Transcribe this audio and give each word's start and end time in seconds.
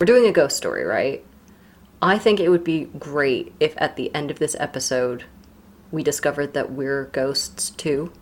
We're 0.00 0.06
doing 0.06 0.26
a 0.26 0.32
ghost 0.32 0.56
story, 0.56 0.84
right? 0.84 1.24
I 2.00 2.18
think 2.18 2.38
it 2.38 2.50
would 2.50 2.62
be 2.62 2.84
great 3.00 3.52
if 3.58 3.74
at 3.78 3.96
the 3.96 4.14
end 4.14 4.30
of 4.30 4.38
this 4.38 4.54
episode 4.60 5.24
we 5.90 6.04
discovered 6.04 6.54
that 6.54 6.70
we're 6.70 7.06
ghosts 7.06 7.70
too. 7.70 8.12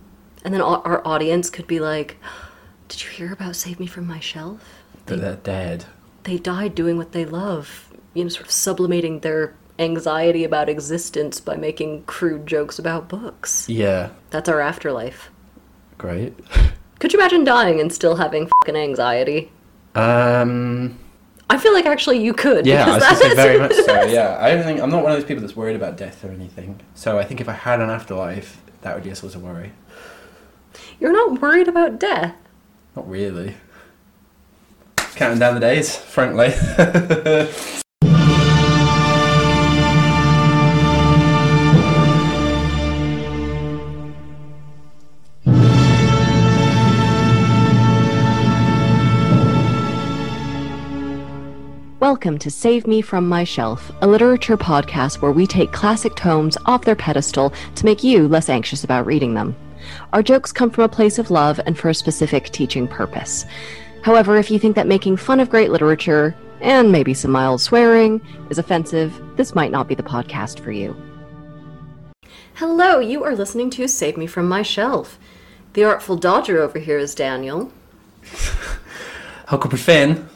And 0.43 0.55
then 0.55 0.63
our 0.63 1.07
audience 1.07 1.51
could 1.51 1.67
be 1.67 1.79
like, 1.79 2.17
Did 2.89 3.05
you 3.05 3.11
hear 3.11 3.31
about 3.31 3.57
Save 3.57 3.79
Me 3.79 3.87
From 3.87 4.07
My 4.07 4.21
Shelf? 4.21 4.67
But 5.05 5.21
they're 5.21 5.37
dead. 5.37 5.85
They 6.23 6.39
died 6.39 6.75
doing 6.75 6.97
what 6.97 7.13
they 7.13 7.27
love, 7.27 7.93
you 8.15 8.25
know, 8.25 8.31
sort 8.31 8.47
of 8.47 8.53
sublimating 8.53 9.21
their 9.21 9.55
anxiety 9.79 10.45
about 10.45 10.71
existence 10.71 11.41
by 11.41 11.57
making 11.57 12.05
crude 12.05 12.47
jokes 12.47 12.79
about 12.79 13.11
books. 13.11 13.69
Yeah. 13.69 14.13
That's 14.31 14.49
our 14.49 14.63
afterlife. 14.63 15.29
Great. 15.99 16.35
Could 17.01 17.13
you 17.13 17.19
imagine 17.19 17.45
dying 17.45 17.81
and 17.81 17.93
still 17.93 18.17
having 18.17 18.49
fucking 18.63 18.77
anxiety? 18.77 19.53
Um. 19.95 21.01
I 21.49 21.59
feel 21.59 21.73
like 21.73 21.87
actually 21.87 22.23
you 22.23 22.33
could. 22.33 22.67
Yeah, 22.67 22.83
I 22.83 22.99
because 22.99 23.11
was 23.11 23.21
say 23.21 23.35
very 23.35 23.59
much 23.59 23.75
so. 23.87 24.03
Yeah, 24.05 24.37
I 24.41 24.51
don't 24.51 24.65
think 24.65 24.81
I'm 24.81 24.91
not 24.91 25.03
one 25.03 25.13
of 25.13 25.19
those 25.19 25.27
people 25.27 25.43
that's 25.43 25.57
worried 25.57 25.77
about 25.77 25.97
death 25.97 26.25
or 26.25 26.31
anything. 26.31 26.81
So 26.95 27.19
I 27.19 27.25
think 27.25 27.41
if 27.41 27.49
I 27.49 27.53
had 27.53 27.81
an 27.81 27.89
afterlife, 27.91 28.61
that 28.83 28.95
would 28.95 29.05
be 29.05 29.11
a 29.11 29.17
source 29.17 29.35
of 29.35 29.43
worry. 29.43 29.73
You're 30.99 31.13
not 31.13 31.41
worried 31.41 31.69
about 31.69 32.01
death. 32.01 32.35
Not 32.95 33.09
really. 33.09 33.57
Counting 35.15 35.39
down 35.39 35.55
the 35.55 35.61
days, 35.61 35.97
frankly. 35.97 36.53
Welcome 52.17 52.39
to 52.39 52.51
Save 52.51 52.87
Me 52.87 53.03
From 53.03 53.29
My 53.29 53.45
Shelf, 53.45 53.93
a 54.01 54.07
literature 54.07 54.57
podcast 54.57 55.21
where 55.21 55.33
we 55.33 55.47
take 55.47 55.71
classic 55.71 56.17
tomes 56.17 56.57
off 56.65 56.83
their 56.83 56.97
pedestal 56.97 57.53
to 57.75 57.85
make 57.85 58.03
you 58.03 58.27
less 58.27 58.49
anxious 58.49 58.85
about 58.85 59.05
reading 59.05 59.35
them. 59.35 59.55
Our 60.15 60.23
jokes 60.23 60.51
come 60.51 60.71
from 60.71 60.85
a 60.85 60.89
place 60.89 61.19
of 61.19 61.31
love 61.31 61.61
and 61.67 61.79
for 61.79 61.91
a 61.91 61.95
specific 61.95 62.49
teaching 62.49 62.89
purpose. 62.89 63.45
However, 64.03 64.39
if 64.39 64.51
you 64.51 64.59
think 64.59 64.77
that 64.77 64.87
making 64.87 65.19
fun 65.19 65.41
of 65.41 65.51
great 65.51 65.71
literature, 65.71 66.35
and 66.63 66.91
maybe 66.91 67.13
some 67.13 67.33
mild 67.33 67.61
swearing, 67.61 68.23
is 68.49 68.59
offensive, 68.59 69.21
this 69.37 69.55
might 69.55 69.71
not 69.71 69.87
be 69.87 69.95
the 69.95 70.03
podcast 70.03 70.61
for 70.61 70.73
you. 70.73 70.97
Hello, 72.55 72.99
you 72.99 73.25
are 73.25 73.37
listening 73.37 73.69
to 73.73 73.87
Save 73.87 74.17
Me 74.17 74.27
From 74.27 74.49
My 74.49 74.63
Shelf. 74.63 75.19
The 75.75 75.85
Artful 75.85 76.17
Dodger 76.17 76.63
over 76.63 76.79
here 76.79 76.97
is 76.97 77.15
Daniel. 77.15 77.71
Huckleberry 79.49 79.83
Finn. 79.83 80.29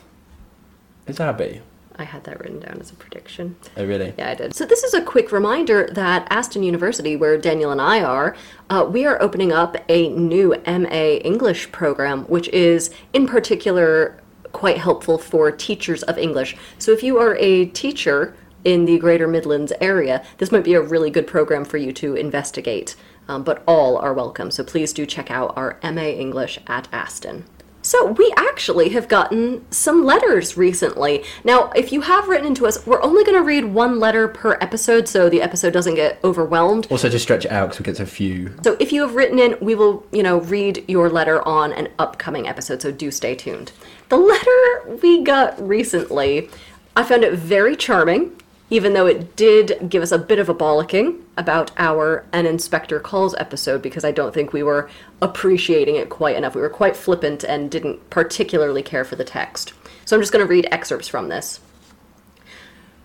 Is 1.06 1.18
Abby? 1.18 1.62
I 2.00 2.04
had 2.04 2.24
that 2.24 2.40
written 2.40 2.60
down 2.60 2.78
as 2.80 2.90
a 2.90 2.94
prediction. 2.94 3.56
Oh, 3.76 3.84
really? 3.84 4.14
Yeah, 4.16 4.30
I 4.30 4.34
did. 4.34 4.54
So 4.54 4.64
this 4.64 4.82
is 4.82 4.94
a 4.94 5.02
quick 5.02 5.30
reminder 5.30 5.86
that 5.92 6.26
Aston 6.30 6.62
University, 6.62 7.14
where 7.14 7.36
Daniel 7.36 7.70
and 7.70 7.80
I 7.80 8.02
are, 8.02 8.34
uh, 8.70 8.88
we 8.90 9.04
are 9.04 9.20
opening 9.20 9.52
up 9.52 9.76
a 9.88 10.08
new 10.08 10.56
MA 10.66 11.18
English 11.22 11.70
program, 11.72 12.24
which 12.24 12.48
is 12.48 12.90
in 13.12 13.26
particular 13.26 14.18
quite 14.52 14.78
helpful 14.78 15.18
for 15.18 15.50
teachers 15.50 16.02
of 16.04 16.16
English. 16.16 16.56
So 16.78 16.90
if 16.90 17.02
you 17.02 17.18
are 17.18 17.36
a 17.36 17.66
teacher 17.66 18.34
in 18.64 18.86
the 18.86 18.98
Greater 18.98 19.28
Midlands 19.28 19.72
area, 19.80 20.24
this 20.38 20.50
might 20.50 20.64
be 20.64 20.74
a 20.74 20.80
really 20.80 21.10
good 21.10 21.26
program 21.26 21.64
for 21.66 21.76
you 21.76 21.92
to 21.92 22.14
investigate. 22.14 22.96
Um, 23.28 23.44
but 23.44 23.62
all 23.66 23.98
are 23.98 24.14
welcome. 24.14 24.50
So 24.50 24.64
please 24.64 24.92
do 24.92 25.04
check 25.06 25.30
out 25.30 25.52
our 25.56 25.78
MA 25.84 26.08
English 26.08 26.58
at 26.66 26.88
Aston. 26.92 27.44
So, 27.82 28.12
we 28.12 28.32
actually 28.36 28.90
have 28.90 29.08
gotten 29.08 29.64
some 29.70 30.04
letters 30.04 30.56
recently. 30.56 31.24
Now, 31.44 31.70
if 31.74 31.92
you 31.92 32.02
have 32.02 32.28
written 32.28 32.46
into 32.46 32.66
us, 32.66 32.86
we're 32.86 33.02
only 33.02 33.24
going 33.24 33.36
to 33.38 33.42
read 33.42 33.64
one 33.64 33.98
letter 33.98 34.28
per 34.28 34.58
episode 34.60 35.08
so 35.08 35.30
the 35.30 35.40
episode 35.40 35.72
doesn't 35.72 35.94
get 35.94 36.18
overwhelmed. 36.22 36.86
Also, 36.90 37.08
just 37.08 37.24
stretch 37.24 37.46
it 37.46 37.50
out 37.50 37.70
because 37.70 37.78
we 37.80 37.84
get 37.84 37.96
so 37.96 38.04
few. 38.04 38.54
So, 38.62 38.76
if 38.80 38.92
you 38.92 39.00
have 39.02 39.14
written 39.14 39.38
in, 39.38 39.56
we 39.60 39.74
will, 39.74 40.06
you 40.12 40.22
know, 40.22 40.40
read 40.40 40.84
your 40.88 41.08
letter 41.08 41.46
on 41.46 41.72
an 41.72 41.88
upcoming 41.98 42.46
episode, 42.46 42.82
so 42.82 42.92
do 42.92 43.10
stay 43.10 43.34
tuned. 43.34 43.72
The 44.10 44.18
letter 44.18 44.96
we 45.02 45.22
got 45.22 45.60
recently, 45.66 46.50
I 46.96 47.02
found 47.02 47.24
it 47.24 47.32
very 47.34 47.76
charming, 47.76 48.36
even 48.70 48.92
though 48.92 49.06
it 49.06 49.34
did 49.36 49.88
give 49.88 50.02
us 50.02 50.12
a 50.12 50.18
bit 50.18 50.38
of 50.38 50.48
a 50.48 50.54
bollocking 50.54 51.20
about 51.36 51.72
our 51.76 52.24
An 52.32 52.46
Inspector 52.46 52.98
Calls 53.00 53.34
episode 53.34 53.82
because 53.82 54.04
I 54.04 54.12
don't 54.12 54.32
think 54.32 54.52
we 54.52 54.62
were 54.62 54.88
appreciating 55.20 55.96
it 55.96 56.08
quite 56.08 56.36
enough. 56.36 56.54
We 56.54 56.60
were 56.60 56.70
quite 56.70 56.96
flippant 56.96 57.42
and 57.44 57.70
didn't 57.70 58.08
particularly 58.10 58.82
care 58.82 59.04
for 59.04 59.16
the 59.16 59.24
text. 59.24 59.74
So 60.04 60.16
I'm 60.16 60.22
just 60.22 60.32
going 60.32 60.44
to 60.44 60.50
read 60.50 60.68
excerpts 60.70 61.08
from 61.08 61.28
this. 61.28 61.60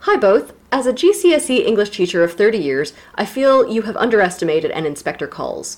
Hi 0.01 0.17
both. 0.17 0.53
As 0.71 0.85
a 0.85 0.93
GCSE 0.93 1.65
English 1.65 1.89
teacher 1.89 2.23
of 2.23 2.33
30 2.33 2.59
years, 2.59 2.93
I 3.15 3.25
feel 3.25 3.67
you 3.67 3.83
have 3.83 3.97
underestimated 3.97 4.69
an 4.71 4.85
inspector 4.85 5.25
calls. 5.25 5.77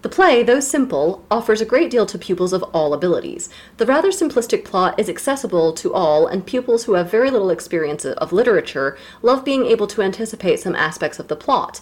The 0.00 0.08
play, 0.08 0.44
though 0.44 0.60
simple, 0.60 1.24
offers 1.28 1.60
a 1.60 1.64
great 1.64 1.90
deal 1.90 2.06
to 2.06 2.18
pupils 2.18 2.52
of 2.52 2.62
all 2.72 2.94
abilities. 2.94 3.48
The 3.78 3.86
rather 3.86 4.10
simplistic 4.10 4.64
plot 4.64 4.96
is 4.96 5.08
accessible 5.08 5.72
to 5.72 5.92
all, 5.92 6.28
and 6.28 6.46
pupils 6.46 6.84
who 6.84 6.94
have 6.94 7.10
very 7.10 7.32
little 7.32 7.50
experience 7.50 8.04
of 8.04 8.32
literature 8.32 8.96
love 9.22 9.44
being 9.44 9.66
able 9.66 9.88
to 9.88 10.02
anticipate 10.02 10.60
some 10.60 10.76
aspects 10.76 11.18
of 11.18 11.26
the 11.26 11.34
plot. 11.34 11.80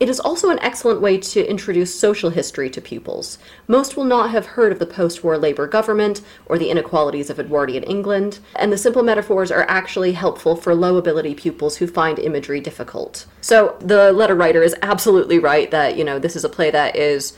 It 0.00 0.08
is 0.08 0.20
also 0.20 0.50
an 0.50 0.60
excellent 0.60 1.00
way 1.00 1.18
to 1.18 1.50
introduce 1.50 1.98
social 1.98 2.30
history 2.30 2.70
to 2.70 2.80
pupils. 2.80 3.36
Most 3.66 3.96
will 3.96 4.04
not 4.04 4.30
have 4.30 4.46
heard 4.46 4.70
of 4.70 4.78
the 4.78 4.86
post 4.86 5.24
war 5.24 5.36
Labour 5.36 5.66
government 5.66 6.20
or 6.46 6.56
the 6.56 6.70
inequalities 6.70 7.30
of 7.30 7.40
Edwardian 7.40 7.82
England, 7.82 8.38
and 8.54 8.72
the 8.72 8.78
simple 8.78 9.02
metaphors 9.02 9.50
are 9.50 9.66
actually 9.68 10.12
helpful 10.12 10.54
for 10.54 10.72
low 10.72 10.98
ability 10.98 11.34
pupils 11.34 11.78
who 11.78 11.88
find 11.88 12.20
imagery 12.20 12.60
difficult. 12.60 13.26
So 13.40 13.76
the 13.80 14.12
letter 14.12 14.36
writer 14.36 14.62
is 14.62 14.74
absolutely 14.82 15.40
right 15.40 15.68
that, 15.72 15.96
you 15.96 16.04
know, 16.04 16.20
this 16.20 16.36
is 16.36 16.44
a 16.44 16.48
play 16.48 16.70
that 16.70 16.94
is 16.94 17.36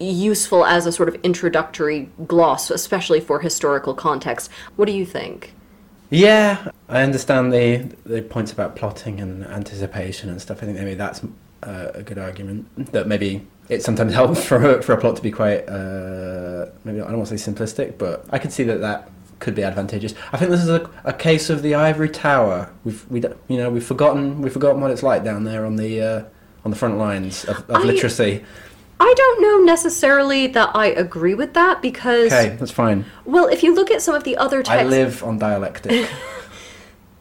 useful 0.00 0.64
as 0.64 0.86
a 0.86 0.92
sort 0.92 1.08
of 1.08 1.14
introductory 1.22 2.10
gloss, 2.26 2.68
especially 2.70 3.20
for 3.20 3.40
historical 3.40 3.94
context. 3.94 4.50
What 4.74 4.86
do 4.86 4.92
you 4.92 5.06
think? 5.06 5.54
Yeah, 6.10 6.70
I 6.88 7.02
understand 7.02 7.52
the 7.52 7.88
the 8.04 8.22
points 8.22 8.52
about 8.52 8.76
plotting 8.76 9.20
and 9.20 9.44
anticipation 9.44 10.30
and 10.30 10.40
stuff. 10.40 10.62
I 10.62 10.66
think 10.66 10.78
maybe 10.78 10.94
that's 10.94 11.22
uh, 11.62 11.88
a 11.94 12.02
good 12.02 12.18
argument. 12.18 12.92
That 12.92 13.06
maybe 13.06 13.46
it 13.68 13.82
sometimes 13.82 14.14
helps 14.20 14.44
for 14.44 14.78
a, 14.78 14.82
for 14.82 14.92
a 14.92 14.96
plot 15.00 15.16
to 15.16 15.22
be 15.22 15.30
quite 15.30 15.68
uh, 15.68 16.66
maybe 16.84 17.00
I 17.00 17.04
don't 17.08 17.18
want 17.18 17.28
to 17.28 17.38
say 17.38 17.50
simplistic, 17.52 17.98
but 17.98 18.24
I 18.30 18.38
could 18.38 18.52
see 18.52 18.64
that 18.64 18.80
that 18.80 19.10
could 19.38 19.54
be 19.54 19.62
advantageous. 19.62 20.14
I 20.32 20.38
think 20.38 20.50
this 20.50 20.62
is 20.62 20.68
a, 20.68 20.88
a 21.04 21.12
case 21.12 21.50
of 21.50 21.62
the 21.62 21.74
ivory 21.74 22.08
tower. 22.08 22.72
We've 22.84 23.06
we 23.10 23.22
you 23.48 23.58
know 23.58 23.70
we've 23.70 23.84
forgotten 23.84 24.40
we've 24.42 24.52
forgotten 24.52 24.80
what 24.80 24.90
it's 24.90 25.02
like 25.02 25.24
down 25.24 25.44
there 25.44 25.66
on 25.66 25.76
the 25.76 26.00
uh, 26.00 26.24
on 26.64 26.70
the 26.70 26.76
front 26.76 26.98
lines 26.98 27.44
of, 27.44 27.58
of 27.70 27.76
I- 27.76 27.82
literacy. 27.82 28.44
I 28.98 29.12
don't 29.14 29.42
know 29.42 29.58
necessarily 29.58 30.46
that 30.46 30.70
I 30.74 30.86
agree 30.86 31.34
with 31.34 31.52
that 31.52 31.82
because, 31.82 32.32
Okay, 32.32 32.56
that's 32.56 32.70
fine. 32.70 33.04
well, 33.26 33.46
if 33.46 33.62
you 33.62 33.74
look 33.74 33.90
at 33.90 34.00
some 34.00 34.14
of 34.14 34.24
the 34.24 34.38
other 34.38 34.62
types 34.62 34.80
I 34.80 34.84
live 34.84 35.22
on 35.22 35.36
dialectic. 35.38 36.08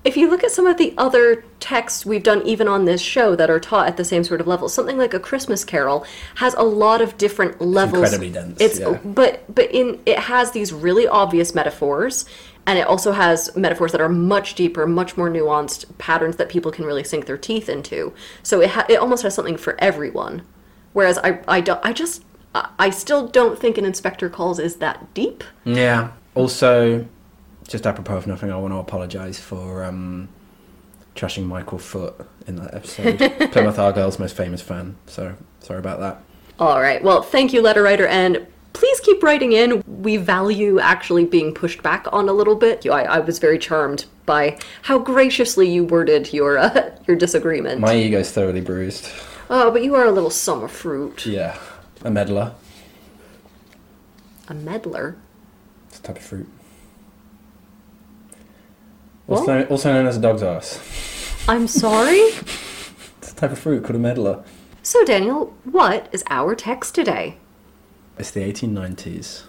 if 0.05 0.15
you 0.15 0.29
look 0.29 0.43
at 0.43 0.51
some 0.51 0.67
of 0.67 0.77
the 0.77 0.93
other 0.97 1.43
texts 1.59 2.05
we've 2.05 2.23
done 2.23 2.41
even 2.45 2.67
on 2.67 2.85
this 2.85 3.01
show 3.01 3.35
that 3.35 3.49
are 3.49 3.59
taught 3.59 3.87
at 3.87 3.97
the 3.97 4.05
same 4.05 4.23
sort 4.23 4.39
of 4.39 4.47
level, 4.47 4.69
something 4.69 4.97
like 4.97 5.13
a 5.15 5.19
Christmas 5.19 5.65
Carol 5.65 6.05
has 6.35 6.53
a 6.53 6.61
lot 6.63 7.01
of 7.01 7.17
different 7.17 7.59
levels. 7.59 8.03
it's 8.03 8.13
incredibly 8.13 8.29
dense, 8.31 8.61
It's 8.61 8.79
yeah. 8.79 8.99
but 9.03 9.43
but 9.53 9.69
in 9.71 9.99
it 10.05 10.19
has 10.19 10.51
these 10.51 10.71
really 10.71 11.07
obvious 11.07 11.53
metaphors. 11.55 12.25
And 12.67 12.79
it 12.79 12.87
also 12.87 13.11
has 13.11 13.55
metaphors 13.55 13.91
that 13.91 14.01
are 14.01 14.09
much 14.09 14.55
deeper, 14.55 14.87
much 14.87 15.17
more 15.17 15.29
nuanced 15.29 15.85
patterns 15.99 16.37
that 16.37 16.49
people 16.49 16.71
can 16.71 16.83
really 16.85 17.03
sink 17.03 17.27
their 17.27 17.37
teeth 17.37 17.69
into. 17.69 18.11
So 18.41 18.59
it 18.61 18.71
ha- 18.71 18.87
it 18.89 18.95
almost 18.95 19.21
has 19.21 19.35
something 19.35 19.57
for 19.57 19.75
everyone. 19.79 20.41
Whereas 20.93 21.17
I 21.19 21.39
I 21.47 21.61
don't 21.61 21.79
I 21.83 21.93
just 21.93 22.23
I 22.55 22.69
I 22.79 22.89
still 22.89 23.27
don't 23.27 23.57
think 23.59 23.77
an 23.77 23.85
inspector 23.85 24.29
calls 24.29 24.57
is 24.59 24.77
that 24.77 25.13
deep. 25.13 25.43
Yeah. 25.63 26.11
Also, 26.33 27.05
just 27.67 27.85
apropos 27.87 28.17
of 28.17 28.27
nothing, 28.27 28.51
I 28.51 28.57
want 28.57 28.73
to 28.73 28.77
apologise 28.77 29.39
for 29.39 29.83
um, 29.83 30.29
trashing 31.15 31.45
Michael 31.45 31.77
Foot 31.79 32.15
in 32.47 32.55
that 32.57 32.73
episode. 32.73 33.17
Plymouth 33.51 33.79
Argyle's 33.79 34.19
most 34.19 34.35
famous 34.35 34.61
fan. 34.61 34.95
So 35.07 35.35
sorry 35.61 35.79
about 35.79 35.99
that. 35.99 36.21
All 36.59 36.79
right. 36.81 37.03
Well, 37.03 37.21
thank 37.21 37.53
you, 37.53 37.61
letter 37.61 37.81
writer, 37.83 38.07
and 38.07 38.45
please 38.73 38.99
keep 39.01 39.21
writing 39.23 39.51
in. 39.53 39.83
We 39.85 40.17
value 40.17 40.79
actually 40.79 41.25
being 41.25 41.53
pushed 41.53 41.81
back 41.83 42.05
on 42.13 42.29
a 42.29 42.33
little 42.33 42.55
bit. 42.55 42.85
I, 42.87 43.03
I 43.03 43.19
was 43.19 43.39
very 43.39 43.57
charmed 43.59 44.05
by 44.25 44.57
how 44.83 44.99
graciously 44.99 45.69
you 45.69 45.83
worded 45.83 46.31
your 46.33 46.57
uh, 46.57 46.91
your 47.07 47.17
disagreement. 47.17 47.81
My 47.81 47.95
ego's 47.95 48.31
thoroughly 48.31 48.61
bruised. 48.61 49.09
oh, 49.49 49.69
but 49.71 49.83
you 49.83 49.95
are 49.95 50.05
a 50.05 50.11
little 50.11 50.29
summer 50.29 50.67
fruit, 50.67 51.25
Yeah. 51.25 51.57
A 52.03 52.11
meddler. 52.11 52.53
a 54.47 54.53
meddler. 54.53 55.15
It's 55.89 55.99
a 55.99 56.01
type 56.03 56.17
of 56.17 56.23
fruit. 56.23 56.47
Also, 59.27 59.65
also 59.67 59.91
known 59.93 60.07
as 60.07 60.17
a 60.17 60.21
dog's 60.21 60.43
ass. 60.43 60.79
I'm 61.47 61.67
sorry. 61.67 62.21
It's 63.17 63.31
a 63.31 63.35
type 63.35 63.51
of 63.51 63.57
fruit 63.57 63.83
called 63.83 63.95
a 63.95 63.99
medlar. 63.99 64.43
so, 64.83 65.03
Daniel, 65.03 65.51
what 65.63 66.07
is 66.11 66.23
our 66.29 66.53
text 66.53 66.93
today? 66.93 67.37
It's 68.19 68.29
the 68.29 68.41
1890s. 68.41 69.45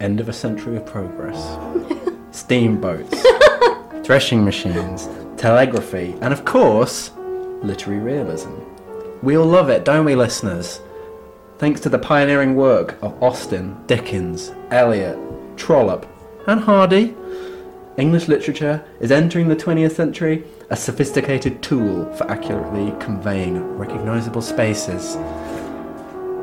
End 0.00 0.20
of 0.20 0.28
a 0.30 0.32
century 0.32 0.78
of 0.78 0.86
progress. 0.86 1.58
Steamboats. 2.30 3.22
threshing 4.04 4.44
machines, 4.44 5.08
telegraphy, 5.36 6.14
and 6.20 6.32
of 6.32 6.44
course, 6.44 7.12
literary 7.62 8.00
realism. 8.00 8.50
We 9.22 9.36
all 9.36 9.46
love 9.46 9.68
it, 9.68 9.84
don't 9.84 10.04
we, 10.04 10.14
listeners? 10.16 10.80
Thanks 11.58 11.80
to 11.82 11.88
the 11.88 11.98
pioneering 11.98 12.56
work 12.56 12.96
of 13.02 13.22
Austen, 13.22 13.76
Dickens, 13.86 14.50
Eliot, 14.70 15.18
Trollope, 15.56 16.06
and 16.48 16.60
Hardy, 16.60 17.14
English 17.98 18.26
literature 18.26 18.82
is 19.00 19.12
entering 19.12 19.48
the 19.48 19.56
20th 19.56 19.92
century 19.92 20.44
a 20.70 20.76
sophisticated 20.76 21.62
tool 21.62 22.10
for 22.14 22.30
accurately 22.30 22.94
conveying 22.98 23.76
recognizable 23.76 24.40
spaces, 24.40 25.18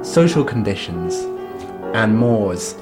social 0.08 0.44
conditions, 0.44 1.16
and 1.96 2.16
mores. 2.16 2.76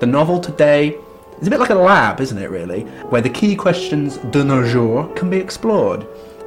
The 0.00 0.06
novel 0.06 0.40
today 0.40 0.96
is 1.40 1.46
a 1.46 1.50
bit 1.50 1.60
like 1.60 1.70
a 1.70 1.76
lab, 1.76 2.20
isn't 2.20 2.38
it, 2.38 2.50
really? 2.50 2.80
Where 3.10 3.22
the 3.22 3.30
key 3.30 3.54
questions 3.54 4.16
de 4.16 4.42
nos 4.42 4.72
jours 4.72 5.08
can 5.16 5.30
be 5.30 5.36
explored. 5.36 6.04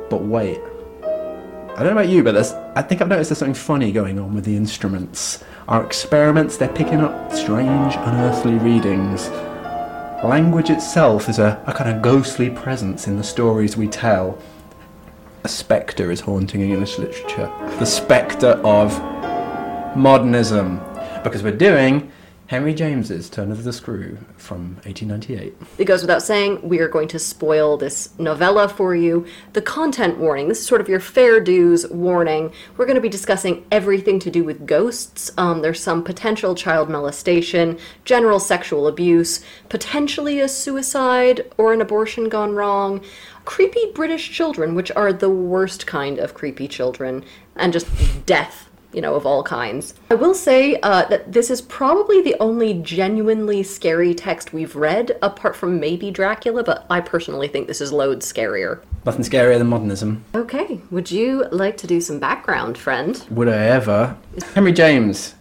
But 0.10 0.24
wait. 0.24 0.60
I 1.02 1.84
don't 1.84 1.96
know 1.96 2.02
about 2.02 2.10
you, 2.10 2.22
but 2.22 2.36
I 2.75 2.81
think 2.81 3.02
I've 3.02 3.07
noticed 3.07 3.30
there's 3.30 3.40
something 3.40 3.54
funny 3.54 3.94
going 3.94 4.19
on 4.19 4.36
with 4.36 4.44
the 4.44 4.57
instruments. 4.57 5.42
Our 5.69 5.86
experiments, 5.86 6.57
they're 6.57 6.68
picking 6.68 7.00
up 7.00 7.31
strange, 7.31 7.96
unearthly 7.96 8.56
readings 8.56 9.30
Language 10.25 10.72
itself 10.72 11.30
is 11.30 11.38
a, 11.38 11.63
a 11.68 11.74
kind 11.74 11.95
of 11.95 12.01
ghostly 12.01 12.50
presence 12.50 13.07
in 13.07 13.16
the 13.16 13.24
stories 13.24 13.77
we 13.77 13.88
tell. 13.88 14.39
A 15.44 15.48
spectre 15.48 16.10
is 16.10 16.19
haunting 16.19 16.62
English 16.62 16.98
literature. 16.98 17.45
The 17.77 17.86
spectre 17.86 18.60
of 18.63 18.92
modernism. 19.95 20.77
Because 21.24 21.44
we're 21.44 21.56
doing 21.56 22.12
Henry 22.47 22.75
James's 22.75 23.27
Turn 23.27 23.51
of 23.51 23.63
the 23.63 23.74
Screw 23.74 24.19
from 24.38 24.75
1898. 24.83 25.56
It 25.80 25.86
goes 25.86 26.01
without 26.01 26.21
saying, 26.21 26.62
we 26.62 26.77
are 26.77 26.88
going 26.88 27.07
to 27.07 27.18
spoil 27.18 27.75
this 27.75 28.18
novella 28.19 28.69
for 28.69 28.95
you. 28.95 29.25
The 29.53 29.63
content 29.63 30.19
warning 30.19 30.47
this 30.47 30.59
is 30.59 30.68
sort 30.68 30.80
of 30.80 30.88
your 30.88 31.00
fair 31.00 31.39
dues 31.39 31.89
warning. 31.89 32.53
We're 32.77 32.86
going 32.86 32.97
to 32.97 33.01
be 33.01 33.09
discussing 33.09 33.65
everything 33.71 34.19
to 34.19 34.30
do 34.30 34.44
with 34.44 34.68
ghosts. 34.68 35.31
Um, 35.39 35.63
there's 35.63 35.81
some 35.81 36.03
potential 36.03 36.53
child 36.53 36.88
molestation, 36.88 37.80
general 38.03 38.39
sexual 38.39 38.88
abuse, 38.88 39.44
potentially 39.69 40.39
a 40.39 40.47
suicide 40.47 41.51
or 41.57 41.74
an 41.74 41.81
abortion 41.81 42.30
gone 42.30 42.53
wrong, 42.53 43.03
creepy 43.45 43.92
British 43.95 44.31
children, 44.31 44.75
which 44.75 44.92
are 44.92 45.12
the 45.12 45.31
worst 45.31 45.88
kind 45.88 46.19
of 46.19 46.36
creepy 46.36 46.68
children, 46.68 47.25
and 47.56 47.74
just 47.74 47.88
death 48.27 48.64
you 48.95 49.01
know, 49.01 49.13
of 49.15 49.25
all 49.25 49.44
kinds. 49.44 49.94
I 50.09 50.15
will 50.15 50.33
say 50.33 50.80
uh, 50.81 51.06
that 51.09 51.33
this 51.33 51.50
is 51.50 51.62
probably 51.62 52.21
the 52.21 52.36
only 52.39 52.75
genuinely 52.75 53.62
scary 53.62 54.15
text 54.15 54.53
we've 54.53 54.75
read, 54.75 55.18
apart 55.21 55.56
from 55.57 55.80
maybe 55.81 56.12
Dracula, 56.12 56.63
but 56.63 56.86
I 56.89 57.01
personally 57.01 57.50
think 57.50 57.68
this 57.68 57.81
is 57.81 57.92
loads 57.92 58.31
scarier. 58.31 58.81
Nothing 59.06 59.25
scarier 59.25 59.57
than 59.57 59.68
modernism. 59.68 60.24
Okay, 60.33 60.80
would 60.89 61.12
you 61.12 61.45
like 61.51 61.75
to 61.77 61.88
do 61.88 62.00
some 62.00 62.19
background, 62.19 62.77
friend? 62.77 63.24
Would 63.30 63.50
I 63.50 63.65
ever? 63.65 64.18
Henry 64.53 64.71
James, 64.71 65.36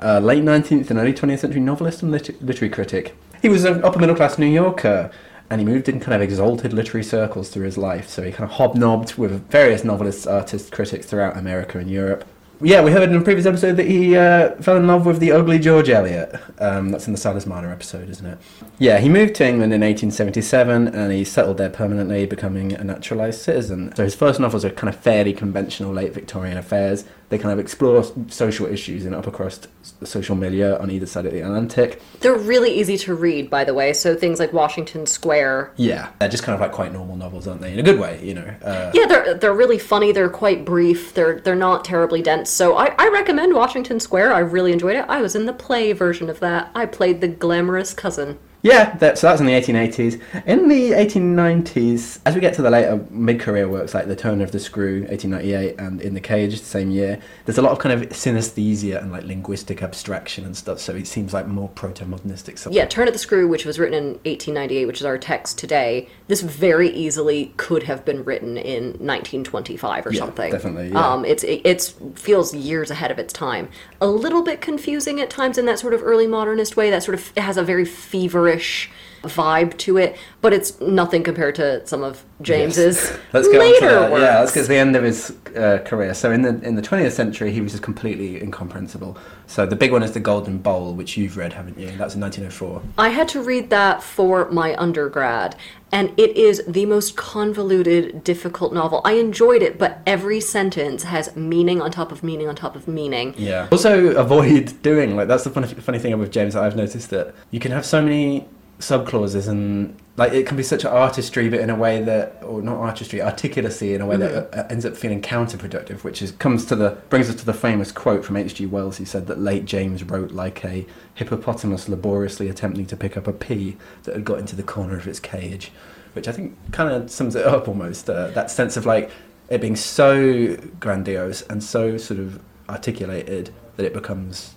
uh, 0.00 0.20
late 0.20 0.44
19th 0.44 0.88
and 0.90 1.00
early 1.00 1.12
20th 1.12 1.40
century 1.40 1.60
novelist 1.60 2.02
and 2.02 2.12
lit- 2.12 2.40
literary 2.40 2.70
critic. 2.70 3.16
He 3.42 3.48
was 3.48 3.64
an 3.64 3.82
upper 3.84 3.98
middle 3.98 4.16
class 4.16 4.38
New 4.38 4.46
Yorker 4.46 5.10
and 5.50 5.60
he 5.60 5.66
moved 5.66 5.88
in 5.88 5.98
kind 5.98 6.14
of 6.14 6.20
exalted 6.20 6.72
literary 6.72 7.04
circles 7.04 7.48
through 7.48 7.64
his 7.64 7.78
life. 7.78 8.08
So 8.08 8.22
he 8.22 8.32
kind 8.32 8.48
of 8.48 8.56
hobnobbed 8.56 9.16
with 9.16 9.48
various 9.50 9.82
novelists, 9.82 10.26
artists, 10.26 10.70
critics 10.70 11.06
throughout 11.06 11.36
America 11.36 11.78
and 11.78 11.90
Europe. 11.90 12.24
Yeah, 12.60 12.82
we 12.82 12.90
heard 12.90 13.08
in 13.08 13.14
a 13.14 13.20
previous 13.20 13.46
episode 13.46 13.76
that 13.76 13.86
he 13.86 14.16
uh, 14.16 14.56
fell 14.56 14.76
in 14.76 14.88
love 14.88 15.06
with 15.06 15.20
the 15.20 15.30
ugly 15.30 15.60
George 15.60 15.88
Eliot. 15.88 16.34
Um, 16.58 16.88
that's 16.88 17.06
in 17.06 17.12
the 17.12 17.18
Silas 17.18 17.46
Marner 17.46 17.70
episode, 17.70 18.10
isn't 18.10 18.26
it? 18.26 18.36
Yeah, 18.80 18.98
he 18.98 19.08
moved 19.08 19.36
to 19.36 19.46
England 19.46 19.72
in 19.72 19.80
1877 19.82 20.88
and 20.88 21.12
he 21.12 21.22
settled 21.22 21.58
there 21.58 21.70
permanently, 21.70 22.26
becoming 22.26 22.72
a 22.72 22.82
naturalised 22.82 23.40
citizen. 23.40 23.94
So 23.94 24.02
his 24.02 24.16
first 24.16 24.40
novels 24.40 24.64
are 24.64 24.70
kind 24.70 24.92
of 24.92 24.98
fairly 24.98 25.32
conventional 25.32 25.92
late 25.92 26.12
Victorian 26.12 26.58
affairs. 26.58 27.04
They 27.30 27.38
kind 27.38 27.52
of 27.52 27.58
explore 27.58 28.04
social 28.28 28.66
issues 28.66 29.04
in 29.04 29.14
upper 29.14 29.30
crust 29.30 29.68
social 30.02 30.34
milieu 30.34 30.76
on 30.78 30.90
either 30.90 31.06
side 31.06 31.26
of 31.26 31.32
the 31.32 31.40
Atlantic. 31.40 32.00
They're 32.20 32.34
really 32.36 32.72
easy 32.72 32.96
to 32.98 33.14
read, 33.14 33.50
by 33.50 33.64
the 33.64 33.74
way. 33.74 33.92
So 33.92 34.14
things 34.14 34.38
like 34.38 34.52
Washington 34.52 35.06
Square. 35.06 35.72
Yeah, 35.76 36.10
they're 36.18 36.28
just 36.28 36.42
kind 36.42 36.54
of 36.54 36.60
like 36.60 36.72
quite 36.72 36.92
normal 36.92 37.16
novels, 37.16 37.46
aren't 37.46 37.60
they? 37.60 37.72
In 37.72 37.78
a 37.78 37.82
good 37.82 37.98
way, 37.98 38.24
you 38.24 38.34
know. 38.34 38.54
Uh, 38.62 38.90
yeah, 38.94 39.06
they're 39.06 39.34
they're 39.34 39.54
really 39.54 39.78
funny. 39.78 40.12
They're 40.12 40.30
quite 40.30 40.64
brief. 40.64 41.12
They're 41.14 41.40
they're 41.40 41.54
not 41.54 41.84
terribly 41.84 42.22
dense. 42.22 42.50
So 42.50 42.76
I, 42.76 42.94
I 42.98 43.08
recommend 43.08 43.54
Washington 43.54 44.00
Square. 44.00 44.32
I 44.32 44.40
really 44.40 44.72
enjoyed 44.72 44.96
it. 44.96 45.04
I 45.08 45.20
was 45.20 45.34
in 45.34 45.46
the 45.46 45.52
play 45.52 45.92
version 45.92 46.30
of 46.30 46.40
that. 46.40 46.70
I 46.74 46.86
played 46.86 47.20
the 47.20 47.28
glamorous 47.28 47.92
cousin. 47.92 48.38
Yeah, 48.62 48.96
that, 48.96 49.18
so 49.18 49.28
that 49.28 49.32
was 49.34 49.40
in 49.40 49.46
the 49.46 49.52
1880s. 49.52 50.20
In 50.46 50.68
the 50.68 50.90
1890s, 50.90 52.20
as 52.26 52.34
we 52.34 52.40
get 52.40 52.54
to 52.54 52.62
the 52.62 52.70
later 52.70 53.04
mid-career 53.10 53.68
works 53.68 53.94
like 53.94 54.08
The 54.08 54.16
Turn 54.16 54.40
of 54.40 54.50
the 54.50 54.58
Screw, 54.58 55.02
1898, 55.02 55.78
and 55.78 56.00
In 56.00 56.14
the 56.14 56.20
Cage, 56.20 56.58
the 56.58 56.64
same 56.64 56.90
year, 56.90 57.20
there's 57.44 57.58
a 57.58 57.62
lot 57.62 57.70
of 57.70 57.78
kind 57.78 57.92
of 57.92 58.08
synesthesia 58.10 59.00
and 59.00 59.12
like 59.12 59.22
linguistic 59.22 59.80
abstraction 59.82 60.44
and 60.44 60.56
stuff. 60.56 60.80
So 60.80 60.94
it 60.94 61.06
seems 61.06 61.32
like 61.32 61.46
more 61.46 61.68
proto-modernistic 61.68 62.58
stuff. 62.58 62.72
Yeah, 62.72 62.86
Turn 62.86 63.06
of 63.06 63.12
the 63.12 63.18
Screw, 63.18 63.46
which 63.46 63.64
was 63.64 63.78
written 63.78 63.96
in 63.96 64.04
1898, 64.24 64.86
which 64.86 65.00
is 65.00 65.06
our 65.06 65.18
text 65.18 65.56
today. 65.56 66.08
This 66.26 66.40
very 66.40 66.90
easily 66.90 67.52
could 67.58 67.84
have 67.84 68.04
been 68.04 68.24
written 68.24 68.56
in 68.56 68.86
1925 68.94 70.06
or 70.06 70.12
Yeah, 70.12 70.18
something. 70.18 70.50
definitely, 70.50 70.88
yeah. 70.88 71.12
Um, 71.12 71.24
it's 71.24 71.44
it 71.44 71.60
it's, 71.64 71.94
feels 72.16 72.52
years 72.54 72.90
ahead 72.90 73.12
of 73.12 73.20
its 73.20 73.32
time. 73.32 73.68
A 74.00 74.08
little 74.08 74.42
bit 74.42 74.60
confusing 74.60 75.20
at 75.20 75.30
times 75.30 75.58
in 75.58 75.66
that 75.66 75.78
sort 75.78 75.94
of 75.94 76.02
early 76.02 76.26
modernist 76.26 76.76
way. 76.76 76.90
That 76.90 77.04
sort 77.04 77.14
of 77.14 77.32
it 77.36 77.42
has 77.42 77.56
a 77.56 77.62
very 77.62 77.84
feverish 77.84 78.47
Irish 78.48 78.90
vibe 79.22 79.76
to 79.78 79.96
it, 79.96 80.16
but 80.40 80.52
it's 80.52 80.80
nothing 80.80 81.22
compared 81.22 81.54
to 81.56 81.86
some 81.86 82.02
of 82.02 82.24
James's 82.40 83.18
Let's 83.32 83.48
get 83.48 83.58
later 83.58 83.98
on 83.98 84.10
to. 84.10 84.20
Yeah, 84.20 84.38
let's 84.38 84.54
get 84.54 84.62
to 84.62 84.68
the 84.68 84.76
end 84.76 84.94
of 84.94 85.02
his 85.02 85.36
uh, 85.56 85.78
career. 85.84 86.14
So 86.14 86.30
in 86.30 86.42
the 86.42 86.60
in 86.62 86.76
the 86.76 86.82
20th 86.82 87.12
century, 87.12 87.50
he 87.50 87.60
was 87.60 87.72
just 87.72 87.82
completely 87.82 88.40
incomprehensible. 88.40 89.18
So 89.46 89.66
the 89.66 89.76
big 89.76 89.92
one 89.92 90.02
is 90.02 90.12
the 90.12 90.20
Golden 90.20 90.58
Bowl, 90.58 90.94
which 90.94 91.16
you've 91.16 91.36
read, 91.36 91.52
haven't 91.52 91.78
you? 91.78 91.86
That's 91.96 92.14
in 92.14 92.20
1904. 92.20 92.82
I 92.98 93.08
had 93.08 93.28
to 93.28 93.42
read 93.42 93.70
that 93.70 94.02
for 94.02 94.50
my 94.50 94.76
undergrad, 94.76 95.56
and 95.90 96.12
it 96.16 96.36
is 96.36 96.62
the 96.68 96.86
most 96.86 97.16
convoluted, 97.16 98.22
difficult 98.22 98.72
novel. 98.72 99.00
I 99.04 99.12
enjoyed 99.12 99.62
it, 99.62 99.78
but 99.78 100.00
every 100.06 100.40
sentence 100.40 101.04
has 101.04 101.34
meaning 101.34 101.82
on 101.82 101.90
top 101.90 102.12
of 102.12 102.22
meaning 102.22 102.48
on 102.48 102.54
top 102.54 102.76
of 102.76 102.86
meaning. 102.86 103.34
Yeah. 103.36 103.68
Also, 103.72 104.14
avoid 104.14 104.80
doing 104.82 105.16
like 105.16 105.26
that's 105.26 105.44
the 105.44 105.50
funny 105.50 105.66
funny 105.66 105.98
thing 105.98 106.16
with 106.18 106.30
James 106.30 106.54
that 106.54 106.62
I've 106.62 106.76
noticed 106.76 107.10
that 107.10 107.34
you 107.50 107.58
can 107.58 107.72
have 107.72 107.84
so 107.84 108.00
many 108.00 108.46
subclauses 108.78 109.48
and 109.48 109.96
like 110.16 110.32
it 110.32 110.46
can 110.46 110.56
be 110.56 110.64
such 110.64 110.82
an 110.82 110.90
artistry, 110.90 111.48
but 111.48 111.60
in 111.60 111.70
a 111.70 111.76
way 111.76 112.02
that, 112.02 112.42
or 112.42 112.60
not 112.60 112.76
artistry, 112.78 113.20
articulacy 113.20 113.94
in 113.94 114.00
a 114.00 114.06
way 114.06 114.16
that 114.16 114.52
uh, 114.52 114.66
ends 114.68 114.84
up 114.84 114.96
feeling 114.96 115.22
counterproductive, 115.22 116.02
which 116.02 116.20
is 116.20 116.32
comes 116.32 116.64
to 116.66 116.74
the 116.74 116.98
brings 117.08 117.30
us 117.30 117.36
to 117.36 117.46
the 117.46 117.54
famous 117.54 117.92
quote 117.92 118.24
from 118.24 118.36
H.G. 118.36 118.66
Wells. 118.66 118.98
He 118.98 119.04
said 119.04 119.28
that 119.28 119.38
late 119.38 119.64
James 119.64 120.02
wrote 120.02 120.32
like 120.32 120.64
a 120.64 120.86
hippopotamus 121.14 121.88
laboriously 121.88 122.48
attempting 122.48 122.86
to 122.86 122.96
pick 122.96 123.16
up 123.16 123.28
a 123.28 123.32
pea 123.32 123.76
that 124.02 124.14
had 124.14 124.24
got 124.24 124.40
into 124.40 124.56
the 124.56 124.64
corner 124.64 124.96
of 124.96 125.06
its 125.06 125.20
cage, 125.20 125.70
which 126.14 126.26
I 126.26 126.32
think 126.32 126.56
kind 126.72 126.90
of 126.90 127.10
sums 127.12 127.36
it 127.36 127.46
up 127.46 127.68
almost. 127.68 128.10
Uh, 128.10 128.28
that 128.30 128.50
sense 128.50 128.76
of 128.76 128.86
like 128.86 129.12
it 129.48 129.60
being 129.60 129.76
so 129.76 130.56
grandiose 130.80 131.42
and 131.42 131.62
so 131.62 131.96
sort 131.96 132.18
of 132.18 132.40
articulated 132.68 133.54
that 133.76 133.86
it 133.86 133.94
becomes 133.94 134.56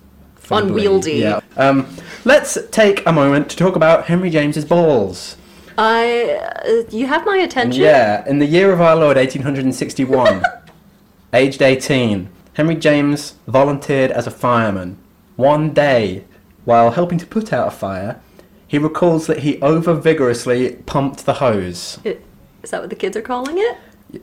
Unwieldy. 0.52 1.14
Yeah. 1.14 1.40
Um, 1.56 1.88
let's 2.24 2.58
take 2.70 3.04
a 3.06 3.12
moment 3.12 3.50
to 3.50 3.56
talk 3.56 3.76
about 3.76 4.06
Henry 4.06 4.30
James's 4.30 4.64
balls. 4.64 5.36
I, 5.78 6.32
uh, 6.64 6.82
you 6.90 7.06
have 7.06 7.24
my 7.24 7.38
attention. 7.38 7.82
Yeah, 7.82 8.28
in 8.28 8.38
the 8.38 8.46
year 8.46 8.72
of 8.72 8.80
our 8.80 8.94
Lord, 8.94 9.16
1861, 9.16 10.42
aged 11.32 11.62
18, 11.62 12.28
Henry 12.54 12.74
James 12.74 13.34
volunteered 13.46 14.10
as 14.10 14.26
a 14.26 14.30
fireman. 14.30 14.98
One 15.36 15.72
day, 15.72 16.24
while 16.64 16.90
helping 16.90 17.18
to 17.18 17.26
put 17.26 17.52
out 17.52 17.68
a 17.68 17.70
fire, 17.70 18.20
he 18.66 18.78
recalls 18.78 19.26
that 19.26 19.40
he 19.40 19.60
over 19.60 19.94
vigorously 19.94 20.76
pumped 20.86 21.24
the 21.26 21.34
hose. 21.34 21.98
Is 22.04 22.70
that 22.70 22.80
what 22.80 22.90
the 22.90 22.96
kids 22.96 23.16
are 23.16 23.22
calling 23.22 23.56
it? 23.58 24.22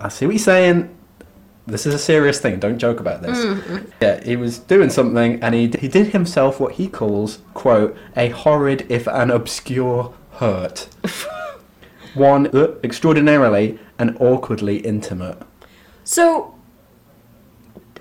I 0.00 0.08
see 0.08 0.26
what 0.26 0.32
you're 0.32 0.38
saying. 0.38 0.94
This 1.66 1.86
is 1.86 1.94
a 1.94 1.98
serious 1.98 2.40
thing. 2.40 2.60
Don't 2.60 2.78
joke 2.78 3.00
about 3.00 3.22
this. 3.22 3.88
Yeah, 4.00 4.22
he 4.22 4.36
was 4.36 4.58
doing 4.58 4.90
something, 4.90 5.42
and 5.42 5.54
he 5.54 5.72
he 5.78 5.88
did 5.88 6.08
himself 6.08 6.60
what 6.60 6.72
he 6.74 6.88
calls 6.88 7.38
quote 7.54 7.96
a 8.16 8.28
horrid 8.28 8.86
if 8.90 9.06
an 9.06 9.30
obscure 9.30 10.12
hurt. 10.32 10.88
One 12.14 12.46
uh, 12.54 12.74
extraordinarily 12.84 13.78
and 13.98 14.16
awkwardly 14.20 14.78
intimate. 14.78 15.38
So, 16.04 16.54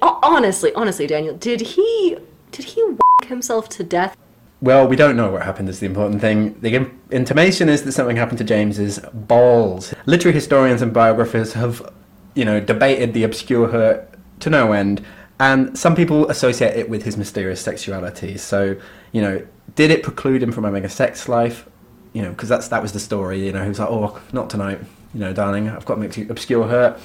honestly, 0.01 0.73
honestly, 0.73 1.07
Daniel, 1.07 1.35
did 1.35 1.61
he 1.61 2.17
did 2.51 2.65
he 2.65 2.83
whack 2.83 3.29
himself 3.29 3.69
to 3.69 3.83
death? 3.83 4.17
Well, 4.61 4.87
we 4.87 4.95
don't 4.95 5.17
know 5.17 5.29
what 5.29 5.43
happened. 5.43 5.67
Is 5.67 5.79
the 5.79 5.85
important 5.87 6.21
thing. 6.21 6.57
The 6.61 6.89
intimation 7.11 7.67
is 7.67 7.83
that 7.83 7.91
something 7.91 8.15
happened 8.15 8.37
to 8.37 8.43
James's 8.43 8.99
balls. 9.13 9.93
Literary 10.05 10.33
historians 10.33 10.81
and 10.81 10.93
biographers 10.93 11.53
have, 11.53 11.93
you 12.35 12.45
know, 12.45 12.59
debated 12.59 13.13
the 13.13 13.23
obscure 13.23 13.67
hurt 13.67 14.09
to 14.41 14.49
no 14.49 14.71
end, 14.71 15.03
and 15.39 15.77
some 15.77 15.95
people 15.95 16.29
associate 16.29 16.75
it 16.77 16.89
with 16.89 17.03
his 17.03 17.17
mysterious 17.17 17.61
sexuality. 17.61 18.37
So, 18.37 18.75
you 19.11 19.21
know, 19.21 19.45
did 19.75 19.91
it 19.91 20.03
preclude 20.03 20.43
him 20.43 20.51
from 20.51 20.63
having 20.63 20.85
a 20.85 20.89
sex 20.89 21.27
life? 21.27 21.67
you 22.13 22.21
know, 22.21 22.29
because 22.29 22.47
that's 22.47 22.67
that 22.69 22.81
was 22.81 22.93
the 22.93 22.99
story. 22.99 23.45
You 23.45 23.51
know, 23.51 23.63
he 23.63 23.69
was 23.69 23.79
like, 23.79 23.89
"Oh, 23.89 24.19
not 24.31 24.49
tonight." 24.49 24.79
You 25.13 25.19
know, 25.19 25.33
darling, 25.33 25.69
I've 25.69 25.85
got 25.85 25.95
to 26.11 26.27
obscure 26.29 26.67
her. 26.67 26.99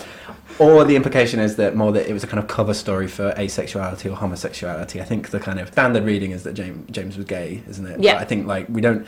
Or 0.58 0.84
the 0.84 0.96
implication 0.96 1.40
is 1.40 1.56
that 1.56 1.76
more 1.76 1.92
that 1.92 2.08
it 2.08 2.12
was 2.14 2.24
a 2.24 2.26
kind 2.26 2.38
of 2.38 2.48
cover 2.48 2.72
story 2.72 3.06
for 3.06 3.32
asexuality 3.32 4.10
or 4.10 4.16
homosexuality. 4.16 5.00
I 5.02 5.04
think 5.04 5.28
the 5.28 5.38
kind 5.38 5.60
of 5.60 5.68
standard 5.68 6.04
reading 6.04 6.30
is 6.30 6.42
that 6.44 6.54
James 6.54 6.90
James 6.90 7.16
was 7.16 7.26
gay, 7.26 7.62
isn't 7.68 7.86
it? 7.86 8.00
Yeah. 8.00 8.14
But 8.14 8.22
I 8.22 8.24
think 8.24 8.46
like 8.46 8.68
we 8.68 8.80
don't. 8.80 9.06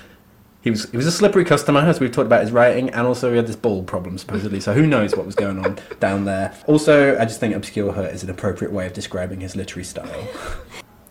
He 0.63 0.71
was 0.71 0.91
he 0.91 0.97
was 0.97 1.07
a 1.07 1.13
slippery 1.13 1.45
customer, 1.45 1.81
as 1.81 2.01
we've 2.01 2.13
talked 2.13 2.27
about 2.27 2.43
his 2.43 2.53
writing, 2.53 2.91
and 2.91 3.07
also 3.07 3.31
he 3.31 3.37
had 3.37 3.47
this 3.47 3.57
ball 3.57 3.83
problem 3.83 4.19
supposedly. 4.19 4.61
So 4.61 4.75
who 4.75 4.87
knows 4.87 5.17
what 5.17 5.25
was 5.25 5.35
going 5.35 5.65
on 5.65 5.79
down 6.01 6.25
there? 6.27 6.55
Also, 6.67 7.19
I 7.19 7.25
just 7.25 7.41
think 7.41 7.55
obscure 7.55 7.93
hurt 7.93 8.13
is 8.13 8.23
an 8.23 8.31
appropriate 8.31 8.73
way 8.73 8.87
of 8.87 8.93
describing 8.93 9.41
his 9.41 9.57
literary 9.57 9.85
style. 9.85 10.29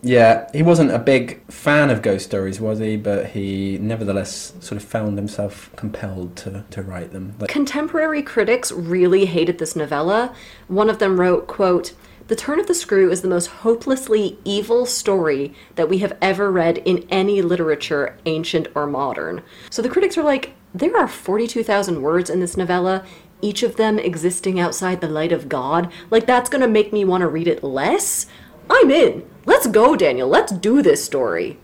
Yeah, 0.01 0.49
he 0.53 0.63
wasn't 0.63 0.91
a 0.91 0.99
big 0.99 1.45
fan 1.51 1.89
of 1.89 2.01
ghost 2.01 2.25
stories, 2.25 2.61
was 2.61 2.79
he? 2.79 2.95
But 2.95 3.27
he 3.27 3.77
nevertheless 3.79 4.53
sort 4.61 4.81
of 4.81 4.87
found 4.87 5.17
himself 5.17 5.69
compelled 5.75 6.37
to, 6.37 6.63
to 6.71 6.81
write 6.81 7.11
them. 7.11 7.35
Like, 7.39 7.49
Contemporary 7.49 8.21
critics 8.21 8.71
really 8.71 9.25
hated 9.25 9.57
this 9.57 9.75
novella. 9.75 10.33
One 10.69 10.89
of 10.89 10.99
them 10.99 11.19
wrote, 11.19 11.47
quote, 11.47 11.93
"The 12.29 12.35
Turn 12.35 12.59
of 12.59 12.67
the 12.67 12.75
Screw 12.75 13.11
is 13.11 13.21
the 13.21 13.27
most 13.27 13.47
hopelessly 13.47 14.37
evil 14.45 14.85
story 14.85 15.53
that 15.75 15.89
we 15.89 15.97
have 15.97 16.15
ever 16.21 16.51
read 16.51 16.77
in 16.85 17.05
any 17.09 17.41
literature, 17.41 18.15
ancient 18.25 18.67
or 18.75 18.85
modern." 18.85 19.41
So 19.69 19.81
the 19.81 19.89
critics 19.89 20.17
are 20.17 20.23
like, 20.23 20.51
"There 20.73 20.95
are 20.95 21.07
42,000 21.07 22.01
words 22.03 22.29
in 22.29 22.39
this 22.39 22.55
novella." 22.55 23.03
Each 23.41 23.63
of 23.63 23.77
them 23.77 23.97
existing 23.97 24.59
outside 24.59 25.01
the 25.01 25.07
light 25.07 25.31
of 25.31 25.49
God. 25.49 25.91
Like, 26.11 26.27
that's 26.27 26.49
gonna 26.49 26.67
make 26.67 26.93
me 26.93 27.03
want 27.03 27.21
to 27.21 27.27
read 27.27 27.47
it 27.47 27.63
less? 27.63 28.27
I'm 28.69 28.91
in. 28.91 29.23
Let's 29.45 29.65
go, 29.65 29.95
Daniel. 29.95 30.29
Let's 30.29 30.51
do 30.51 30.81
this 30.81 31.03
story. 31.03 31.57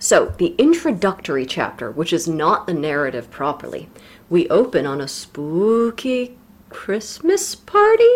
So, 0.00 0.32
the 0.38 0.54
introductory 0.58 1.44
chapter, 1.44 1.90
which 1.90 2.12
is 2.12 2.28
not 2.28 2.66
the 2.66 2.74
narrative 2.74 3.32
properly, 3.32 3.88
we 4.30 4.48
open 4.48 4.86
on 4.86 5.00
a 5.00 5.08
spooky 5.08 6.38
Christmas 6.70 7.56
party? 7.56 8.12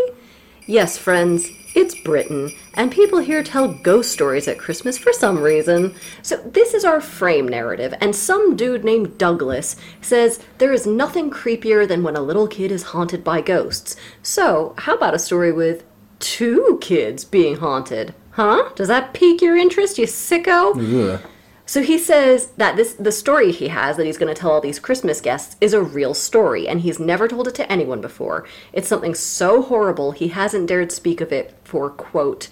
Yes, 0.66 0.96
friends, 0.96 1.48
it's 1.74 2.00
Britain, 2.00 2.52
and 2.74 2.92
people 2.92 3.18
here 3.18 3.42
tell 3.42 3.66
ghost 3.66 4.12
stories 4.12 4.46
at 4.46 4.60
Christmas 4.60 4.96
for 4.96 5.12
some 5.12 5.42
reason. 5.42 5.96
So, 6.22 6.36
this 6.36 6.72
is 6.72 6.84
our 6.84 7.00
frame 7.00 7.48
narrative, 7.48 7.94
and 8.00 8.14
some 8.14 8.54
dude 8.54 8.84
named 8.84 9.18
Douglas 9.18 9.74
says 10.00 10.38
there 10.58 10.72
is 10.72 10.86
nothing 10.86 11.30
creepier 11.30 11.88
than 11.88 12.04
when 12.04 12.14
a 12.14 12.22
little 12.22 12.46
kid 12.46 12.70
is 12.70 12.84
haunted 12.84 13.24
by 13.24 13.40
ghosts. 13.40 13.96
So, 14.22 14.76
how 14.78 14.94
about 14.94 15.14
a 15.14 15.18
story 15.18 15.50
with 15.50 15.82
two 16.20 16.78
kids 16.80 17.24
being 17.24 17.56
haunted? 17.56 18.14
Huh? 18.32 18.70
Does 18.76 18.86
that 18.86 19.14
pique 19.14 19.42
your 19.42 19.56
interest, 19.56 19.98
you 19.98 20.06
sicko? 20.06 21.14
ugh. 21.14 21.28
So 21.72 21.80
he 21.80 21.96
says 21.96 22.48
that 22.58 22.76
this 22.76 22.92
the 22.92 23.10
story 23.10 23.50
he 23.50 23.68
has 23.68 23.96
that 23.96 24.04
he's 24.04 24.18
going 24.18 24.28
to 24.28 24.38
tell 24.38 24.50
all 24.50 24.60
these 24.60 24.78
Christmas 24.78 25.22
guests 25.22 25.56
is 25.58 25.72
a 25.72 25.80
real 25.80 26.12
story 26.12 26.68
and 26.68 26.82
he's 26.82 27.00
never 27.00 27.26
told 27.26 27.48
it 27.48 27.54
to 27.54 27.72
anyone 27.72 28.02
before. 28.02 28.46
It's 28.74 28.86
something 28.86 29.14
so 29.14 29.62
horrible 29.62 30.12
he 30.12 30.28
hasn't 30.28 30.66
dared 30.66 30.92
speak 30.92 31.22
of 31.22 31.32
it 31.32 31.56
for 31.64 31.88
quote 31.88 32.50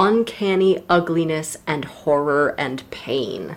uncanny 0.00 0.84
ugliness 0.88 1.58
and 1.64 1.84
horror 1.84 2.56
and 2.58 2.90
pain. 2.90 3.56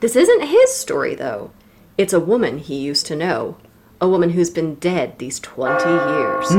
This 0.00 0.16
isn't 0.16 0.48
his 0.48 0.74
story 0.74 1.14
though. 1.14 1.52
It's 1.96 2.12
a 2.12 2.18
woman 2.18 2.58
he 2.58 2.74
used 2.74 3.06
to 3.06 3.14
know, 3.14 3.56
a 4.00 4.08
woman 4.08 4.30
who's 4.30 4.50
been 4.50 4.74
dead 4.74 5.20
these 5.20 5.38
20 5.38 5.88
years. 5.88 6.50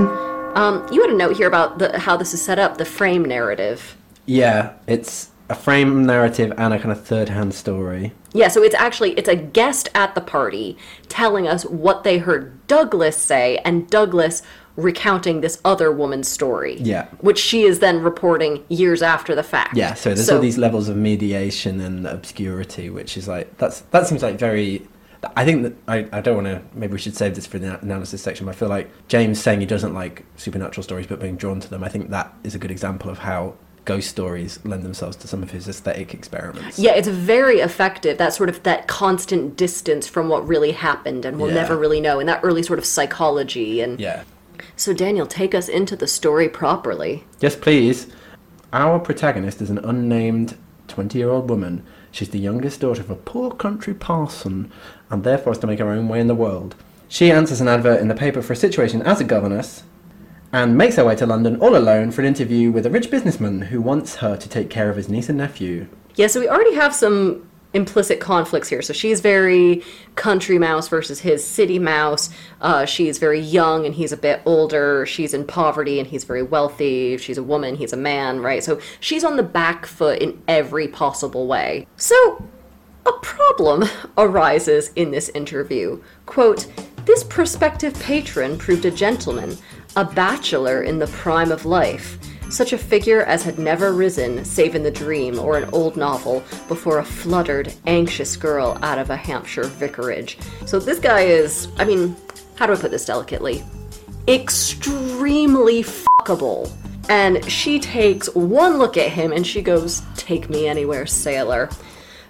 Um, 0.56 0.88
you 0.94 1.02
had 1.02 1.12
a 1.12 1.18
note 1.18 1.36
here 1.36 1.48
about 1.50 1.80
the, 1.80 2.00
how 2.00 2.16
this 2.16 2.34
is 2.34 2.42
set 2.42 2.58
up, 2.58 2.78
the 2.78 2.86
frame 2.86 3.26
narrative. 3.26 3.98
Yeah, 4.26 4.76
it's 4.88 5.31
a 5.52 5.56
frame 5.56 6.06
narrative 6.06 6.54
and 6.58 6.74
a 6.74 6.80
kind 6.80 6.92
of 6.92 7.04
third 7.04 7.30
hand 7.30 7.54
story. 7.54 8.14
Yeah, 8.34 8.48
so 8.48 8.64
it's 8.64 8.76
actually 8.76 9.12
it's 9.12 9.28
a 9.28 9.36
guest 9.36 9.90
at 9.94 10.16
the 10.16 10.22
party 10.22 10.78
telling 11.10 11.48
us 11.48 11.66
what 11.66 12.04
they 12.04 12.18
heard 12.20 12.66
Douglas 12.68 13.18
say 13.18 13.58
and 13.66 13.90
Douglas 13.90 14.42
recounting 14.78 15.42
this 15.42 15.60
other 15.66 15.92
woman's 15.92 16.30
story. 16.30 16.78
Yeah. 16.80 17.08
Which 17.20 17.38
she 17.38 17.64
is 17.64 17.80
then 17.80 18.02
reporting 18.02 18.64
years 18.70 19.02
after 19.02 19.36
the 19.36 19.44
fact. 19.44 19.76
Yeah, 19.76 19.94
so 19.94 20.14
there's 20.14 20.30
all 20.30 20.40
these 20.40 20.58
levels 20.58 20.88
of 20.88 20.96
mediation 20.96 21.82
and 21.82 22.08
obscurity, 22.08 22.90
which 22.90 23.18
is 23.18 23.28
like 23.28 23.58
that's 23.58 23.82
that 23.92 24.08
seems 24.08 24.24
like 24.24 24.40
very. 24.40 24.88
I 25.36 25.46
think 25.46 25.62
that 25.62 25.74
I, 25.88 26.08
I 26.18 26.22
don't 26.22 26.44
want 26.44 26.48
to. 26.48 26.64
Maybe 26.74 26.94
we 26.94 27.00
should 27.00 27.16
save 27.16 27.36
this 27.36 27.46
for 27.46 27.60
the 27.60 27.80
analysis 27.82 28.24
section. 28.24 28.46
But 28.46 28.56
I 28.56 28.58
feel 28.58 28.70
like 28.70 28.90
James 29.08 29.40
saying 29.40 29.60
he 29.60 29.68
doesn't 29.68 29.94
like 29.94 30.26
supernatural 30.38 30.84
stories, 30.84 31.06
but 31.06 31.20
being 31.20 31.36
drawn 31.36 31.60
to 31.60 31.70
them. 31.70 31.84
I 31.84 31.90
think 31.90 32.10
that 32.10 32.34
is 32.44 32.56
a 32.56 32.58
good 32.58 32.72
example 32.72 33.12
of 33.12 33.20
how 33.20 33.56
ghost 33.92 34.08
stories 34.08 34.58
lend 34.64 34.84
themselves 34.84 35.18
to 35.18 35.28
some 35.28 35.44
of 35.44 35.52
his 35.52 35.68
aesthetic 35.68 36.14
experiments. 36.14 36.80
Yeah, 36.80 36.94
it's 36.94 37.10
very 37.10 37.60
effective. 37.60 38.18
That 38.18 38.34
sort 38.34 38.48
of 38.48 38.64
that 38.64 38.88
constant 38.88 39.58
distance 39.58 40.08
from 40.08 40.30
what 40.30 40.48
really 40.48 40.72
happened 40.72 41.26
and 41.26 41.38
we'll 41.38 41.50
Yeah. 41.50 41.62
never 41.62 41.76
really 41.78 42.00
know 42.00 42.18
and 42.20 42.30
that 42.30 42.40
early 42.42 42.64
sort 42.64 42.80
of 42.80 42.86
psychology 42.86 43.82
and 43.82 44.00
Yeah. 44.00 44.24
So 44.78 44.94
Daniel, 44.94 45.26
take 45.28 45.54
us 45.54 45.68
into 45.68 45.98
the 45.98 46.08
story 46.08 46.48
properly. 46.48 47.26
Yes, 47.42 47.56
please. 47.58 48.08
Our 48.72 48.98
protagonist 49.00 49.62
is 49.62 49.70
an 49.70 49.80
unnamed 49.80 50.56
20 50.88 51.18
year 51.18 51.30
old 51.30 51.50
woman. 51.50 51.84
She's 52.12 52.30
the 52.30 52.40
youngest 52.40 52.80
daughter 52.80 53.02
of 53.02 53.10
a 53.10 53.16
poor 53.16 53.52
country 53.52 53.94
parson 53.94 54.72
and 55.10 55.26
therefore 55.26 55.52
has 55.52 55.60
to 55.60 55.68
make 55.68 55.80
her 55.80 55.90
own 55.90 56.08
way 56.08 56.22
in 56.22 56.28
the 56.28 56.36
world. 56.46 56.76
She 57.10 57.30
answers 57.30 57.60
an 57.60 57.68
advert 57.68 58.00
in 58.00 58.08
the 58.08 58.16
paper 58.16 58.42
for 58.42 58.54
a 58.54 58.56
situation 58.56 59.02
as 59.02 59.20
a 59.20 59.26
governess 59.26 59.84
and 60.54 60.78
makes 60.78 60.96
her 60.96 61.06
way 61.06 61.16
to 61.16 61.26
London 61.26 61.58
all 61.58 61.76
alone 61.76 62.12
for 62.12 62.22
an 62.22 62.28
interview 62.28 62.72
with 62.72 62.86
a 62.86 62.90
rich 62.90 63.10
businessman 63.10 63.62
who 63.62 63.82
wants 63.82 64.16
her 64.18 64.36
to 64.36 64.50
take 64.50 64.70
care 64.70 64.90
of 64.90 64.98
his 64.98 65.10
niece 65.10 65.30
and 65.30 65.38
nephew. 65.38 65.88
Yeah, 66.16 66.28
so 66.28 66.40
we 66.40 66.50
already 66.50 66.76
have 66.76 66.94
some 66.94 67.48
implicit 67.74 68.20
conflicts 68.20 68.68
here. 68.68 68.82
So 68.82 68.94
she's 68.94 69.22
very 69.22 69.82
country 70.16 70.58
mouse 70.58 70.90
versus 70.90 71.22
his 71.22 71.46
city 71.46 71.80
mouse. 71.80 72.30
Uh, 72.60 72.86
she's 72.86 73.18
very 73.18 73.40
young 73.40 73.86
and 73.86 73.96
he's 73.96 74.12
a 74.12 74.18
bit 74.18 74.42
older. 74.46 75.06
She's 75.06 75.34
in 75.34 75.46
poverty 75.46 76.00
and 76.00 76.08
he's 76.08 76.24
very 76.24 76.44
wealthy. 76.44 77.18
She's 77.18 77.38
a 77.38 77.44
woman, 77.44 77.76
he's 77.76 77.94
a 77.94 77.98
man, 77.98 78.42
right? 78.42 78.64
So 78.64 78.80
she's 79.00 79.24
on 79.24 79.38
the 79.38 79.44
back 79.44 79.86
foot 79.86 80.22
in 80.22 80.42
every 80.48 80.88
possible 80.88 81.48
way. 81.48 81.88
So 81.96 82.44
a 83.06 83.14
problem 83.22 83.86
arises 84.18 84.92
in 84.96 85.12
this 85.12 85.30
interview. 85.30 86.02
Quote, 86.26 86.68
this 87.06 87.24
prospective 87.24 88.00
patron 88.00 88.60
proved 88.60 88.86
a 88.86 88.92
gentleman, 88.92 89.58
a 89.96 90.06
bachelor 90.06 90.84
in 90.84 91.00
the 91.00 91.08
prime 91.08 91.52
of 91.52 91.66
life, 91.66 92.18
such 92.50 92.74
a 92.74 92.78
figure 92.78 93.24
as 93.24 93.44
had 93.44 93.60
never 93.60 93.94
risen, 93.94 94.44
save 94.44 94.76
in 94.76 94.84
the 94.84 94.92
dream 94.92 95.40
or 95.40 95.58
an 95.58 95.70
old 95.72 95.96
novel, 95.98 96.44
before 96.68 97.00
a 97.00 97.04
fluttered, 97.04 97.74
anxious 97.88 98.36
girl 98.36 98.78
out 98.82 99.00
of 99.00 99.10
a 99.10 99.16
Hampshire 99.16 99.66
vicarage. 99.66 100.38
So 100.66 100.80
this 100.80 101.00
guy 101.00 101.22
is, 101.22 101.68
I 101.78 101.86
mean, 101.86 102.16
how 102.56 102.68
do 102.68 102.74
I 102.74 102.76
put 102.76 102.92
this 102.92 103.06
delicately? 103.06 103.64
Extremely 104.28 105.84
fuckable. 105.84 106.72
And 107.10 107.44
she 107.52 107.80
takes 107.80 108.34
one 108.36 108.78
look 108.78 108.96
at 108.96 109.10
him 109.10 109.32
and 109.32 109.46
she 109.46 109.62
goes, 109.62 110.02
Take 110.16 110.50
me 110.50 110.68
anywhere, 110.68 111.06
sailor. 111.06 111.70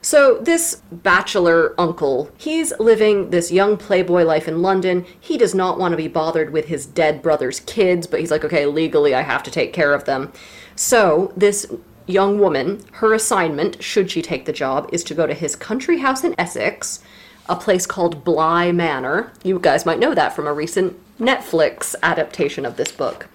So, 0.04 0.40
this 0.40 0.82
bachelor 0.92 1.76
uncle, 1.80 2.32
he's 2.38 2.74
living 2.80 3.30
this 3.30 3.52
young 3.52 3.78
playboy 3.78 4.24
life 4.24 4.48
in 4.48 4.64
London. 4.64 5.06
He 5.20 5.38
does 5.38 5.54
not 5.54 5.78
want 5.78 5.92
to 5.92 5.98
be 5.98 6.08
bothered 6.08 6.52
with 6.52 6.66
his 6.66 6.88
dead 6.88 7.22
brother's 7.22 7.60
kids, 7.60 8.08
but 8.08 8.20
he's 8.20 8.32
like, 8.32 8.44
okay, 8.44 8.66
legally 8.66 9.14
I 9.14 9.22
have 9.22 9.44
to 9.44 9.52
take 9.52 9.74
care 9.74 9.94
of 9.94 10.06
them. 10.06 10.34
So, 10.76 11.32
this 11.38 11.72
young 12.08 12.40
woman, 12.40 12.84
her 12.94 13.14
assignment, 13.14 13.84
should 13.84 14.10
she 14.10 14.24
take 14.24 14.46
the 14.46 14.54
job, 14.54 14.90
is 14.92 15.04
to 15.04 15.14
go 15.14 15.28
to 15.28 15.36
his 15.36 15.56
country 15.56 16.00
house 16.00 16.24
in 16.24 16.34
Essex, 16.40 17.04
a 17.48 17.56
place 17.56 17.86
called 17.86 18.24
Bly 18.24 18.72
Manor. 18.72 19.32
You 19.44 19.60
guys 19.60 19.86
might 19.86 20.00
know 20.00 20.16
that 20.16 20.36
from 20.36 20.48
a 20.48 20.54
recent 20.54 21.00
Netflix 21.20 21.94
adaptation 22.02 22.66
of 22.66 22.76
this 22.76 22.92
book. 22.92 23.28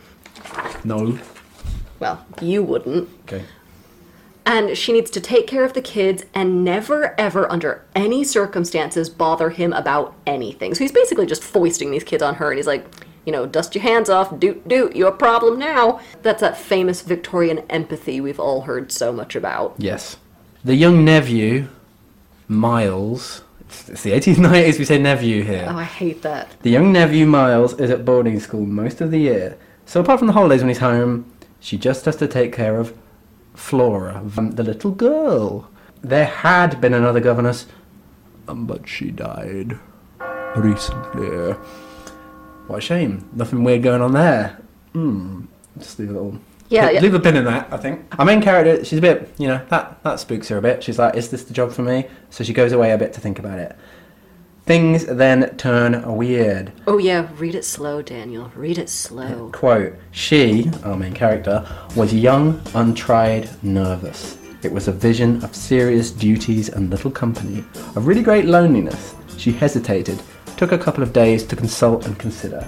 No. 0.82 1.18
Well, 2.00 2.26
you 2.40 2.64
wouldn't. 2.64 3.08
Okay. 3.23 3.44
And 4.47 4.79
she 4.79 4.93
needs 4.93 5.11
to 5.11 5.21
take 5.21 5.49
care 5.49 5.65
of 5.65 5.73
the 5.73 5.83
kids 5.83 6.25
and 6.33 6.65
never, 6.65 7.19
ever, 7.19 7.50
under 7.50 7.85
any 7.97 8.23
circumstances, 8.23 9.11
bother 9.11 9.50
him 9.50 9.73
about 9.73 10.15
anything. 10.25 10.73
So 10.73 10.85
he's 10.85 10.93
basically 10.93 11.26
just 11.26 11.43
foisting 11.43 11.91
these 11.91 12.05
kids 12.05 12.23
on 12.23 12.37
her, 12.37 12.50
and 12.50 12.59
he's 12.59 12.67
like, 12.69 12.87
you 13.26 13.33
know, 13.33 13.45
dust 13.45 13.75
your 13.75 13.83
hands 13.83 14.09
off, 14.09 14.38
doot 14.38 14.67
doot, 14.69 14.95
you 14.95 15.09
a 15.09 15.12
problem 15.12 15.59
now. 15.59 16.00
That's 16.23 16.41
that 16.41 16.57
famous 16.57 17.03
Victorian 17.03 17.59
empathy 17.69 18.21
we've 18.21 18.38
all 18.38 18.62
heard 18.62 18.93
so 18.93 19.12
much 19.12 19.35
about. 19.35 19.75
Yes. 19.79 20.17
The 20.65 20.76
young 20.76 21.05
nephew, 21.05 21.69
Miles. 22.47 23.43
It's, 23.61 23.88
it's 23.88 24.03
the 24.05 24.12
80s, 24.12 24.37
90s, 24.37 24.79
we 24.79 24.85
say 24.85 24.99
nephew 24.99 25.43
here. 25.43 25.67
Oh, 25.69 25.76
I 25.76 25.83
hate 25.83 26.23
that. 26.23 26.55
The 26.62 26.71
young 26.71 26.93
nephew 26.93 27.26
Miles 27.26 27.75
is 27.81 27.91
at 27.91 28.05
boarding 28.05 28.38
school 28.38 28.65
most 28.65 29.00
of 29.00 29.11
the 29.11 29.19
year, 29.19 29.59
so 29.87 30.00
apart 30.00 30.21
from 30.21 30.29
the 30.29 30.33
holidays 30.35 30.61
when 30.61 30.69
he's 30.69 30.79
home, 30.79 31.33
she 31.59 31.76
just 31.76 32.05
has 32.05 32.15
to 32.17 32.29
take 32.29 32.53
care 32.53 32.79
of 32.79 32.97
Flora, 33.56 34.22
the 34.25 34.62
little 34.62 34.92
girl. 34.92 35.68
There 36.02 36.26
had 36.26 36.80
been 36.80 36.94
another 36.94 37.20
governess, 37.20 37.66
um, 38.46 38.66
but 38.66 38.88
she 38.88 39.10
died 39.10 39.78
recently. 40.54 41.54
What 42.66 42.78
a 42.78 42.80
shame. 42.80 43.28
Nothing 43.32 43.64
weird 43.64 43.82
going 43.82 44.02
on 44.02 44.12
there. 44.12 44.60
Hmm. 44.92 45.46
Just 45.78 45.96
the 45.96 46.04
little 46.04 46.38
Yeah, 46.68 46.90
yeah. 46.90 47.00
Leave 47.00 47.14
a 47.14 47.20
pin 47.20 47.36
in 47.36 47.44
that, 47.44 47.72
I 47.72 47.76
think. 47.76 48.00
Our 48.18 48.25
main 48.25 48.40
character, 48.42 48.84
she's 48.84 48.98
a 48.98 49.02
bit, 49.02 49.30
you 49.38 49.48
know, 49.48 49.64
that, 49.68 50.02
that 50.04 50.20
spooks 50.20 50.48
her 50.48 50.58
a 50.58 50.62
bit. 50.62 50.82
She's 50.82 50.98
like, 50.98 51.16
is 51.16 51.30
this 51.30 51.44
the 51.44 51.54
job 51.54 51.72
for 51.72 51.82
me? 51.82 52.06
So 52.30 52.44
she 52.44 52.52
goes 52.52 52.72
away 52.72 52.92
a 52.92 52.98
bit 52.98 53.12
to 53.14 53.20
think 53.20 53.38
about 53.38 53.58
it. 53.58 53.76
Things 54.66 55.06
then 55.06 55.56
turn 55.58 56.02
weird. 56.16 56.73
Oh 56.88 56.99
yeah, 56.99 57.28
read 57.37 57.54
it 57.54 57.64
slow, 57.64 58.02
Daniel. 58.02 58.50
Read 58.56 58.78
it 58.78 58.88
slow. 58.88 59.49
Quote, 59.52 59.94
she, 60.11 60.68
our 60.82 60.96
main 60.96 61.14
character, 61.14 61.64
was 61.94 62.12
young, 62.12 62.61
untried, 62.75 63.49
nervous. 63.62 64.37
It 64.64 64.73
was 64.73 64.88
a 64.88 64.92
vision 64.92 65.44
of 65.44 65.54
serious 65.54 66.11
duties 66.11 66.68
and 66.68 66.90
little 66.90 67.12
company, 67.12 67.64
of 67.94 68.08
really 68.08 68.25
great 68.25 68.46
loneliness. 68.46 69.14
She 69.38 69.52
hesitated, 69.52 70.20
took 70.56 70.73
a 70.73 70.78
couple 70.78 71.04
of 71.04 71.12
days 71.12 71.44
to 71.44 71.54
consult 71.54 72.04
and 72.04 72.18
consider. 72.18 72.66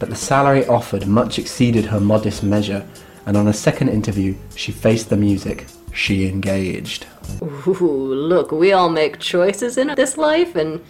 But 0.00 0.10
the 0.10 0.16
salary 0.16 0.66
offered 0.66 1.06
much 1.06 1.38
exceeded 1.38 1.84
her 1.84 2.00
modest 2.00 2.42
measure, 2.42 2.84
and 3.26 3.36
on 3.36 3.46
a 3.46 3.52
second 3.52 3.90
interview, 3.90 4.34
she 4.56 4.72
faced 4.72 5.10
the 5.10 5.16
music. 5.16 5.68
She 5.94 6.26
engaged. 6.26 7.06
Ooh, 7.40 8.14
look, 8.14 8.50
we 8.50 8.72
all 8.72 8.88
make 8.88 9.20
choices 9.20 9.78
in 9.78 9.94
this 9.94 10.16
life, 10.16 10.56
and 10.56 10.80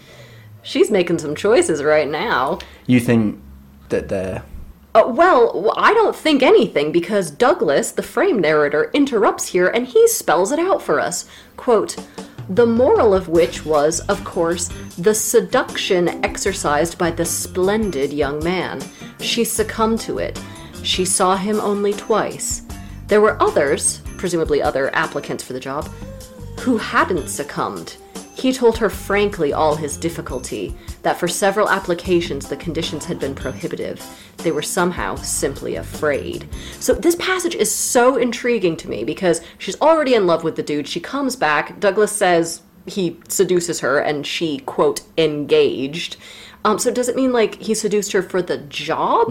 she's 0.62 0.90
making 0.90 1.19
some 1.19 1.35
choices 1.35 1.83
right 1.83 2.09
now. 2.09 2.59
You 2.87 3.00
think 3.00 3.40
that 3.88 4.09
they're. 4.09 4.43
Uh, 4.95 5.05
well, 5.07 5.73
I 5.76 5.95
don't 5.95 6.17
think 6.17 6.43
anything 6.43 6.90
because 6.90 7.31
Douglas, 7.31 7.93
the 7.93 8.02
frame 8.02 8.40
narrator, 8.40 8.90
interrupts 8.93 9.47
here 9.47 9.69
and 9.69 9.87
he 9.87 10.09
spells 10.09 10.50
it 10.50 10.59
out 10.59 10.83
for 10.83 10.99
us. 10.99 11.29
Quote, 11.57 11.97
the 12.49 12.67
moral 12.67 13.14
of 13.14 13.29
which 13.29 13.64
was, 13.64 14.00
of 14.00 14.25
course, 14.25 14.69
the 14.99 15.14
seduction 15.14 16.25
exercised 16.25 16.99
by 16.99 17.12
the 17.12 17.25
splendid 17.25 18.12
young 18.12 18.43
man. 18.43 18.81
She 19.21 19.45
succumbed 19.45 20.00
to 20.00 20.19
it. 20.19 20.43
She 20.83 21.05
saw 21.05 21.37
him 21.37 21.61
only 21.61 21.93
twice. 21.93 22.62
There 23.07 23.21
were 23.21 23.40
others, 23.40 24.02
presumably 24.17 24.61
other 24.61 24.93
applicants 24.97 25.45
for 25.45 25.52
the 25.52 25.61
job, 25.61 25.88
who 26.59 26.76
hadn't 26.76 27.29
succumbed. 27.29 27.97
He 28.40 28.54
told 28.54 28.78
her 28.78 28.88
frankly 28.88 29.52
all 29.52 29.76
his 29.76 29.99
difficulty, 29.99 30.75
that 31.02 31.20
for 31.20 31.28
several 31.28 31.68
applications 31.68 32.49
the 32.49 32.56
conditions 32.56 33.04
had 33.04 33.18
been 33.18 33.35
prohibitive. 33.35 34.02
They 34.38 34.50
were 34.50 34.62
somehow 34.62 35.16
simply 35.16 35.76
afraid. 35.76 36.49
So 36.78 36.94
this 36.94 37.16
passage 37.16 37.54
is 37.54 37.75
so 37.75 38.16
intriguing 38.16 38.78
to 38.78 38.88
me 38.88 39.04
because 39.04 39.42
she's 39.59 39.78
already 39.82 40.14
in 40.14 40.26
love 40.26 40.42
with 40.42 40.56
the 40.56 40.62
dude. 40.62 40.88
She 40.88 41.00
comes 41.00 41.37
back. 41.37 41.78
Douglas 41.80 42.12
says 42.12 42.62
he 42.87 43.18
seduces 43.28 43.80
her 43.80 43.99
and 43.99 44.26
she, 44.26 44.61
quote, 44.61 45.02
engaged. 45.18 46.16
Um, 46.64 46.79
so 46.79 46.90
does 46.90 47.09
it 47.09 47.17
mean 47.17 47.33
like 47.33 47.55
he 47.57 47.75
seduced 47.75 48.12
her 48.12 48.23
for 48.23 48.43
the 48.43 48.59
job? 48.59 49.31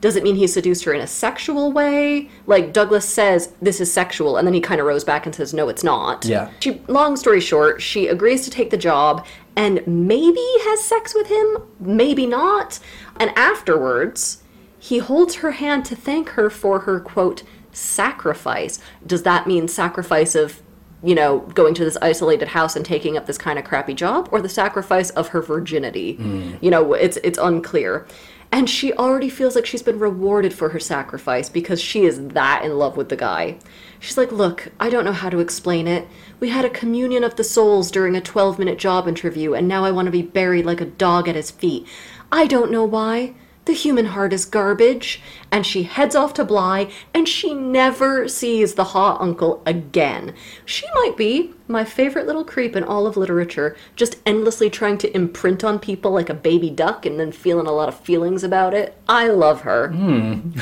Does 0.00 0.16
it 0.16 0.22
mean 0.24 0.34
he 0.34 0.46
seduced 0.46 0.84
her 0.84 0.92
in 0.92 1.00
a 1.00 1.06
sexual 1.06 1.70
way? 1.70 2.28
Like 2.46 2.72
Douglas 2.72 3.08
says 3.08 3.52
this 3.62 3.80
is 3.80 3.92
sexual, 3.92 4.36
and 4.36 4.46
then 4.46 4.54
he 4.54 4.60
kind 4.60 4.80
of 4.80 4.86
rows 4.86 5.04
back 5.04 5.24
and 5.24 5.34
says 5.34 5.54
no, 5.54 5.68
it's 5.68 5.84
not. 5.84 6.24
Yeah. 6.24 6.50
She, 6.60 6.80
long 6.88 7.16
story 7.16 7.40
short, 7.40 7.80
she 7.80 8.08
agrees 8.08 8.44
to 8.44 8.50
take 8.50 8.70
the 8.70 8.76
job 8.76 9.24
and 9.56 9.86
maybe 9.86 10.44
has 10.64 10.82
sex 10.84 11.14
with 11.14 11.28
him, 11.28 11.58
maybe 11.78 12.26
not. 12.26 12.80
And 13.20 13.30
afterwards, 13.36 14.42
he 14.78 14.98
holds 14.98 15.36
her 15.36 15.52
hand 15.52 15.84
to 15.86 15.96
thank 15.96 16.30
her 16.30 16.50
for 16.50 16.80
her 16.80 16.98
quote 16.98 17.44
sacrifice. 17.72 18.80
Does 19.06 19.22
that 19.22 19.46
mean 19.46 19.68
sacrifice 19.68 20.34
of 20.34 20.60
you 21.04 21.14
know, 21.14 21.40
going 21.54 21.74
to 21.74 21.84
this 21.84 21.98
isolated 22.00 22.48
house 22.48 22.76
and 22.76 22.84
taking 22.84 23.16
up 23.16 23.26
this 23.26 23.38
kind 23.38 23.58
of 23.58 23.64
crappy 23.64 23.94
job, 23.94 24.28
or 24.32 24.40
the 24.40 24.48
sacrifice 24.48 25.10
of 25.10 25.28
her 25.28 25.42
virginity. 25.42 26.16
Mm. 26.16 26.62
You 26.62 26.70
know, 26.70 26.94
it's 26.94 27.18
it's 27.18 27.38
unclear. 27.38 28.06
And 28.54 28.70
she 28.70 28.92
already 28.92 29.30
feels 29.30 29.56
like 29.56 29.66
she's 29.66 29.82
been 29.82 29.98
rewarded 29.98 30.54
for 30.54 30.68
her 30.68 30.78
sacrifice 30.78 31.48
because 31.48 31.80
she 31.80 32.04
is 32.04 32.28
that 32.28 32.64
in 32.64 32.78
love 32.78 32.96
with 32.96 33.08
the 33.08 33.16
guy. 33.16 33.58
She's 33.98 34.16
like, 34.16 34.30
Look, 34.30 34.70
I 34.78 34.90
don't 34.90 35.04
know 35.04 35.12
how 35.12 35.28
to 35.28 35.40
explain 35.40 35.88
it. 35.88 36.06
We 36.40 36.50
had 36.50 36.64
a 36.64 36.70
communion 36.70 37.24
of 37.24 37.36
the 37.36 37.44
souls 37.44 37.90
during 37.90 38.14
a 38.14 38.20
12 38.20 38.58
minute 38.58 38.78
job 38.78 39.08
interview, 39.08 39.54
and 39.54 39.66
now 39.66 39.84
I 39.84 39.90
want 39.90 40.06
to 40.06 40.12
be 40.12 40.22
buried 40.22 40.66
like 40.66 40.80
a 40.80 40.86
dog 40.86 41.28
at 41.28 41.34
his 41.34 41.50
feet. 41.50 41.86
I 42.30 42.46
don't 42.46 42.70
know 42.70 42.84
why. 42.84 43.34
The 43.66 43.72
human 43.72 44.06
heart 44.06 44.32
is 44.32 44.44
garbage. 44.44 45.20
And 45.50 45.64
she 45.64 45.84
heads 45.84 46.14
off 46.14 46.34
to 46.34 46.44
Bly, 46.44 46.90
and 47.14 47.28
she 47.28 47.54
never 47.54 48.28
sees 48.28 48.74
the 48.74 48.84
hot 48.84 49.20
uncle 49.20 49.62
again. 49.64 50.34
She 50.64 50.86
might 50.94 51.16
be 51.16 51.54
my 51.68 51.84
favorite 51.84 52.26
little 52.26 52.44
creep 52.44 52.76
in 52.76 52.84
all 52.84 53.06
of 53.06 53.16
literature, 53.16 53.76
just 53.96 54.18
endlessly 54.26 54.68
trying 54.68 54.98
to 54.98 55.14
imprint 55.14 55.64
on 55.64 55.78
people 55.78 56.10
like 56.10 56.28
a 56.28 56.34
baby 56.34 56.70
duck 56.70 57.06
and 57.06 57.18
then 57.18 57.32
feeling 57.32 57.66
a 57.66 57.72
lot 57.72 57.88
of 57.88 57.98
feelings 57.98 58.44
about 58.44 58.74
it. 58.74 58.96
I 59.08 59.28
love 59.28 59.62
her. 59.62 59.88
Hmm. 59.90 60.50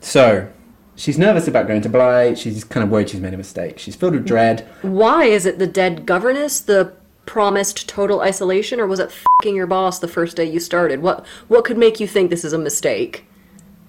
So, 0.00 0.50
she's 0.96 1.18
nervous 1.18 1.48
about 1.48 1.66
going 1.66 1.82
to 1.82 1.88
Bly. 1.88 2.32
She's 2.34 2.64
kind 2.64 2.82
of 2.84 2.90
worried 2.90 3.10
she's 3.10 3.20
made 3.20 3.34
a 3.34 3.36
mistake. 3.36 3.78
She's 3.78 3.96
filled 3.96 4.14
with 4.14 4.26
dread. 4.26 4.66
Why 4.80 5.24
is 5.24 5.44
it 5.44 5.58
the 5.58 5.66
dead 5.66 6.06
governess, 6.06 6.60
the 6.60 6.94
promised 7.28 7.86
total 7.86 8.22
isolation, 8.22 8.80
or 8.80 8.86
was 8.86 8.98
it 8.98 9.12
fing 9.42 9.54
your 9.54 9.66
boss 9.66 9.98
the 9.98 10.08
first 10.08 10.34
day 10.34 10.46
you 10.46 10.58
started? 10.58 11.02
What 11.02 11.26
what 11.48 11.64
could 11.64 11.76
make 11.76 12.00
you 12.00 12.08
think 12.08 12.30
this 12.30 12.44
is 12.44 12.54
a 12.54 12.58
mistake? 12.58 13.26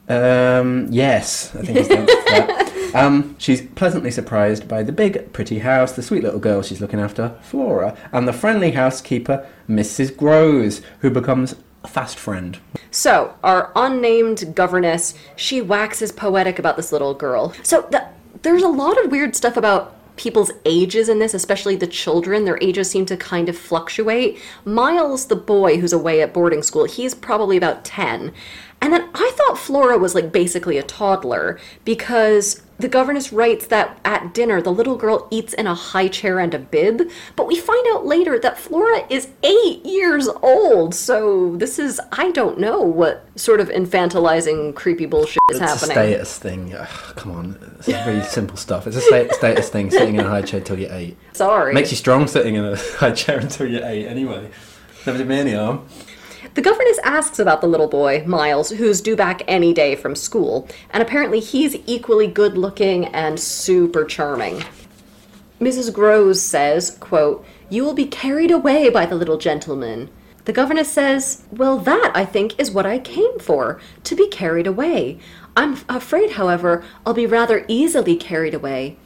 Um, 0.10 0.88
yes, 0.90 1.56
I 1.56 1.62
think 1.62 1.78
it's 1.80 1.88
that. 1.88 2.66
Um, 2.96 3.36
she's 3.38 3.62
pleasantly 3.62 4.10
surprised 4.10 4.68
by 4.68 4.82
the 4.82 4.92
big, 4.92 5.32
pretty 5.32 5.60
house, 5.60 5.92
the 5.92 6.02
sweet 6.02 6.24
little 6.24 6.40
girl 6.40 6.64
she's 6.64 6.82
looking 6.82 7.00
after, 7.00 7.38
Flora, 7.44 7.96
and 8.12 8.28
the 8.28 8.34
friendly 8.34 8.72
housekeeper, 8.72 9.48
Mrs. 9.70 10.18
Grose, 10.18 10.82
who 11.02 11.12
becomes 11.12 11.54
a 11.84 11.88
fast 11.88 12.18
friend. 12.18 12.58
So, 12.90 13.36
our 13.44 13.72
unnamed 13.76 14.56
governess, 14.56 15.14
she 15.36 15.62
waxes 15.62 16.12
poetic 16.12 16.58
about 16.58 16.78
this 16.78 16.92
little 16.92 17.14
girl. 17.14 17.54
So, 17.62 17.88
the, 17.92 18.08
there's 18.42 18.64
a 18.64 18.68
lot 18.68 19.04
of 19.06 19.12
weird 19.12 19.36
stuff 19.36 19.56
about 19.56 19.96
people's 20.20 20.52
ages 20.66 21.08
in 21.08 21.20
this, 21.20 21.34
especially 21.34 21.78
the 21.78 21.88
children. 21.88 22.44
Their 22.44 22.60
ages 22.62 22.92
seem 22.92 23.06
to 23.06 23.16
kind 23.16 23.48
of 23.48 23.58
fluctuate. 23.58 24.38
Miles, 24.66 25.28
the 25.28 25.36
boy 25.38 25.78
who's 25.78 25.94
away 25.94 26.22
at 26.22 26.34
boarding 26.34 26.62
school, 26.62 26.84
he's 26.84 27.16
probably 27.16 27.56
about 27.56 27.86
10. 27.86 28.34
And 28.82 28.94
then 28.94 29.10
I 29.14 29.32
thought 29.36 29.58
Flora 29.58 29.98
was 29.98 30.16
like 30.16 30.34
basically 30.34 30.78
a 30.78 30.84
toddler 30.84 31.58
because 31.86 32.62
the 32.80 32.88
governess 32.88 33.32
writes 33.34 33.68
that 33.68 34.00
at 34.06 34.34
dinner 34.34 34.62
the 34.62 34.72
little 34.72 34.96
girl 34.96 35.28
eats 35.30 35.54
in 35.54 35.68
a 35.68 35.76
high 35.76 36.08
chair 36.08 36.40
and 36.40 36.54
a 36.54 36.60
bib, 36.60 37.10
but 37.36 37.48
we 37.48 37.58
find 37.60 37.86
out 37.94 38.06
later 38.06 38.40
that 38.40 38.58
Flora 38.58 39.06
is 39.10 39.28
eight 39.44 39.86
years 39.86 40.28
old. 40.42 40.96
So 40.96 41.56
this 41.58 41.78
is, 41.80 42.00
I 42.14 42.32
don't 42.32 42.60
know 42.60 42.82
what 42.82 43.26
sort 43.36 43.60
of 43.60 43.70
infantilizing, 43.70 44.76
creepy 44.76 45.06
bullshit 45.06 45.42
is 45.52 45.60
It's 45.60 45.60
happening. 45.60 45.92
a 45.92 46.26
status 46.26 46.40
thing. 46.40 46.74
Ugh, 46.76 47.16
come 47.16 47.32
on, 47.32 47.76
it's 47.80 47.88
very 47.88 48.24
simple 48.24 48.58
stuff. 48.58 48.88
It's 48.88 48.98
a 48.98 49.02
sta- 49.02 49.34
status 49.34 49.70
thing, 49.70 49.92
sitting 49.92 50.16
in 50.16 50.22
a 50.26 50.30
high 50.30 50.42
chair 50.42 50.62
till 50.62 50.80
you're 50.80 50.94
eight. 50.94 51.18
Sorry. 51.34 51.74
Makes 51.74 51.92
you 51.92 51.98
strong 51.98 52.28
sitting 52.28 52.56
in 52.56 52.66
a 52.66 52.76
high 52.98 53.12
chair 53.12 53.40
until 53.40 53.68
you're 53.68 53.86
eight, 53.86 54.08
anyway. 54.08 54.50
Never 55.06 55.18
did 55.18 55.28
me 55.28 55.40
any 55.40 55.54
harm. 55.54 55.88
The 56.56 56.62
governess 56.62 57.00
asks 57.04 57.40
about 57.40 57.62
the 57.62 57.68
little 57.68 57.88
boy, 57.88 58.24
Miles, 58.26 58.72
who's 58.72 59.02
due 59.02 59.16
back 59.16 59.44
any 59.48 59.74
day 59.74 59.96
from 59.96 60.16
school, 60.16 60.68
and 60.90 61.02
apparently 61.02 61.40
he's 61.40 61.78
equally 61.86 62.28
good 62.28 62.58
looking 62.58 63.06
and 63.06 63.40
super 63.40 64.04
charming. 64.04 64.64
Mrs. 65.62 65.94
Grose 65.94 66.42
says, 66.42 66.98
quote, 67.00 67.46
You 67.70 67.84
will 67.84 67.94
be 67.94 68.06
carried 68.06 68.52
away 68.52 68.90
by 68.90 69.06
the 69.06 69.16
little 69.16 69.38
gentleman. 69.38 70.10
The 70.46 70.54
governess 70.54 70.92
says, 70.92 71.44
Well, 71.52 71.78
that, 71.80 72.12
I 72.16 72.26
think, 72.26 72.60
is 72.60 72.72
what 72.72 72.86
I 72.86 72.98
came 72.98 73.38
for, 73.40 73.80
to 74.06 74.16
be 74.16 74.28
carried 74.28 74.68
away. 74.68 75.20
I'm 75.56 75.78
afraid, 75.88 76.32
however, 76.32 76.84
I'll 77.06 77.14
be 77.14 77.26
rather 77.26 77.66
easily 77.68 78.16
carried 78.16 78.54
away. 78.54 78.98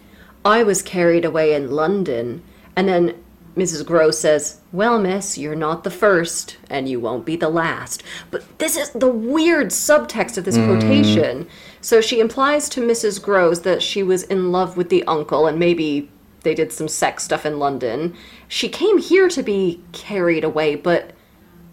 I 0.46 0.64
was 0.64 0.82
carried 0.82 1.26
away 1.26 1.54
in 1.54 1.72
London. 1.72 2.44
And 2.76 2.88
then 2.88 3.24
Mrs. 3.56 3.86
Grose 3.86 4.20
says, 4.20 4.60
Well, 4.72 5.00
miss, 5.00 5.38
you're 5.38 5.56
not 5.56 5.84
the 5.84 5.92
first, 5.92 6.58
and 6.70 6.90
you 6.90 7.00
won't 7.00 7.26
be 7.26 7.36
the 7.36 7.50
last. 7.50 8.04
But 8.32 8.58
this 8.60 8.76
is 8.76 8.90
the 8.92 9.10
weird 9.10 9.68
subtext 9.68 10.38
of 10.38 10.46
this 10.46 10.58
mm. 10.58 10.66
quotation. 10.66 11.48
So 11.82 12.02
she 12.02 12.20
implies 12.20 12.68
to 12.70 12.82
Mrs. 12.82 13.22
Grose 13.22 13.62
that 13.62 13.84
she 13.84 14.02
was 14.02 14.24
in 14.24 14.52
love 14.52 14.76
with 14.76 14.90
the 14.90 15.04
uncle, 15.04 15.46
and 15.46 15.60
maybe 15.60 16.10
they 16.42 16.56
did 16.56 16.72
some 16.72 16.88
sex 16.88 17.24
stuff 17.24 17.46
in 17.46 17.60
London. 17.60 18.16
She 18.48 18.70
came 18.70 18.98
here 18.98 19.30
to 19.30 19.44
be 19.44 19.82
carried 19.92 20.44
away, 20.44 20.76
but 20.76 21.12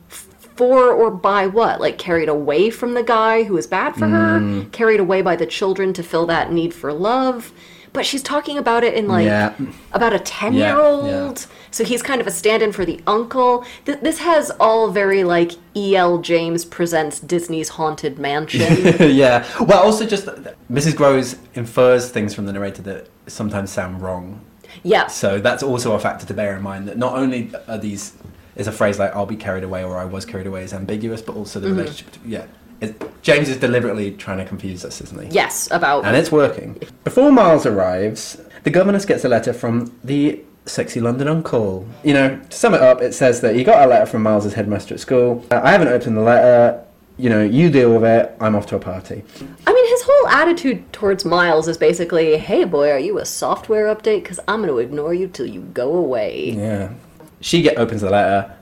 for 0.08 0.92
or 0.92 1.10
by 1.10 1.46
what? 1.46 1.80
Like 1.80 1.96
carried 1.96 2.28
away 2.28 2.68
from 2.68 2.92
the 2.92 3.02
guy 3.02 3.44
who 3.44 3.54
was 3.54 3.66
bad 3.66 3.94
for 3.94 4.06
her? 4.06 4.38
Mm. 4.40 4.70
Carried 4.72 5.00
away 5.00 5.22
by 5.22 5.34
the 5.34 5.46
children 5.46 5.94
to 5.94 6.02
fill 6.02 6.26
that 6.26 6.52
need 6.52 6.74
for 6.74 6.92
love? 6.92 7.52
But 7.92 8.06
she's 8.06 8.22
talking 8.22 8.58
about 8.58 8.84
it 8.84 8.94
in 8.94 9.08
like 9.08 9.24
Yeah. 9.24 9.54
about 9.92 10.12
a 10.12 10.18
10 10.18 10.52
year 10.52 10.78
old. 10.78 11.06
yeah. 11.40 11.46
So 11.70 11.84
he's 11.84 12.02
kind 12.02 12.20
of 12.20 12.26
a 12.26 12.30
stand 12.30 12.62
in 12.62 12.72
for 12.72 12.84
the 12.84 13.00
uncle. 13.06 13.64
Th- 13.84 14.00
this 14.00 14.18
has 14.18 14.50
all 14.58 14.90
very 14.90 15.24
like 15.24 15.52
E.L. 15.76 16.18
James 16.18 16.64
presents 16.64 17.20
Disney's 17.20 17.70
Haunted 17.70 18.18
Mansion. 18.18 18.94
yeah. 19.14 19.46
Well, 19.60 19.82
also 19.82 20.06
just 20.06 20.26
Mrs. 20.70 20.96
Grose 20.96 21.36
infers 21.54 22.10
things 22.10 22.34
from 22.34 22.46
the 22.46 22.52
narrator 22.52 22.82
that 22.82 23.08
sometimes 23.26 23.70
sound 23.70 24.02
wrong. 24.02 24.44
yeah. 24.82 25.06
So 25.06 25.38
that's 25.38 25.62
also 25.62 25.92
a 25.92 25.98
factor 25.98 26.26
to 26.26 26.34
bear 26.34 26.56
in 26.56 26.62
mind 26.62 26.88
that 26.88 26.98
not 26.98 27.14
only 27.14 27.52
are 27.68 27.78
these 27.78 28.14
is 28.56 28.66
a 28.66 28.72
phrase 28.72 28.98
like 28.98 29.14
"I'll 29.14 29.26
be 29.26 29.36
carried 29.36 29.64
away" 29.64 29.84
or 29.84 29.96
"I 29.96 30.04
was 30.04 30.26
carried 30.26 30.46
away" 30.46 30.64
is 30.64 30.72
ambiguous, 30.72 31.22
but 31.22 31.36
also 31.36 31.60
the 31.60 31.68
mm-hmm. 31.68 31.78
relationship. 31.78 32.12
To, 32.12 32.28
yeah, 32.28 32.46
It, 32.80 33.22
James 33.22 33.48
is 33.48 33.58
deliberately 33.58 34.12
trying 34.12 34.38
to 34.38 34.44
confuse 34.44 34.84
us, 34.84 35.00
isn't 35.00 35.22
he? 35.22 35.28
Yes, 35.34 35.70
about 35.70 36.04
And 36.04 36.16
it's 36.16 36.32
working. 36.32 36.80
Before 37.04 37.30
Miles 37.30 37.64
arrives, 37.64 38.40
the 38.64 38.70
governess 38.70 39.04
gets 39.04 39.24
a 39.24 39.28
letter 39.28 39.52
from 39.52 39.96
the 40.02 40.40
sexy 40.70 41.00
London 41.00 41.28
uncle. 41.28 41.86
You 42.02 42.14
know, 42.14 42.38
to 42.38 42.56
sum 42.56 42.74
it 42.74 42.80
up, 42.80 43.02
it 43.02 43.12
says 43.12 43.40
that 43.42 43.54
he 43.54 43.64
got 43.64 43.84
a 43.84 43.88
letter 43.88 44.06
from 44.06 44.22
Miles's 44.22 44.54
headmaster 44.54 44.94
at 44.94 45.00
school. 45.00 45.44
Uh, 45.50 45.60
I 45.62 45.72
haven't 45.72 45.88
opened 45.88 46.16
the 46.16 46.22
letter. 46.22 46.84
You 47.16 47.28
know, 47.28 47.42
you 47.42 47.68
deal 47.68 47.92
with 47.92 48.04
it. 48.04 48.34
I'm 48.40 48.54
off 48.56 48.66
to 48.66 48.76
a 48.76 48.78
party. 48.78 49.22
I 49.66 49.72
mean, 49.72 49.88
his 49.88 50.02
whole 50.02 50.28
attitude 50.28 50.90
towards 50.92 51.24
Miles 51.24 51.68
is 51.68 51.76
basically, 51.76 52.38
"Hey, 52.38 52.64
boy, 52.64 52.90
are 52.90 52.98
you 52.98 53.18
a 53.18 53.26
software 53.26 53.94
update? 53.94 54.22
Because 54.22 54.40
I'm 54.48 54.62
going 54.62 54.72
to 54.72 54.78
ignore 54.78 55.12
you 55.12 55.28
till 55.28 55.46
you 55.46 55.60
go 55.60 55.94
away." 55.94 56.52
Yeah. 56.56 56.92
She 57.40 57.60
get 57.62 57.76
opens 57.76 58.00
the 58.00 58.10
letter. 58.10 58.56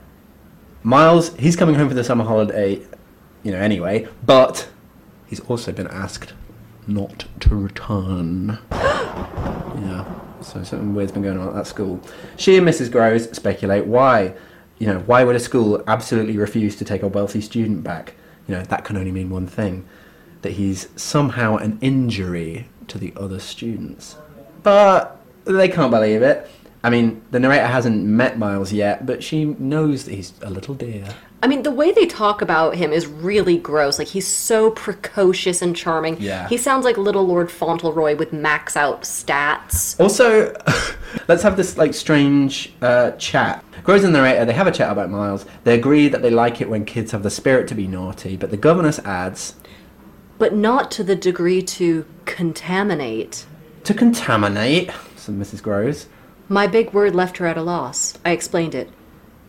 Miles, 0.83 1.35
he's 1.35 1.55
coming 1.55 1.75
home 1.75 1.89
for 1.89 1.93
the 1.93 2.03
summer 2.03 2.23
holiday, 2.23 2.81
you 3.43 3.51
know, 3.51 3.59
anyway, 3.59 4.07
but 4.25 4.69
he's 5.27 5.41
also 5.41 5.71
been 5.71 5.87
asked 5.87 6.33
not 6.87 7.25
to 7.41 7.55
return. 7.55 8.59
yeah. 8.71 10.05
So 10.41 10.63
something 10.63 10.93
weird's 10.93 11.11
been 11.11 11.23
going 11.23 11.37
on 11.37 11.47
at 11.47 11.53
that 11.53 11.67
school. 11.67 11.99
She 12.37 12.57
and 12.57 12.67
Mrs. 12.67 12.91
Grose 12.91 13.29
speculate 13.35 13.85
why. 13.85 14.33
You 14.77 14.87
know, 14.87 14.99
why 14.99 15.23
would 15.23 15.35
a 15.35 15.39
school 15.39 15.83
absolutely 15.87 16.37
refuse 16.37 16.75
to 16.77 16.85
take 16.85 17.03
a 17.03 17.07
wealthy 17.07 17.41
student 17.41 17.83
back? 17.83 18.15
You 18.47 18.55
know, 18.55 18.63
that 18.63 18.85
can 18.85 18.97
only 18.97 19.11
mean 19.11 19.29
one 19.29 19.47
thing 19.47 19.85
that 20.41 20.51
he's 20.53 20.87
somehow 20.95 21.57
an 21.57 21.77
injury 21.81 22.67
to 22.87 22.97
the 22.97 23.13
other 23.17 23.39
students. 23.39 24.15
But 24.63 25.19
they 25.45 25.67
can't 25.67 25.91
believe 25.91 26.21
it. 26.21 26.49
I 26.83 26.89
mean, 26.89 27.21
the 27.31 27.39
narrator 27.39 27.67
hasn't 27.67 28.05
met 28.05 28.37
Miles 28.39 28.71
yet, 28.71 29.05
but 29.05 29.21
she 29.21 29.45
knows 29.45 30.05
that 30.05 30.13
he's 30.13 30.33
a 30.41 30.49
little 30.49 30.75
dear. 30.75 31.07
I 31.41 31.47
mean, 31.47 31.63
the 31.63 31.71
way 31.71 31.93
they 31.93 32.05
talk 32.05 32.41
about 32.41 32.75
him 32.75 32.91
is 32.91 33.07
really 33.07 33.57
gross. 33.57 33.97
Like, 33.97 34.09
he's 34.09 34.27
so 34.27 34.71
precocious 34.71 35.61
and 35.61 35.73
charming. 35.73 36.19
Yeah. 36.19 36.49
He 36.49 36.57
sounds 36.57 36.83
like 36.83 36.97
little 36.97 37.25
Lord 37.25 37.49
Fauntleroy 37.49 38.17
with 38.17 38.33
max 38.33 38.75
out 38.75 39.03
stats. 39.03 39.97
Also, 40.01 40.53
let's 41.29 41.41
have 41.43 41.55
this 41.55 41.77
like 41.77 41.93
strange 41.93 42.73
uh, 42.81 43.11
chat. 43.11 43.63
Grose 43.85 44.03
and 44.03 44.13
the 44.13 44.19
narrator 44.19 44.43
they 44.43 44.53
have 44.53 44.67
a 44.67 44.71
chat 44.71 44.91
about 44.91 45.09
Miles. 45.09 45.45
They 45.63 45.75
agree 45.75 46.09
that 46.09 46.21
they 46.21 46.29
like 46.29 46.59
it 46.59 46.69
when 46.69 46.83
kids 46.83 47.13
have 47.13 47.23
the 47.23 47.29
spirit 47.29 47.69
to 47.69 47.75
be 47.75 47.87
naughty, 47.87 48.35
but 48.35 48.51
the 48.51 48.57
governess 48.57 48.99
adds 48.99 49.55
But 50.37 50.53
not 50.53 50.91
to 50.91 51.03
the 51.05 51.15
degree 51.15 51.61
to 51.61 52.05
contaminate. 52.25 53.45
to 53.85 53.93
contaminate. 53.93 54.91
Said 55.15 55.35
Mrs. 55.35 55.63
Grose. 55.63 56.07
My 56.49 56.67
big 56.67 56.91
word 56.93 57.15
left 57.15 57.37
her 57.37 57.45
at 57.45 57.57
a 57.57 57.61
loss. 57.61 58.17
I 58.25 58.31
explained 58.31 58.75
it. 58.75 58.89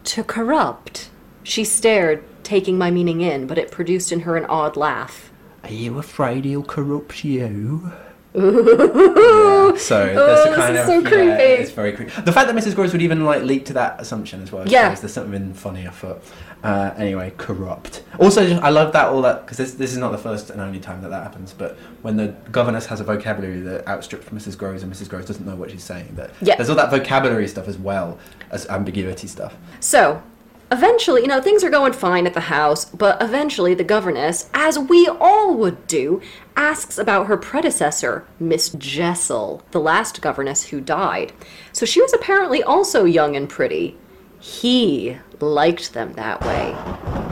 To 0.05 0.23
corrupt. 0.23 1.11
She 1.43 1.65
stared, 1.65 2.23
taking 2.43 2.77
my 2.79 2.91
meaning 2.91 3.21
in, 3.21 3.47
but 3.47 3.59
it 3.59 3.71
produced 3.71 4.13
in 4.13 4.21
her 4.21 4.37
an 4.37 4.45
odd 4.47 4.77
laugh. 4.77 5.31
Are 5.65 5.73
you 5.73 5.99
afraid 5.99 6.45
he'll 6.45 6.63
corrupt 6.63 7.25
you? 7.25 7.93
Yeah, 8.33 9.77
so 9.77 10.07
that's 10.07 10.47
Oh, 10.47 10.51
the 10.51 10.57
kind 10.57 10.77
this 10.77 10.83
of 10.83 10.87
so 10.87 10.99
yeah, 11.01 11.09
creepy. 11.37 11.43
it's 11.63 11.71
very 11.71 11.93
creepy. 11.93 12.21
The 12.23 12.33
fact 12.33 12.49
that 12.49 12.57
Mrs. 12.57 12.75
Grose 12.75 12.93
would 12.93 13.03
even 13.03 13.25
like 13.25 13.43
leap 13.43 13.65
to 13.67 13.73
that 13.75 14.01
assumption 14.01 14.43
as 14.43 14.51
well. 14.53 14.67
Yeah. 14.69 14.95
there's 14.95 15.13
something 15.13 15.53
funny 15.55 15.85
afoot. 15.87 16.23
Uh, 16.63 16.93
anyway, 16.97 17.33
corrupt. 17.39 18.03
Also, 18.19 18.47
just- 18.47 18.63
I 18.63 18.69
love 18.71 18.93
that 18.93 19.09
all 19.09 19.23
that 19.23 19.43
because 19.45 19.57
this 19.57 19.75
this 19.75 19.93
is 19.93 19.99
not 19.99 20.13
the 20.13 20.19
first 20.19 20.51
and 20.51 20.61
only 20.61 20.79
time 20.81 21.01
that 21.03 21.09
that 21.11 21.23
happens. 21.23 21.53
But 21.57 21.77
when 22.03 22.17
the 22.17 22.29
governess 22.53 22.87
has 22.87 23.01
a 23.01 23.05
vocabulary 23.05 23.61
that 23.61 23.87
outstrips 23.89 24.29
Mrs. 24.29 24.59
Grose 24.59 24.83
and 24.83 24.93
Mrs. 24.93 25.09
Grose 25.09 25.25
doesn't 25.27 25.47
know 25.47 25.57
what 25.57 25.71
she's 25.71 25.85
saying, 25.85 26.13
that 26.17 26.31
Yeah. 26.41 26.57
there's 26.57 26.69
all 26.69 26.77
that 26.77 26.91
vocabulary 26.91 27.49
stuff 27.49 27.67
as 27.69 27.79
well 27.79 28.19
as 28.51 28.67
ambiguity 28.67 29.27
stuff. 29.29 29.55
So, 29.81 30.23
eventually, 30.71 31.23
you 31.23 31.29
know, 31.29 31.41
things 31.41 31.65
are 31.65 31.71
going 31.71 31.93
fine 31.93 32.27
at 32.27 32.35
the 32.35 32.41
house, 32.41 32.85
but 32.85 33.21
eventually 33.23 33.75
the 33.75 33.85
governess, 33.85 34.49
as 34.55 34.79
we 34.79 35.09
all 35.09 35.55
would 35.55 35.87
do, 35.87 36.21
asks 36.57 36.99
about 36.99 37.27
her 37.27 37.37
predecessor, 37.37 38.27
Miss 38.39 38.71
Jessel, 38.71 39.63
the 39.71 39.81
last 39.81 40.21
governess 40.21 40.65
who 40.65 40.81
died. 40.81 41.33
So 41.73 41.87
she 41.87 42.01
was 42.01 42.13
apparently 42.13 42.63
also 42.63 43.05
young 43.05 43.37
and 43.37 43.49
pretty. 43.49 43.97
He 44.39 45.19
liked 45.41 45.93
them 45.93 46.15
that 46.15 46.41
way. 46.43 46.75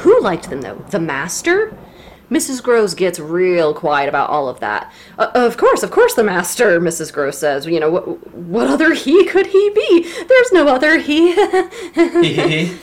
Who 0.00 0.20
liked 0.20 0.50
them, 0.50 0.60
though? 0.60 0.84
The 0.90 1.00
master? 1.00 1.76
Mrs. 2.30 2.62
Grose 2.62 2.94
gets 2.94 3.18
real 3.18 3.72
quiet 3.72 4.08
about 4.08 4.30
all 4.30 4.48
of 4.48 4.60
that. 4.60 4.92
Uh, 5.18 5.30
of 5.34 5.56
course, 5.56 5.82
of 5.82 5.90
course, 5.90 6.14
the 6.14 6.24
master, 6.24 6.80
Mrs. 6.80 7.12
Grose 7.12 7.38
says. 7.38 7.66
You 7.66 7.80
know, 7.80 7.90
what, 7.90 8.34
what 8.36 8.68
other 8.68 8.92
he 8.92 9.24
could 9.24 9.46
he 9.46 9.70
be? 9.70 10.02
There's 10.28 10.52
no 10.52 10.68
other 10.68 10.98
he. 10.98 11.34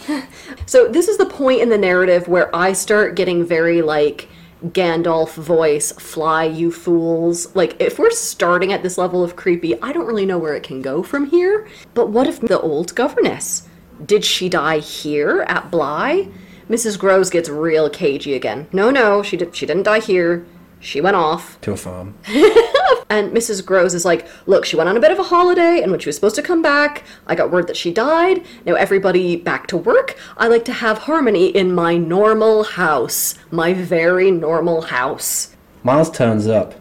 So 0.68 0.88
this 0.88 1.08
is 1.08 1.18
the 1.18 1.28
point 1.28 1.62
in 1.62 1.70
the 1.70 1.78
narrative 1.78 2.28
where 2.28 2.54
I 2.56 2.74
start 2.74 3.16
getting 3.16 3.46
very 3.46 3.82
like 3.82 4.28
Gandalf 4.66 5.36
voice, 5.36 5.92
fly 5.92 6.46
you 6.46 6.72
fools. 6.72 7.56
Like 7.56 7.80
if 7.80 8.00
we're 8.00 8.10
starting 8.10 8.74
at 8.74 8.82
this 8.82 8.98
level 8.98 9.24
of 9.24 9.36
creepy, 9.36 9.80
I 9.82 9.92
don't 9.92 10.08
really 10.08 10.26
know 10.26 10.40
where 10.40 10.56
it 10.56 10.64
can 10.64 10.82
go 10.82 11.04
from 11.04 11.28
here. 11.28 11.68
But 11.94 12.10
what 12.10 12.28
if 12.28 12.40
the 12.40 12.60
old 12.60 12.96
governess? 12.96 13.68
Did 14.04 14.26
she 14.26 14.50
die 14.50 14.80
here 14.80 15.46
at 15.48 15.70
Bly? 15.70 16.30
Mrs. 16.70 16.98
Grose 16.98 17.30
gets 17.30 17.50
real 17.50 17.90
cagey 17.90 18.34
again. 18.34 18.68
No, 18.72 18.90
no, 18.90 19.22
she 19.22 19.38
did 19.38 19.56
she 19.56 19.66
didn't 19.66 19.84
die 19.84 20.00
here. 20.00 20.46
She 20.80 21.02
went 21.02 21.16
off. 21.16 21.60
to 21.62 21.72
a 21.72 21.78
farm. 21.78 22.16
And 23.10 23.32
Mrs. 23.32 23.64
Grose 23.64 23.94
is 23.94 24.04
like, 24.04 24.28
look, 24.48 24.66
she 24.66 24.76
went 24.76 24.90
on 24.90 24.98
a 24.98 25.00
bit 25.00 25.12
of 25.12 25.20
a 25.20 25.24
holiday, 25.24 25.82
and 25.82 25.92
when 25.92 26.00
she 26.00 26.10
was 26.10 26.16
supposed 26.16 26.36
to 26.36 26.42
come 26.42 26.62
back, 26.62 27.04
I 27.28 27.36
got 27.36 27.52
word 27.52 27.68
that 27.68 27.78
she 27.78 27.94
died. 27.94 28.44
Now 28.66 28.74
everybody 28.74 29.36
back 29.36 29.68
to 29.68 29.78
work. 29.78 30.18
I 30.38 30.48
like 30.48 30.66
to 30.66 30.74
have 30.74 31.00
harmony 31.00 31.48
in 31.48 31.74
my 31.74 31.98
normal 31.98 32.64
house. 32.64 33.36
My 33.52 33.74
very 33.74 34.32
normal 34.32 34.84
house. 34.84 35.56
Miles 35.84 36.10
turns 36.10 36.48
up. 36.48 36.74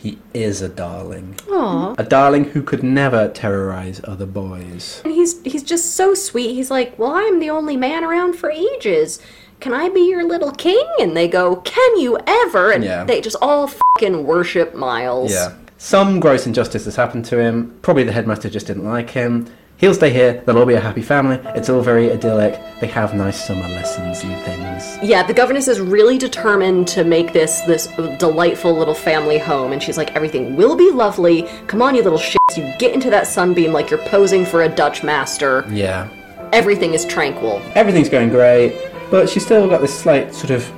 He 0.00 0.18
is 0.32 0.62
a 0.62 0.68
darling. 0.70 1.34
Aww. 1.48 1.94
A 1.98 2.04
darling 2.04 2.44
who 2.44 2.62
could 2.62 2.82
never 2.82 3.28
terrorize 3.28 4.00
other 4.04 4.24
boys. 4.24 5.02
And 5.04 5.12
he's 5.12 5.42
he's 5.42 5.62
just 5.62 5.94
so 5.94 6.14
sweet. 6.14 6.54
He's 6.54 6.70
like, 6.70 6.98
Well, 6.98 7.10
I'm 7.12 7.38
the 7.38 7.50
only 7.50 7.76
man 7.76 8.02
around 8.02 8.34
for 8.36 8.50
ages. 8.50 9.20
Can 9.60 9.74
I 9.74 9.90
be 9.90 10.00
your 10.08 10.24
little 10.24 10.52
king? 10.52 10.88
And 11.00 11.14
they 11.14 11.28
go, 11.28 11.56
Can 11.56 11.98
you 12.00 12.18
ever? 12.26 12.70
And 12.70 12.82
Yeah. 12.82 13.04
they 13.04 13.20
just 13.20 13.36
all 13.42 13.66
fucking 13.66 14.24
worship 14.24 14.74
Miles. 14.74 15.32
Yeah. 15.32 15.52
Some 15.76 16.18
gross 16.18 16.46
injustice 16.46 16.86
has 16.86 16.96
happened 16.96 17.26
to 17.26 17.38
him. 17.38 17.78
Probably 17.82 18.04
the 18.04 18.12
headmaster 18.12 18.48
just 18.48 18.66
didn't 18.68 18.84
like 18.86 19.10
him. 19.10 19.48
He'll 19.80 19.94
stay 19.94 20.10
here. 20.10 20.42
They'll 20.44 20.58
all 20.58 20.66
be 20.66 20.74
a 20.74 20.80
happy 20.80 21.00
family. 21.00 21.40
It's 21.56 21.70
all 21.70 21.80
very 21.80 22.12
idyllic. 22.12 22.60
They 22.80 22.86
have 22.88 23.14
nice 23.14 23.42
summer 23.42 23.66
lessons 23.66 24.22
and 24.22 24.36
things. 24.44 24.98
Yeah, 25.02 25.22
the 25.22 25.32
governess 25.32 25.68
is 25.68 25.80
really 25.80 26.18
determined 26.18 26.86
to 26.88 27.02
make 27.02 27.32
this 27.32 27.62
this 27.62 27.86
delightful 28.18 28.76
little 28.76 28.92
family 28.94 29.38
home, 29.38 29.72
and 29.72 29.82
she's 29.82 29.96
like, 29.96 30.14
everything 30.14 30.54
will 30.54 30.76
be 30.76 30.90
lovely. 30.90 31.44
Come 31.66 31.80
on, 31.80 31.94
you 31.94 32.02
little 32.02 32.18
shits, 32.18 32.58
you 32.58 32.74
get 32.78 32.92
into 32.92 33.08
that 33.08 33.26
sunbeam 33.26 33.72
like 33.72 33.88
you're 33.88 34.04
posing 34.04 34.44
for 34.44 34.64
a 34.64 34.68
Dutch 34.68 35.02
master. 35.02 35.64
Yeah. 35.70 36.10
Everything 36.52 36.92
is 36.92 37.06
tranquil. 37.06 37.62
Everything's 37.74 38.10
going 38.10 38.28
great, 38.28 38.76
but 39.10 39.30
she's 39.30 39.46
still 39.46 39.66
got 39.66 39.80
this 39.80 39.98
slight 39.98 40.34
sort 40.34 40.50
of 40.50 40.70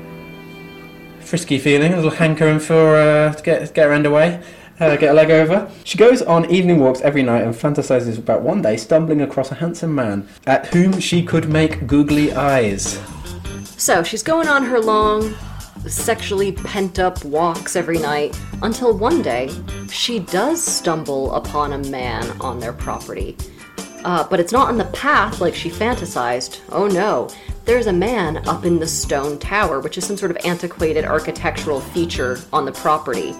frisky 1.18 1.58
feeling, 1.58 1.92
a 1.92 1.96
little 1.96 2.10
hankering 2.10 2.60
for 2.60 2.94
uh, 2.94 3.32
to 3.32 3.42
get 3.42 3.74
get 3.74 3.86
her 3.88 3.92
underway. 3.92 4.40
Uh, 4.82 4.96
get 4.96 5.10
a 5.10 5.14
leg 5.14 5.30
over. 5.30 5.70
She 5.84 5.96
goes 5.96 6.22
on 6.22 6.50
evening 6.50 6.80
walks 6.80 7.00
every 7.02 7.22
night 7.22 7.42
and 7.42 7.54
fantasizes 7.54 8.18
about 8.18 8.42
one 8.42 8.62
day 8.62 8.76
stumbling 8.76 9.20
across 9.20 9.52
a 9.52 9.54
handsome 9.54 9.94
man 9.94 10.26
at 10.44 10.66
whom 10.66 10.98
she 10.98 11.22
could 11.22 11.48
make 11.48 11.86
googly 11.86 12.32
eyes. 12.32 13.00
So 13.76 14.02
she's 14.02 14.24
going 14.24 14.48
on 14.48 14.64
her 14.64 14.80
long, 14.80 15.36
sexually 15.86 16.50
pent 16.50 16.98
up 16.98 17.24
walks 17.24 17.76
every 17.76 18.00
night 18.00 18.36
until 18.62 18.92
one 18.98 19.22
day 19.22 19.52
she 19.88 20.18
does 20.18 20.60
stumble 20.60 21.32
upon 21.32 21.74
a 21.74 21.78
man 21.88 22.28
on 22.40 22.58
their 22.58 22.72
property. 22.72 23.36
Uh, 24.04 24.26
but 24.28 24.40
it's 24.40 24.50
not 24.50 24.66
on 24.66 24.78
the 24.78 24.86
path 24.86 25.40
like 25.40 25.54
she 25.54 25.70
fantasized. 25.70 26.58
Oh 26.72 26.88
no, 26.88 27.28
there's 27.66 27.86
a 27.86 27.92
man 27.92 28.38
up 28.48 28.64
in 28.64 28.80
the 28.80 28.88
stone 28.88 29.38
tower, 29.38 29.78
which 29.78 29.96
is 29.96 30.04
some 30.04 30.16
sort 30.16 30.32
of 30.32 30.44
antiquated 30.44 31.04
architectural 31.04 31.80
feature 31.80 32.40
on 32.52 32.64
the 32.64 32.72
property. 32.72 33.36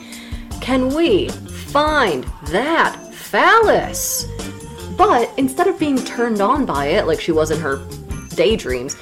Can 0.62 0.94
we 0.94 1.29
find 1.29 2.22
that 2.44 3.12
phallus? 3.12 4.29
But 4.96 5.29
instead 5.37 5.66
of 5.66 5.77
being 5.77 5.98
turned 5.98 6.40
on 6.40 6.64
by 6.64 6.87
it 6.87 7.09
like 7.09 7.20
she 7.20 7.33
was 7.33 7.51
in 7.51 7.61
her 7.61 7.85
daydreams, 8.37 8.96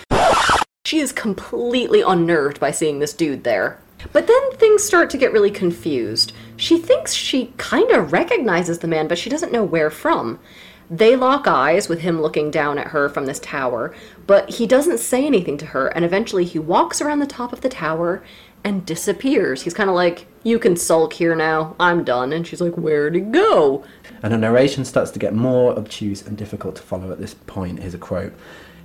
she 0.87 1.01
is 1.01 1.13
completely 1.13 2.01
unnerved 2.01 2.61
by 2.61 2.71
seeing 2.71 2.99
this 2.99 3.13
dude 3.13 3.45
there. 3.45 3.79
But 4.15 4.27
then 4.27 4.53
things 4.53 4.83
start 4.83 5.11
to 5.11 5.19
get 5.19 5.35
really 5.35 5.51
confused. 5.51 6.33
She 6.57 6.79
thinks 6.79 7.13
she 7.13 7.53
kind 7.59 7.91
of 7.91 8.11
recognizes 8.11 8.79
the 8.79 8.89
man, 8.89 9.07
but 9.07 9.19
she 9.19 9.29
doesn't 9.29 9.53
know 9.53 9.63
where 9.63 9.91
from. 9.91 10.41
They 10.89 11.15
lock 11.15 11.47
eyes 11.47 11.91
with 11.91 12.01
him 12.01 12.23
looking 12.23 12.51
down 12.51 12.79
at 12.79 12.89
her 12.89 13.11
from 13.11 13.27
this 13.27 13.39
tower, 13.39 13.95
but 14.27 14.49
he 14.49 14.67
doesn't 14.67 14.99
say 14.99 15.27
anything 15.27 15.59
to 15.59 15.67
her, 15.67 15.89
and 15.89 16.07
eventually 16.07 16.47
he 16.47 16.59
walks 16.59 17.03
around 17.03 17.19
the 17.19 17.27
top 17.27 17.53
of 17.53 17.61
the 17.61 17.69
tower 17.69 18.25
and 18.65 18.87
disappears. 18.87 19.61
He's 19.63 19.75
kind 19.75 19.91
of 19.91 19.95
like, 19.95 20.27
You 20.43 20.59
can 20.59 20.75
sulk 20.75 21.13
here 21.13 21.37
now, 21.37 21.77
I'm 21.79 22.03
done. 22.03 22.33
And 22.33 22.47
she's 22.47 22.61
like, 22.61 22.75
Where'd 22.75 23.15
he 23.15 23.21
go? 23.21 23.85
and 24.23 24.33
her 24.33 24.39
narration 24.39 24.85
starts 24.85 25.11
to 25.13 25.19
get 25.19 25.35
more 25.35 25.77
obtuse 25.79 26.27
and 26.27 26.37
difficult 26.37 26.77
to 26.77 26.83
follow 26.83 27.11
at 27.11 27.19
this 27.19 27.35
point. 27.35 27.81
Here's 27.81 27.95
a 27.95 27.99
quote 27.99 28.33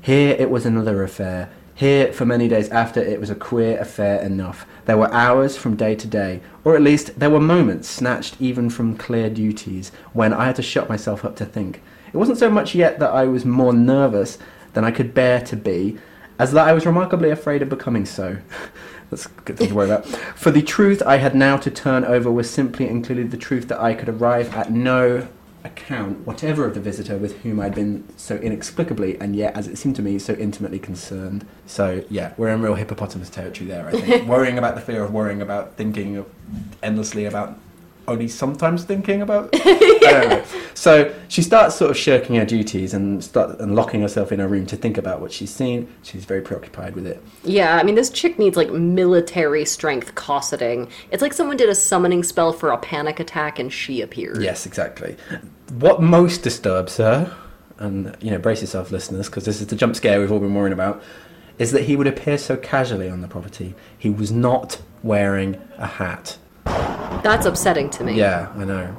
Here 0.02 0.36
it 0.38 0.50
was 0.50 0.66
another 0.66 1.04
affair. 1.04 1.50
Here, 1.76 2.14
for 2.14 2.26
many 2.26 2.48
days 2.48 2.70
after, 2.70 3.02
it 3.02 3.20
was 3.20 3.30
a 3.30 3.36
queer 3.36 3.78
affair 3.80 4.22
enough. 4.22 4.66
There 4.86 4.96
were 4.98 5.14
hours 5.14 5.58
from 5.58 5.76
day 5.76 5.94
to 5.96 6.08
day, 6.08 6.40
or 6.64 6.74
at 6.74 6.82
least 6.82 7.20
there 7.20 7.30
were 7.30 7.42
moments 7.42 7.90
snatched 7.90 8.38
even 8.40 8.70
from 8.70 8.98
clear 8.98 9.30
duties, 9.30 9.92
when 10.14 10.32
I 10.32 10.46
had 10.46 10.56
to 10.56 10.62
shut 10.62 10.88
myself 10.88 11.26
up 11.26 11.36
to 11.36 11.46
think. 11.46 11.82
It 12.14 12.18
wasn't 12.18 12.38
so 12.38 12.50
much 12.50 12.76
yet 12.76 13.00
that 13.00 13.12
I 13.12 13.26
was 13.26 13.44
more 13.44 13.74
nervous 13.74 14.38
than 14.72 14.86
I 14.86 14.92
could 14.92 15.14
bear 15.14 15.42
to 15.42 15.58
be, 15.58 15.98
as 16.40 16.54
that 16.54 16.66
I 16.66 16.72
was 16.72 16.86
remarkably 16.86 17.30
afraid 17.30 17.62
of 17.62 17.68
becoming 17.68 18.06
so. 18.06 18.38
That's 19.16 19.28
a 19.28 19.42
good 19.46 19.58
thing 19.58 19.70
to 19.70 19.76
worry 19.76 19.90
about. 19.90 20.06
For 20.36 20.52
the 20.52 20.62
truth 20.62 21.02
I 21.06 21.18
had 21.18 21.36
now 21.36 21.56
to 21.56 21.72
turn 21.72 22.04
over 22.04 22.30
was 22.30 22.50
simply 22.50 22.86
and 22.90 23.06
clearly 23.06 23.24
the 23.24 23.38
truth 23.38 23.70
that 23.70 23.80
I 23.80 23.94
could 23.94 24.10
arrive 24.10 24.54
at 24.54 24.72
no 24.72 25.30
account 25.64 26.28
whatever 26.28 26.66
of 26.66 26.74
the 26.74 26.82
visitor 26.82 27.18
with 27.18 27.42
whom 27.42 27.62
I'd 27.62 27.74
been 27.74 28.06
so 28.18 28.36
inexplicably 28.36 29.18
and 29.22 29.34
yet, 29.34 29.56
as 29.56 29.68
it 29.70 29.78
seemed 29.78 29.96
to 29.96 30.02
me, 30.02 30.20
so 30.20 30.34
intimately 30.34 30.80
concerned. 30.80 31.48
So 31.66 32.04
yeah, 32.10 32.34
we're 32.36 32.50
in 32.50 32.62
real 32.62 32.76
hippopotamus 32.76 33.30
territory 33.30 33.70
there. 33.70 33.88
I 33.88 33.92
think 33.92 34.28
worrying 34.28 34.58
about 34.58 34.76
the 34.76 34.82
fear 34.82 35.02
of 35.02 35.14
worrying 35.14 35.42
about 35.42 35.78
thinking 35.78 36.18
of 36.18 36.28
endlessly 36.84 37.24
about 37.24 37.58
only 38.08 38.28
sometimes 38.28 38.84
thinking 38.84 39.22
about. 39.22 39.50
I 39.54 39.98
don't. 40.02 40.34
Um, 40.34 40.62
so 40.74 41.14
she 41.28 41.42
starts 41.42 41.76
sort 41.76 41.92
of 41.92 41.98
shirking 41.98 42.36
her 42.36 42.46
duties 42.46 42.94
and 42.94 43.24
start 43.24 43.60
and 43.60 43.76
locking 43.76 44.02
herself 44.02 44.32
in 44.32 44.40
her 44.40 44.48
room 44.48 44.66
to 44.68 44.76
think 44.76 44.98
about 44.98 45.22
what 45.22 45.32
she's 45.32 45.50
seen. 45.50 45.94
She's 46.04 46.26
very 46.26 46.42
preoccupied 46.42 46.96
with 46.96 47.08
it. 47.08 47.22
Yeah, 47.44 47.78
I 47.78 47.84
mean, 47.84 47.96
this 47.96 48.10
chick 48.10 48.38
needs 48.38 48.58
like 48.58 48.72
military 48.72 49.66
strength 49.66 50.16
cosseting. 50.16 50.90
It's 51.12 51.22
like 51.22 51.34
someone 51.34 51.58
did 51.58 51.70
a 51.70 51.76
summoning 51.76 52.24
spell 52.24 52.54
for 52.54 52.72
a 52.72 52.78
panic 52.78 53.20
attack 53.20 53.60
and 53.60 53.72
she 53.72 54.02
appeared. 54.02 54.42
Yes, 54.42 54.66
exactly. 54.66 55.18
What 55.74 56.02
most 56.02 56.44
disturbs 56.44 56.98
her, 56.98 57.36
and 57.78 58.16
you 58.22 58.32
know, 58.32 58.38
brace 58.38 58.62
yourself, 58.62 58.92
listeners, 58.92 59.28
because 59.28 59.46
this 59.46 59.62
is 59.62 59.68
the 59.68 59.76
jump 59.76 59.96
scare 59.96 60.20
we've 60.20 60.32
all 60.32 60.40
been 60.40 60.54
worrying 60.54 60.74
about, 60.74 61.02
is 61.58 61.72
that 61.72 61.84
he 61.84 61.96
would 61.96 62.08
appear 62.08 62.38
so 62.38 62.58
casually 62.58 63.10
on 63.10 63.22
the 63.22 63.28
property. 63.28 63.74
He 63.98 64.10
was 64.10 64.32
not 64.32 64.82
wearing 65.04 65.62
a 65.78 65.88
hat. 65.88 66.38
That's 66.66 67.48
upsetting 67.48 67.90
to 67.92 68.04
me. 68.04 68.14
Yeah, 68.14 68.52
I 68.56 68.66
know. 68.66 68.96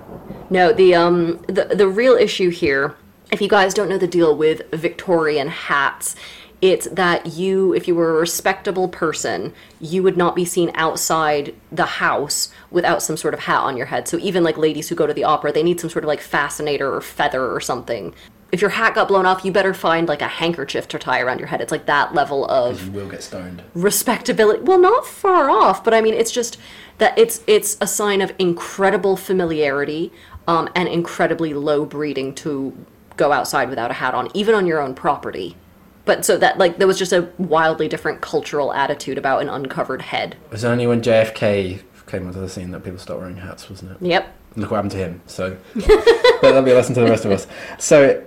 No, 0.50 0.72
the 0.72 0.94
um 0.94 1.38
the 1.46 1.66
the 1.66 1.86
real 1.86 2.14
issue 2.14 2.50
here, 2.50 2.96
if 3.30 3.40
you 3.40 3.48
guys 3.48 3.72
don't 3.72 3.88
know 3.88 3.98
the 3.98 4.08
deal 4.08 4.36
with 4.36 4.68
Victorian 4.72 5.46
hats, 5.46 6.16
it's 6.60 6.88
that 6.88 7.26
you 7.34 7.72
if 7.74 7.86
you 7.86 7.94
were 7.94 8.10
a 8.10 8.20
respectable 8.20 8.88
person, 8.88 9.54
you 9.80 10.02
would 10.02 10.16
not 10.16 10.34
be 10.34 10.44
seen 10.44 10.72
outside 10.74 11.54
the 11.70 11.86
house 11.86 12.50
without 12.70 13.02
some 13.02 13.16
sort 13.16 13.34
of 13.34 13.40
hat 13.40 13.60
on 13.60 13.76
your 13.76 13.86
head. 13.86 14.08
So 14.08 14.18
even 14.18 14.42
like 14.42 14.56
ladies 14.56 14.88
who 14.88 14.94
go 14.96 15.06
to 15.06 15.14
the 15.14 15.24
opera, 15.24 15.52
they 15.52 15.62
need 15.62 15.78
some 15.78 15.90
sort 15.90 16.04
of 16.04 16.08
like 16.08 16.20
fascinator 16.20 16.92
or 16.92 17.00
feather 17.00 17.52
or 17.52 17.60
something. 17.60 18.14
If 18.52 18.60
your 18.60 18.70
hat 18.70 18.94
got 18.94 19.08
blown 19.08 19.26
off, 19.26 19.44
you 19.44 19.50
better 19.52 19.74
find 19.74 20.06
like 20.08 20.22
a 20.22 20.28
handkerchief 20.28 20.86
to 20.88 20.98
tie 20.98 21.20
around 21.20 21.38
your 21.40 21.48
head. 21.48 21.60
It's 21.60 21.72
like 21.72 21.86
that 21.86 22.14
level 22.14 22.46
of 22.46 22.84
You 22.86 22.92
will 22.92 23.08
get 23.08 23.22
stoned. 23.22 23.62
respectability 23.74 24.62
well 24.62 24.78
not 24.78 25.06
far 25.06 25.50
off 25.50 25.82
but 25.84 25.92
i 25.94 26.00
mean 26.00 26.14
it's 26.14 26.30
just 26.30 26.58
that 26.98 27.16
it's 27.18 27.42
it's 27.46 27.76
a 27.80 27.86
sign 27.86 28.20
of 28.22 28.32
incredible 28.38 29.16
familiarity 29.16 30.12
um, 30.48 30.68
and 30.76 30.88
incredibly 30.88 31.52
low 31.54 31.84
breeding 31.84 32.34
to 32.36 32.72
go 33.16 33.32
outside 33.32 33.68
without 33.68 33.90
a 33.90 33.94
hat 33.94 34.14
on 34.14 34.28
even 34.34 34.54
on 34.54 34.66
your 34.66 34.80
own 34.80 34.94
property 34.94 35.56
but 36.04 36.24
so 36.24 36.36
that 36.38 36.56
like 36.58 36.78
there 36.78 36.86
was 36.86 36.98
just 36.98 37.12
a 37.12 37.28
wildly 37.38 37.88
different 37.88 38.20
cultural 38.20 38.72
attitude 38.72 39.18
about 39.18 39.42
an 39.42 39.48
uncovered 39.48 40.02
head 40.02 40.36
It 40.46 40.52
was 40.52 40.64
only 40.64 40.86
when 40.86 41.02
JFK 41.02 41.82
came 42.06 42.26
onto 42.28 42.40
the 42.40 42.48
scene 42.48 42.70
that 42.70 42.84
people 42.84 42.98
stopped 43.00 43.18
wearing 43.20 43.38
hats, 43.38 43.68
wasn't 43.68 43.90
it? 43.92 43.96
yep 44.00 44.32
Look 44.56 44.70
what 44.70 44.76
happened 44.76 44.92
to 44.92 44.98
him. 44.98 45.20
So 45.26 45.56
but 45.74 46.40
that'll 46.42 46.62
be 46.62 46.70
a 46.70 46.74
lesson 46.74 46.94
to 46.94 47.00
the 47.00 47.10
rest 47.10 47.24
of 47.24 47.30
us. 47.30 47.46
So 47.78 48.24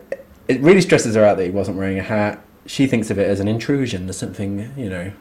it 0.47 0.61
really 0.61 0.81
stresses 0.81 1.15
her 1.15 1.25
out 1.25 1.37
that 1.37 1.45
he 1.45 1.51
wasn't 1.51 1.77
wearing 1.77 1.99
a 1.99 2.03
hat. 2.03 2.43
She 2.65 2.87
thinks 2.87 3.09
of 3.09 3.17
it 3.17 3.27
as 3.27 3.39
an 3.39 3.47
intrusion. 3.47 4.05
There's 4.05 4.17
something, 4.17 4.71
you 4.77 4.89
know, 4.89 5.11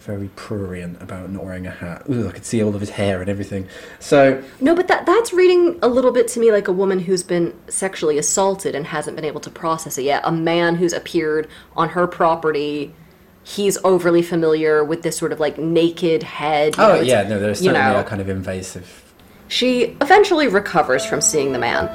very 0.00 0.28
prurient 0.34 1.00
about 1.02 1.30
not 1.30 1.44
wearing 1.44 1.66
a 1.66 1.70
hat. 1.70 2.04
Ooh, 2.10 2.28
I 2.28 2.32
could 2.32 2.44
see 2.44 2.62
all 2.62 2.74
of 2.74 2.80
his 2.80 2.90
hair 2.90 3.20
and 3.20 3.28
everything. 3.28 3.68
So 3.98 4.42
no 4.60 4.74
but 4.74 4.88
that 4.88 5.06
that's 5.06 5.32
reading 5.32 5.78
a 5.82 5.88
little 5.88 6.10
bit 6.10 6.26
to 6.28 6.40
me 6.40 6.50
like 6.50 6.68
a 6.68 6.72
woman 6.72 7.00
who's 7.00 7.22
been 7.22 7.54
sexually 7.68 8.18
assaulted 8.18 8.74
and 8.74 8.86
hasn't 8.86 9.14
been 9.14 9.24
able 9.24 9.40
to 9.40 9.50
process 9.50 9.98
it 9.98 10.02
yet 10.02 10.22
a 10.24 10.32
man 10.32 10.76
who's 10.76 10.92
appeared 10.92 11.48
on 11.76 11.90
her 11.90 12.06
property 12.06 12.94
he's 13.42 13.76
overly 13.84 14.22
familiar 14.22 14.82
with 14.82 15.02
this 15.02 15.16
sort 15.16 15.32
of 15.32 15.40
like 15.40 15.58
naked 15.58 16.22
head 16.22 16.74
Oh 16.78 16.96
know, 16.96 17.00
yeah, 17.02 17.22
no, 17.22 17.38
there's 17.38 17.62
you 17.62 17.72
know. 17.72 18.00
a 18.00 18.04
kind 18.04 18.20
of 18.20 18.28
invasive. 18.28 19.09
She 19.50 19.96
eventually 20.00 20.46
recovers 20.46 21.04
from 21.04 21.20
seeing 21.20 21.52
the 21.52 21.58
man. 21.58 21.90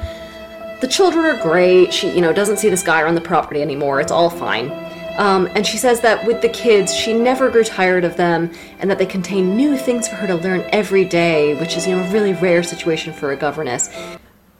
The 0.82 0.86
children 0.86 1.24
are 1.24 1.42
great. 1.42 1.92
She, 1.92 2.10
you 2.10 2.20
know, 2.20 2.32
doesn't 2.32 2.58
see 2.58 2.68
this 2.68 2.82
guy 2.82 3.00
around 3.00 3.14
the 3.14 3.22
property 3.22 3.62
anymore. 3.62 3.98
It's 3.98 4.12
all 4.12 4.28
fine. 4.28 4.70
Um, 5.16 5.48
and 5.54 5.66
she 5.66 5.78
says 5.78 6.00
that 6.02 6.26
with 6.26 6.42
the 6.42 6.50
kids, 6.50 6.94
she 6.94 7.14
never 7.14 7.48
grew 7.50 7.64
tired 7.64 8.04
of 8.04 8.18
them, 8.18 8.52
and 8.78 8.90
that 8.90 8.98
they 8.98 9.06
contain 9.06 9.56
new 9.56 9.78
things 9.78 10.06
for 10.06 10.16
her 10.16 10.26
to 10.26 10.34
learn 10.34 10.68
every 10.68 11.06
day, 11.06 11.58
which 11.58 11.78
is, 11.78 11.86
you 11.86 11.96
know, 11.96 12.04
a 12.04 12.12
really 12.12 12.34
rare 12.34 12.62
situation 12.62 13.14
for 13.14 13.32
a 13.32 13.36
governess. 13.36 13.88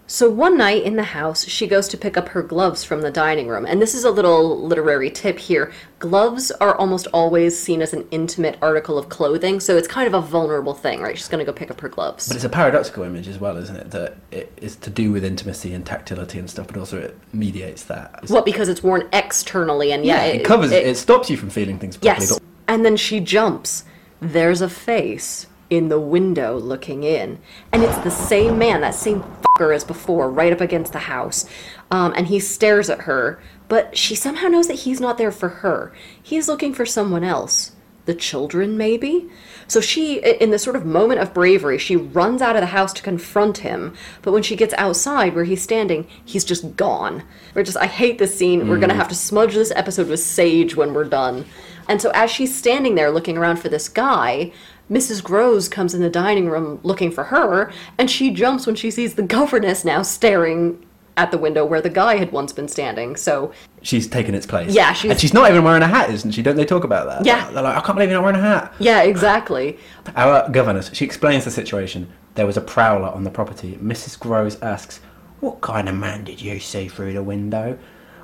So 0.09 0.31
one 0.31 0.57
night 0.57 0.85
in 0.85 0.95
the 0.95 1.03
house, 1.03 1.47
she 1.47 1.67
goes 1.67 1.89
to 1.89 1.99
pick 1.99 2.17
up 2.17 2.29
her 2.29 2.43
gloves 2.43 2.85
from 2.85 3.01
the 3.01 3.11
dining 3.11 3.49
room. 3.49 3.67
And 3.67 3.83
this 3.83 3.93
is 3.93 4.05
a 4.05 4.11
little 4.11 4.65
literary 4.65 5.11
tip 5.11 5.37
here. 5.37 5.73
Gloves 5.99 6.53
are 6.53 6.77
almost 6.77 7.09
always 7.13 7.59
seen 7.59 7.83
as 7.83 7.93
an 7.93 8.07
intimate 8.13 8.57
article 8.63 8.99
of 8.99 9.09
clothing, 9.09 9.59
so 9.59 9.77
it's 9.77 9.89
kind 9.89 10.07
of 10.07 10.15
a 10.15 10.21
vulnerable 10.21 10.75
thing, 10.75 11.01
right? 11.01 11.19
She's 11.19 11.29
going 11.29 11.45
to 11.45 11.51
go 11.51 11.53
pick 11.53 11.73
up 11.73 11.81
her 11.81 11.89
gloves. 11.89 12.29
But 12.29 12.37
it's 12.37 12.45
a 12.45 12.49
paradoxical 12.49 13.03
image 13.03 13.27
as 13.27 13.41
well, 13.41 13.57
isn't 13.57 13.77
it? 13.77 13.91
That 13.91 14.17
it 14.31 14.53
is 14.63 14.77
to 14.77 14.91
do 14.91 15.11
with 15.11 15.25
intimacy 15.25 15.75
and 15.75 15.85
tactility 15.85 16.39
and 16.39 16.49
stuff, 16.49 16.69
but 16.69 16.77
also 16.77 17.01
it 17.01 17.19
mediates 17.33 17.85
that. 17.85 18.29
What 18.29 18.45
because 18.45 18.69
it's 18.69 18.85
worn 18.85 19.09
externally 19.13 19.91
and 19.91 20.05
yeah, 20.05 20.23
it, 20.23 20.45
covers 20.45 20.71
it, 20.71 20.97
stops 20.97 21.31
you 21.31 21.37
from 21.37 21.51
feeling 21.51 21.81
things 21.81 21.97
properly. 21.97 22.27
yes. 22.27 22.33
But 22.33 22.43
And 22.69 22.85
then 22.85 22.97
she 22.97 23.19
jumps. 23.19 23.85
There's 24.21 24.61
a 24.61 24.69
face 24.69 25.47
in 25.71 25.89
the 25.89 26.01
window 26.01 26.59
looking 26.59 27.03
in, 27.03 27.39
and 27.73 27.83
it's 27.83 27.99
the 27.99 28.11
same 28.11 28.59
man, 28.59 28.81
that 28.81 28.95
same 28.95 29.23
fucker 29.23 29.75
as 29.75 29.85
before, 29.85 30.31
right 30.31 30.53
up 30.53 30.61
against 30.61 30.93
the 30.93 31.01
house. 31.01 31.49
Um, 31.91 32.13
and 32.17 32.29
he 32.29 32.39
stares 32.41 32.89
at 32.91 33.03
her, 33.03 33.41
but 33.69 33.97
she 33.97 34.15
somehow 34.15 34.49
knows 34.49 34.69
that 34.69 34.81
he's 34.81 35.01
not 35.01 35.19
there 35.19 35.33
for 35.33 35.49
her. 35.49 35.93
He's 36.23 36.49
looking 36.49 36.73
for 36.73 36.87
someone 36.87 37.25
else. 37.25 37.73
The 38.05 38.15
children, 38.15 38.77
maybe? 38.77 39.29
So 39.67 39.81
she, 39.81 40.21
in 40.21 40.51
this 40.51 40.63
sort 40.63 40.77
of 40.77 40.87
moment 40.87 41.21
of 41.21 41.35
bravery, 41.35 41.77
she 41.77 41.97
runs 41.97 42.41
out 42.41 42.55
of 42.55 42.63
the 42.63 42.67
house 42.67 42.93
to 42.93 43.03
confront 43.03 43.59
him. 43.59 43.95
But 44.23 44.31
when 44.31 44.45
she 44.45 44.55
gets 44.55 44.75
outside 44.75 45.35
where 45.35 45.43
he's 45.43 45.63
standing, 45.63 46.07
he's 46.25 46.45
just 46.45 46.77
gone. 46.77 47.25
We're 47.53 47.65
just, 47.65 47.77
I 47.77 47.87
hate 47.87 48.19
this 48.19 48.39
scene. 48.39 48.69
We're 48.69 48.79
gonna 48.79 48.95
have 48.95 49.09
to 49.09 49.17
smudge 49.17 49.55
this 49.55 49.73
episode 49.75 50.07
with 50.07 50.21
sage 50.21 50.77
when 50.77 50.95
we're 50.95 51.03
done. 51.03 51.47
And 51.89 52.01
so 52.01 52.11
as 52.15 52.31
she's 52.31 52.55
standing 52.55 52.95
there 52.95 53.11
looking 53.11 53.37
around 53.37 53.57
for 53.57 53.69
this 53.69 53.89
guy, 53.89 54.53
Mrs. 54.91 55.23
Grose 55.23 55.69
comes 55.69 55.95
in 55.95 56.01
the 56.01 56.11
dining 56.11 56.49
room 56.49 56.79
looking 56.83 57.11
for 57.11 57.25
her, 57.25 57.73
and 57.99 58.11
she 58.11 58.31
jumps 58.31 58.67
when 58.67 58.77
she 58.77 58.91
sees 58.91 59.15
the 59.15 59.23
governess 59.23 59.85
now 59.85 60.03
staring 60.03 60.85
at 61.17 61.31
the 61.31 61.39
window 61.39 61.65
where 61.65 61.81
the 61.81 61.89
guy 61.91 62.17
had 62.17 62.31
once 62.31 62.53
been 62.53 62.69
standing. 62.69 63.17
So 63.17 63.51
she's 63.83 64.07
taken 64.07 64.35
its 64.35 64.45
place. 64.47 64.75
Yeah, 64.75 64.93
she's- 64.93 65.11
and 65.13 65.21
she's 65.21 65.33
not 65.33 65.51
even 65.51 65.65
wearing 65.65 65.83
a 65.83 65.87
hat, 65.89 66.11
isn't 66.11 66.33
she? 66.33 66.43
Don't 66.43 66.57
they 66.57 66.65
talk 66.67 66.85
about 66.85 67.07
that? 67.09 67.25
Yeah. 67.25 67.51
they're 67.51 67.63
like, 67.63 67.77
I 67.77 67.81
can't 67.81 67.97
believe 67.97 68.11
you're 68.11 68.19
not 68.21 68.25
wearing 68.25 68.39
a 68.39 68.43
hat. 68.43 68.75
yeah, 68.79 69.01
exactly. 69.03 69.79
Our 70.15 70.49
governess, 70.51 70.91
she 70.93 71.05
explains 71.07 71.45
the 71.45 71.51
situation. 71.51 72.09
There 72.35 72.47
was 72.47 72.59
a 72.59 72.61
prowler 72.61 73.09
on 73.09 73.25
the 73.25 73.31
property. 73.31 73.79
Mrs. 73.83 74.19
Grose 74.21 74.61
asks, 74.61 75.01
What 75.41 75.63
kind 75.63 75.89
of 75.89 75.95
man 75.97 76.25
did 76.25 76.43
you 76.43 76.61
see 76.61 76.87
through 76.87 77.15
the 77.15 77.23
window? 77.23 77.79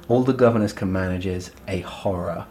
All 0.09 0.23
the 0.23 0.35
governess 0.35 0.75
can 0.75 0.93
manage 0.93 1.25
is 1.27 1.51
a 1.67 1.81
horror. 1.81 2.45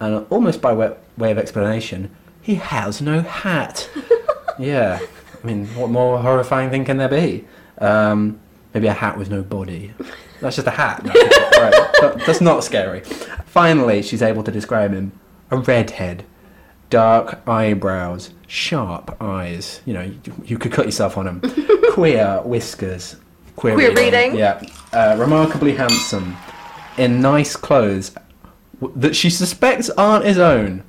And 0.00 0.26
almost 0.28 0.60
by 0.60 0.74
way, 0.74 0.94
way 1.16 1.30
of 1.30 1.38
explanation, 1.38 2.10
he 2.48 2.54
has 2.54 3.02
no 3.02 3.20
hat. 3.20 3.90
yeah. 4.58 4.98
I 5.42 5.46
mean, 5.46 5.66
what 5.74 5.90
more 5.90 6.18
horrifying 6.18 6.70
thing 6.70 6.86
can 6.86 6.96
there 6.96 7.06
be? 7.10 7.44
Um, 7.76 8.40
maybe 8.72 8.86
a 8.86 8.94
hat 8.94 9.18
with 9.18 9.28
no 9.28 9.42
body. 9.42 9.92
That's 10.40 10.56
just 10.56 10.66
a 10.66 10.70
hat. 10.70 11.04
No, 11.04 11.12
right. 11.12 11.74
That- 12.00 12.22
That's 12.26 12.40
not 12.40 12.64
scary. 12.64 13.00
Finally, 13.44 14.00
she's 14.00 14.22
able 14.22 14.42
to 14.44 14.50
describe 14.50 14.94
him 14.94 15.12
a 15.50 15.58
redhead 15.58 16.24
dark 16.88 17.46
eyebrows, 17.46 18.30
sharp 18.46 19.20
eyes. 19.20 19.82
You 19.84 19.92
know, 19.92 20.00
you, 20.02 20.32
you 20.46 20.58
could 20.58 20.72
cut 20.72 20.86
yourself 20.86 21.18
on 21.18 21.26
them. 21.26 21.42
Queer 21.92 22.40
whiskers. 22.44 23.16
Queer, 23.56 23.74
Queer 23.74 23.94
reading. 23.94 24.36
Yeah. 24.36 24.62
Uh, 24.94 25.16
remarkably 25.18 25.74
handsome. 25.74 26.34
In 26.96 27.20
nice 27.20 27.56
clothes 27.56 28.12
that 28.96 29.14
she 29.14 29.28
suspects 29.28 29.90
aren't 29.90 30.24
his 30.24 30.38
own. 30.38 30.82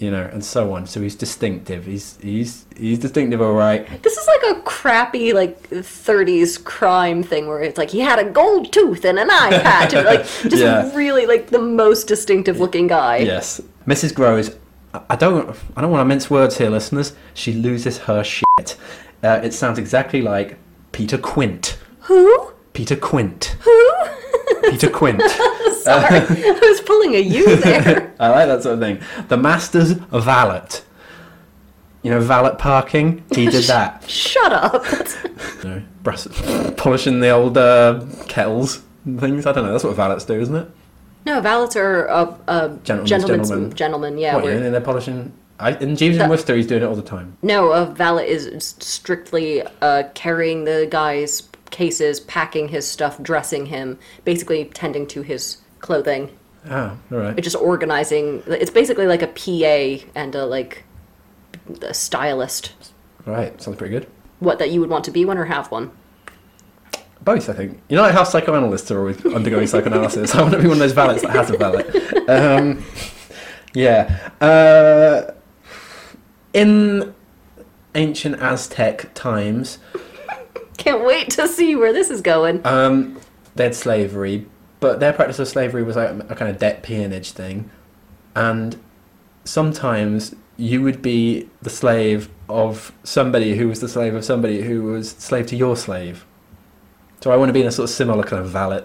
You 0.00 0.10
know, 0.10 0.28
and 0.32 0.42
so 0.42 0.72
on. 0.74 0.86
So 0.86 1.00
he's 1.02 1.14
distinctive. 1.14 1.84
He's 1.84 2.18
he's 2.22 2.64
he's 2.76 2.98
distinctive, 2.98 3.40
all 3.42 3.52
right. 3.52 3.86
This 4.02 4.16
is 4.16 4.26
like 4.26 4.56
a 4.56 4.60
crappy 4.62 5.32
like 5.34 5.68
30s 5.70 6.64
crime 6.64 7.22
thing 7.22 7.46
where 7.46 7.60
it's 7.62 7.76
like 7.76 7.90
he 7.90 8.00
had 8.00 8.18
a 8.18 8.24
gold 8.24 8.72
tooth 8.72 9.04
and 9.04 9.18
an 9.18 9.30
eye 9.30 9.58
patch 9.62 9.92
and 9.92 10.06
like 10.06 10.22
just 10.48 10.56
Yeah. 10.56 10.90
really 10.96 11.26
like 11.26 11.48
the 11.50 11.58
most 11.60 12.08
distinctive 12.08 12.58
looking 12.60 12.86
guy. 12.86 13.18
Yes. 13.18 13.60
Mrs. 13.86 14.14
Grose. 14.14 14.56
I- 14.94 15.02
I 15.10 15.16
don't. 15.16 15.54
I 15.76 15.82
don't 15.82 15.90
want 15.92 16.00
to 16.00 16.06
mince 16.06 16.30
words 16.30 16.56
here, 16.58 16.70
listeners. 16.70 17.12
She 17.34 17.52
loses 17.52 17.98
her 17.98 18.24
shit. 18.24 18.76
Uh, 19.22 19.40
it 19.44 19.52
sounds 19.52 19.78
exactly 19.78 20.22
like 20.22 20.56
Peter 20.92 21.18
Quint. 21.18 21.78
Who? 22.08 22.52
Peter 22.72 22.96
Quint. 22.96 23.54
Who? 23.60 23.92
Peter 24.70 24.90
Quint. 24.90 25.20
Sorry, 25.82 26.20
I 26.20 26.58
was 26.62 26.80
pulling 26.82 27.14
a 27.14 27.20
U 27.20 27.56
there. 27.56 28.12
I 28.20 28.28
like 28.28 28.48
that 28.48 28.62
sort 28.62 28.74
of 28.74 28.80
thing. 28.80 29.00
The 29.28 29.36
master's 29.36 29.92
valet. 29.92 30.62
You 32.02 32.10
know, 32.10 32.20
valet 32.20 32.56
parking. 32.58 33.24
He 33.34 33.46
did 33.46 33.64
that. 33.64 34.08
Shut 34.08 34.52
up. 34.52 34.84
you 35.62 35.68
know, 35.68 35.82
brass, 36.02 36.28
polishing 36.76 37.20
the 37.20 37.30
old 37.30 37.58
uh, 37.58 38.04
kettles 38.28 38.82
and 39.04 39.20
things. 39.20 39.46
I 39.46 39.52
don't 39.52 39.64
know. 39.64 39.72
That's 39.72 39.84
what 39.84 39.96
valets 39.96 40.24
do, 40.24 40.40
isn't 40.40 40.54
it? 40.54 40.70
No, 41.26 41.40
valets 41.40 41.76
are 41.76 42.06
a 42.06 42.78
Gentleman's 42.84 43.10
gentleman's 43.10 43.48
gentleman. 43.48 43.76
gentleman. 43.76 44.18
Yeah, 44.18 44.36
what, 44.36 44.46
and 44.46 44.74
they're 44.74 44.80
polishing. 44.80 45.32
I, 45.58 45.72
in 45.72 45.94
Jeeves 45.94 46.16
and 46.16 46.30
Wooster, 46.30 46.56
he's 46.56 46.66
doing 46.66 46.82
it 46.82 46.86
all 46.86 46.96
the 46.96 47.02
time. 47.02 47.36
No, 47.42 47.72
a 47.72 47.84
valet 47.84 48.28
is 48.28 48.74
strictly 48.78 49.62
uh, 49.82 50.04
carrying 50.14 50.64
the 50.64 50.88
guy's 50.90 51.42
cases, 51.70 52.20
packing 52.20 52.68
his 52.68 52.86
stuff, 52.86 53.20
dressing 53.22 53.66
him, 53.66 53.98
basically 54.24 54.64
tending 54.66 55.06
to 55.08 55.22
his 55.22 55.58
clothing, 55.80 56.30
Oh, 56.68 56.98
all 57.10 57.18
right. 57.18 57.40
just 57.42 57.56
organizing. 57.56 58.42
It's 58.46 58.70
basically 58.70 59.06
like 59.06 59.22
a 59.22 59.26
PA 59.28 60.04
and 60.14 60.34
a 60.34 60.44
like 60.44 60.84
a 61.82 61.94
stylist. 61.94 62.72
Right, 63.24 63.60
sounds 63.60 63.76
pretty 63.78 63.92
good. 63.94 64.06
What 64.40 64.58
that 64.58 64.70
you 64.70 64.80
would 64.80 64.90
want 64.90 65.04
to 65.04 65.10
be 65.10 65.24
one 65.24 65.38
or 65.38 65.46
have 65.46 65.70
one. 65.70 65.90
Both, 67.22 67.48
I 67.50 67.52
think. 67.52 67.80
You 67.88 67.96
know, 67.96 68.02
like 68.02 68.14
how 68.14 68.24
psychoanalysts 68.24 68.90
are 68.90 68.98
always 68.98 69.24
undergoing 69.26 69.66
psychoanalysis. 69.66 70.34
I 70.34 70.40
want 70.42 70.54
to 70.54 70.58
be 70.58 70.64
one 70.68 70.72
of 70.74 70.78
those 70.78 70.92
valets 70.92 71.22
that 71.22 71.30
has 71.30 71.50
a 71.50 71.56
valet. 71.58 71.84
Um, 72.28 72.82
yeah. 73.74 74.30
Uh, 74.40 75.32
in 76.52 77.14
ancient 77.94 78.40
Aztec 78.40 79.12
times, 79.14 79.78
Can't 80.80 81.04
wait 81.04 81.30
to 81.30 81.46
see 81.46 81.76
where 81.76 81.92
this 81.92 82.10
is 82.10 82.20
going. 82.22 82.66
um, 82.66 83.20
they 83.54 83.64
had 83.64 83.74
slavery, 83.74 84.46
but 84.80 84.98
their 85.00 85.12
practice 85.12 85.38
of 85.38 85.46
slavery 85.48 85.82
was 85.82 85.96
like 85.96 86.10
a 86.30 86.34
kind 86.34 86.50
of 86.50 86.58
debt 86.58 86.82
peonage 86.82 87.32
thing. 87.32 87.68
And 88.34 88.80
sometimes 89.44 90.34
you 90.56 90.82
would 90.82 91.02
be 91.02 91.48
the 91.60 91.68
slave 91.70 92.28
of 92.48 92.92
somebody 93.04 93.56
who 93.56 93.68
was 93.68 93.80
the 93.80 93.88
slave 93.88 94.14
of 94.14 94.24
somebody 94.24 94.62
who 94.62 94.82
was 94.84 95.10
slave 95.10 95.46
to 95.46 95.56
your 95.56 95.76
slave. 95.76 96.24
So 97.20 97.30
I 97.30 97.36
want 97.36 97.50
to 97.50 97.52
be 97.52 97.60
in 97.60 97.66
a 97.66 97.72
sort 97.72 97.90
of 97.90 97.94
similar 97.94 98.22
kind 98.22 98.42
of 98.42 98.48
valet 98.50 98.84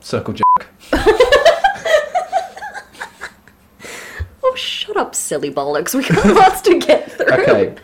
circle 0.00 0.34
jerk. 0.34 0.68
Oh, 4.40 4.54
shut 4.54 4.96
up, 4.96 5.14
silly 5.14 5.50
bollocks. 5.52 5.94
We 5.94 6.02
got 6.08 6.24
lots 6.34 6.60
to 6.62 6.78
get 6.78 7.10
through. 7.12 7.26
Okay. 7.26 7.74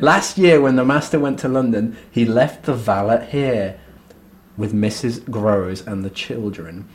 Last 0.00 0.38
year, 0.38 0.60
when 0.60 0.76
the 0.76 0.84
master 0.84 1.18
went 1.18 1.38
to 1.40 1.48
London, 1.48 1.96
he 2.10 2.24
left 2.24 2.64
the 2.64 2.74
valet 2.74 3.26
here 3.30 3.78
with 4.56 4.72
Mrs. 4.72 5.28
Grose 5.30 5.86
and 5.86 6.04
the 6.04 6.10
children, 6.10 6.88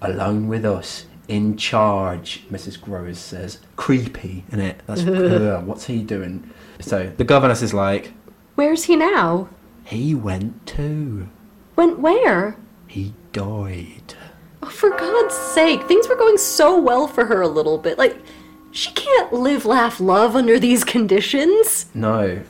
alone 0.00 0.48
with 0.48 0.64
us, 0.64 1.06
in 1.28 1.56
charge. 1.56 2.44
Mrs. 2.50 2.80
Grose 2.80 3.18
says, 3.18 3.58
"Creepy, 3.76 4.44
isn't 4.48 4.60
it? 4.60 4.80
That's 4.86 5.02
ugh, 5.06 5.66
what's 5.66 5.86
he 5.86 6.02
doing?" 6.02 6.50
So 6.80 7.12
the 7.16 7.24
governess 7.24 7.62
is 7.62 7.72
like, 7.74 8.12
Where's 8.54 8.84
he 8.84 8.96
now? 8.96 9.48
"He 9.84 10.14
went 10.14 10.66
too. 10.66 11.28
Went 11.76 11.98
where? 11.98 12.56
He 12.86 13.14
died." 13.32 14.14
Oh, 14.62 14.68
for 14.68 14.90
God's 14.90 15.34
sake, 15.34 15.82
things 15.84 16.08
were 16.08 16.16
going 16.16 16.38
so 16.38 16.78
well 16.78 17.08
for 17.08 17.24
her 17.24 17.40
a 17.40 17.48
little 17.48 17.78
bit. 17.78 17.98
Like, 17.98 18.16
she 18.72 18.90
can't 18.92 19.32
live, 19.32 19.64
laugh, 19.64 20.00
love 20.00 20.34
under 20.34 20.58
these 20.58 20.82
conditions. 20.82 21.86
No, 21.94 22.42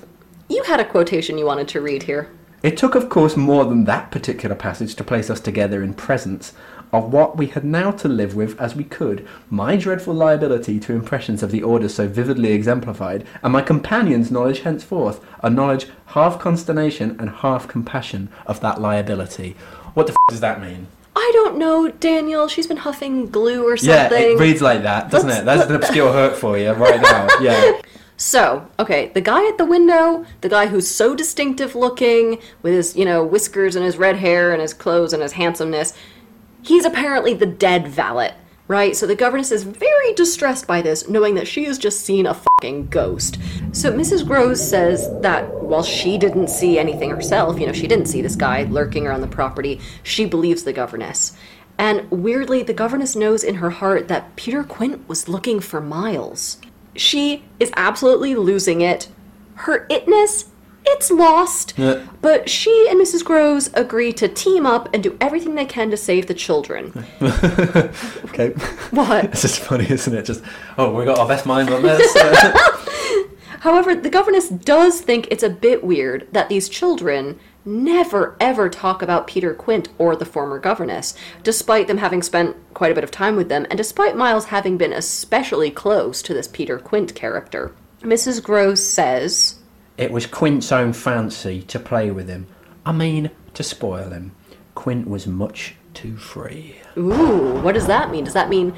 You 0.48 0.62
had 0.64 0.80
a 0.80 0.84
quotation 0.84 1.38
you 1.38 1.46
wanted 1.46 1.68
to 1.68 1.80
read 1.80 2.04
here. 2.04 2.30
It 2.62 2.76
took, 2.76 2.94
of 2.94 3.08
course, 3.08 3.36
more 3.36 3.64
than 3.64 3.84
that 3.84 4.10
particular 4.10 4.54
passage 4.54 4.94
to 4.94 5.04
place 5.04 5.30
us 5.30 5.40
together 5.40 5.82
in 5.82 5.94
presence 5.94 6.52
of 6.92 7.12
what 7.12 7.36
we 7.36 7.46
had 7.46 7.64
now 7.64 7.90
to 7.90 8.06
live 8.06 8.36
with 8.36 8.60
as 8.60 8.76
we 8.76 8.84
could, 8.84 9.26
my 9.50 9.76
dreadful 9.76 10.14
liability 10.14 10.78
to 10.78 10.92
impressions 10.92 11.42
of 11.42 11.50
the 11.50 11.62
order 11.62 11.88
so 11.88 12.06
vividly 12.06 12.52
exemplified, 12.52 13.26
and 13.42 13.52
my 13.52 13.62
companion's 13.62 14.30
knowledge 14.30 14.60
henceforth, 14.60 15.24
a 15.42 15.50
knowledge 15.50 15.86
half 16.06 16.38
consternation 16.38 17.16
and 17.18 17.30
half 17.30 17.66
compassion 17.66 18.28
of 18.46 18.60
that 18.60 18.80
liability. 18.80 19.56
What 19.94 20.06
the 20.06 20.12
f 20.12 20.16
does 20.28 20.40
that 20.40 20.60
mean? 20.60 20.86
I 21.24 21.30
don't 21.34 21.56
know, 21.56 21.88
Daniel. 21.88 22.48
She's 22.48 22.66
been 22.66 22.78
huffing 22.78 23.30
glue 23.30 23.64
or 23.64 23.76
something. 23.76 24.20
Yeah, 24.20 24.34
it 24.34 24.38
reads 24.40 24.60
like 24.60 24.82
that, 24.82 25.08
doesn't 25.10 25.28
Let's- 25.28 25.42
it? 25.42 25.44
That's 25.44 25.70
an 25.70 25.76
obscure 25.76 26.12
hurt 26.18 26.36
for 26.36 26.58
you 26.58 26.72
right 26.72 27.00
now. 27.00 27.28
Yeah. 27.40 27.80
So, 28.16 28.66
okay, 28.78 29.08
the 29.14 29.20
guy 29.20 29.46
at 29.48 29.56
the 29.56 29.64
window, 29.64 30.26
the 30.42 30.48
guy 30.48 30.66
who's 30.66 30.88
so 30.88 31.14
distinctive 31.14 31.74
looking, 31.74 32.40
with 32.62 32.74
his, 32.74 32.96
you 32.96 33.04
know, 33.04 33.24
whiskers 33.24 33.76
and 33.76 33.84
his 33.84 33.96
red 33.96 34.16
hair 34.16 34.52
and 34.52 34.60
his 34.60 34.74
clothes 34.74 35.12
and 35.12 35.22
his 35.22 35.32
handsomeness, 35.32 35.92
he's 36.62 36.84
apparently 36.84 37.34
the 37.34 37.46
dead 37.46 37.86
valet, 37.88 38.34
right? 38.68 38.96
So 38.96 39.06
the 39.06 39.14
governess 39.14 39.50
is 39.52 39.64
very 39.64 40.14
distressed 40.14 40.66
by 40.66 40.82
this, 40.82 41.08
knowing 41.08 41.34
that 41.34 41.48
she 41.48 41.64
has 41.64 41.78
just 41.78 42.00
seen 42.00 42.26
a 42.26 42.34
fucking 42.34 42.88
ghost. 42.88 43.38
So 43.72 43.92
Mrs. 43.92 44.26
Grose 44.26 44.66
says 44.66 45.08
that 45.20 45.62
while 45.62 45.82
she 45.82 46.16
didn't 46.18 46.48
see 46.48 46.78
anything 46.78 47.10
herself, 47.10 47.58
you 47.58 47.66
know, 47.66 47.72
she 47.72 47.86
didn't 47.86 48.06
see 48.06 48.22
this 48.22 48.36
guy 48.36 48.62
lurking 48.64 49.06
around 49.06 49.20
the 49.20 49.26
property, 49.26 49.80
she 50.02 50.24
believes 50.24 50.64
the 50.64 50.72
governess. 50.72 51.36
And 51.78 52.10
weirdly, 52.10 52.62
the 52.62 52.74
governess 52.74 53.16
knows 53.16 53.42
in 53.42 53.56
her 53.56 53.70
heart 53.70 54.08
that 54.08 54.36
Peter 54.36 54.62
Quint 54.62 55.08
was 55.08 55.28
looking 55.28 55.60
for 55.60 55.80
Miles. 55.80 56.58
She 56.94 57.44
is 57.58 57.72
absolutely 57.76 58.34
losing 58.34 58.80
it. 58.80 59.08
Her 59.54 59.86
itness, 59.88 60.46
it's 60.84 61.10
lost. 61.10 61.74
Yeah. 61.76 62.06
But 62.20 62.48
she 62.48 62.86
and 62.88 63.00
Mrs. 63.00 63.24
Grose 63.24 63.70
agree 63.74 64.12
to 64.14 64.28
team 64.28 64.66
up 64.66 64.88
and 64.92 65.02
do 65.02 65.16
everything 65.20 65.54
they 65.54 65.64
can 65.64 65.90
to 65.90 65.96
save 65.96 66.26
the 66.26 66.34
children. 66.34 67.06
Okay. 68.32 68.50
What? 68.90 69.26
It's 69.26 69.42
just 69.42 69.60
funny, 69.60 69.88
isn't 69.90 70.14
it? 70.14 70.24
Just, 70.24 70.42
oh, 70.78 70.94
we 70.94 71.04
got 71.04 71.18
our 71.18 71.28
best 71.28 71.44
minds 71.44 71.70
on 71.70 71.82
this. 71.82 72.16
However, 73.60 73.94
the 73.94 74.08
governess 74.08 74.48
does 74.48 75.02
think 75.02 75.28
it's 75.30 75.42
a 75.42 75.50
bit 75.50 75.84
weird 75.84 76.26
that 76.32 76.48
these 76.48 76.68
children 76.68 77.38
never 77.64 78.36
ever 78.40 78.68
talk 78.68 79.02
about 79.02 79.26
Peter 79.26 79.54
Quint 79.54 79.88
or 79.98 80.16
the 80.16 80.24
former 80.24 80.58
governess, 80.58 81.14
despite 81.42 81.86
them 81.88 81.98
having 81.98 82.22
spent 82.22 82.56
quite 82.74 82.90
a 82.90 82.94
bit 82.94 83.04
of 83.04 83.10
time 83.10 83.36
with 83.36 83.48
them, 83.48 83.66
and 83.70 83.76
despite 83.76 84.16
Miles 84.16 84.46
having 84.46 84.78
been 84.78 84.92
especially 84.92 85.70
close 85.70 86.22
to 86.22 86.34
this 86.34 86.48
Peter 86.48 86.78
Quint 86.78 87.14
character. 87.14 87.72
Mrs. 88.00 88.42
Grose 88.42 88.84
says, 88.84 89.58
It 89.98 90.10
was 90.10 90.26
Quint's 90.26 90.72
own 90.72 90.92
fancy 90.92 91.62
to 91.62 91.78
play 91.78 92.10
with 92.10 92.28
him. 92.28 92.46
I 92.84 92.92
mean, 92.92 93.30
to 93.54 93.62
spoil 93.62 94.10
him. 94.10 94.32
Quint 94.74 95.06
was 95.06 95.26
much 95.26 95.74
too 95.94 96.16
free. 96.16 96.76
Ooh, 96.96 97.60
what 97.60 97.74
does 97.74 97.86
that 97.86 98.10
mean? 98.10 98.24
Does 98.24 98.34
that 98.34 98.48
mean 98.48 98.74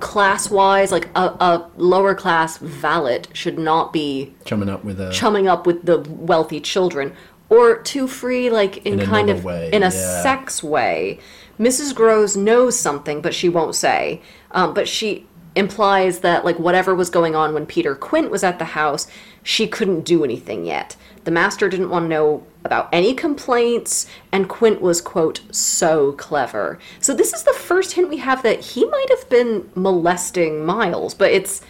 class 0.00 0.50
wise, 0.50 0.90
like 0.90 1.08
a, 1.14 1.20
a 1.20 1.70
lower 1.76 2.14
class 2.14 2.58
valet 2.58 3.22
should 3.32 3.58
not 3.58 3.92
be 3.92 4.32
Chumming 4.44 4.68
up 4.68 4.84
with 4.84 5.00
a. 5.00 5.12
chumming 5.12 5.46
up 5.46 5.66
with 5.66 5.84
the 5.84 5.98
wealthy 6.08 6.60
children? 6.60 7.14
Or 7.50 7.76
too 7.76 8.08
free, 8.08 8.48
like 8.50 8.78
in, 8.86 9.00
In 9.00 9.06
kind 9.06 9.28
of 9.30 9.44
way, 9.44 9.70
in 9.70 9.82
a 9.82 9.86
yeah. 9.86 10.22
sex 10.22 10.62
way. 10.62 11.20
Mrs. 11.60 11.94
Grose 11.94 12.36
knows 12.36 12.76
something, 12.76 13.20
but 13.20 13.34
she 13.34 13.48
won't 13.48 13.74
say. 13.74 14.22
Um, 14.50 14.74
but 14.74 14.88
she 14.88 15.26
implies 15.54 16.20
that 16.20 16.44
like 16.44 16.58
whatever 16.58 16.94
was 16.94 17.10
going 17.10 17.36
on 17.36 17.54
when 17.54 17.66
Peter 17.66 17.94
Quint 17.94 18.30
was 18.30 18.42
at 18.42 18.58
the 18.58 18.64
house, 18.64 19.06
she 19.44 19.68
couldn't 19.68 20.00
do 20.00 20.24
anything 20.24 20.64
yet. 20.64 20.96
The 21.22 21.30
master 21.30 21.68
didn't 21.68 21.90
want 21.90 22.06
to 22.06 22.08
know 22.08 22.46
about 22.64 22.88
any 22.92 23.14
complaints, 23.14 24.06
and 24.32 24.48
Quint 24.48 24.80
was 24.80 25.00
quote 25.00 25.42
so 25.50 26.12
clever. 26.12 26.78
So 26.98 27.14
this 27.14 27.32
is 27.32 27.44
the 27.44 27.52
first 27.52 27.92
hint 27.92 28.08
we 28.08 28.16
have 28.16 28.42
that 28.42 28.60
he 28.60 28.86
might 28.86 29.10
have 29.10 29.28
been 29.28 29.70
molesting 29.76 30.64
Miles, 30.64 31.14
but 31.14 31.30
it's 31.30 31.60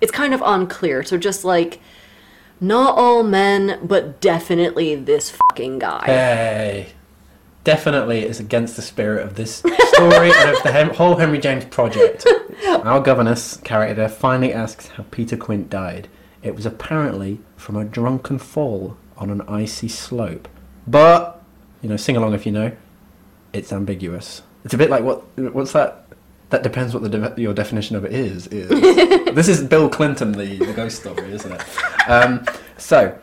it's 0.00 0.12
kind 0.12 0.34
of 0.34 0.42
unclear. 0.44 1.02
So 1.02 1.16
just 1.16 1.44
like 1.44 1.80
not 2.60 2.96
all 2.96 3.22
men, 3.22 3.80
but 3.82 4.20
definitely 4.20 4.94
this 4.94 5.30
fucking 5.30 5.80
guy. 5.80 6.04
Hey! 6.06 6.92
Definitely 7.64 8.24
is 8.24 8.40
against 8.40 8.76
the 8.76 8.82
spirit 8.82 9.24
of 9.24 9.36
this 9.36 9.56
story 9.56 10.32
and 10.34 10.50
of 10.50 10.62
the 10.62 10.72
Hem- 10.72 10.94
whole 10.94 11.16
Henry 11.16 11.38
James 11.38 11.64
project. 11.64 12.26
Our 12.66 13.00
governess 13.00 13.56
character 13.58 14.08
finally 14.08 14.52
asks 14.52 14.88
how 14.88 15.04
Peter 15.10 15.36
Quint 15.36 15.70
died. 15.70 16.08
It 16.42 16.54
was 16.54 16.66
apparently 16.66 17.40
from 17.56 17.76
a 17.76 17.84
drunken 17.84 18.38
fall 18.38 18.96
on 19.16 19.30
an 19.30 19.42
icy 19.42 19.88
slope. 19.88 20.48
But, 20.86 21.42
you 21.80 21.88
know, 21.88 21.96
sing 21.96 22.16
along 22.16 22.34
if 22.34 22.44
you 22.44 22.52
know, 22.52 22.72
it's 23.52 23.72
ambiguous. 23.72 24.42
It's 24.64 24.74
a 24.74 24.78
bit 24.78 24.90
like 24.90 25.02
what? 25.02 25.22
What's 25.36 25.72
that? 25.72 26.06
That 26.50 26.62
depends 26.62 26.92
what 26.92 27.02
the 27.02 27.08
de- 27.08 27.40
your 27.40 27.54
definition 27.54 27.96
of 27.96 28.04
it 28.04 28.12
is. 28.12 28.46
Is 28.48 28.68
this 29.34 29.48
is 29.48 29.62
Bill 29.62 29.88
Clinton 29.88 30.32
the, 30.32 30.58
the 30.58 30.72
ghost 30.72 31.00
story, 31.00 31.32
isn't 31.32 31.52
it? 31.52 31.62
Um, 32.08 32.44
so, 32.76 33.18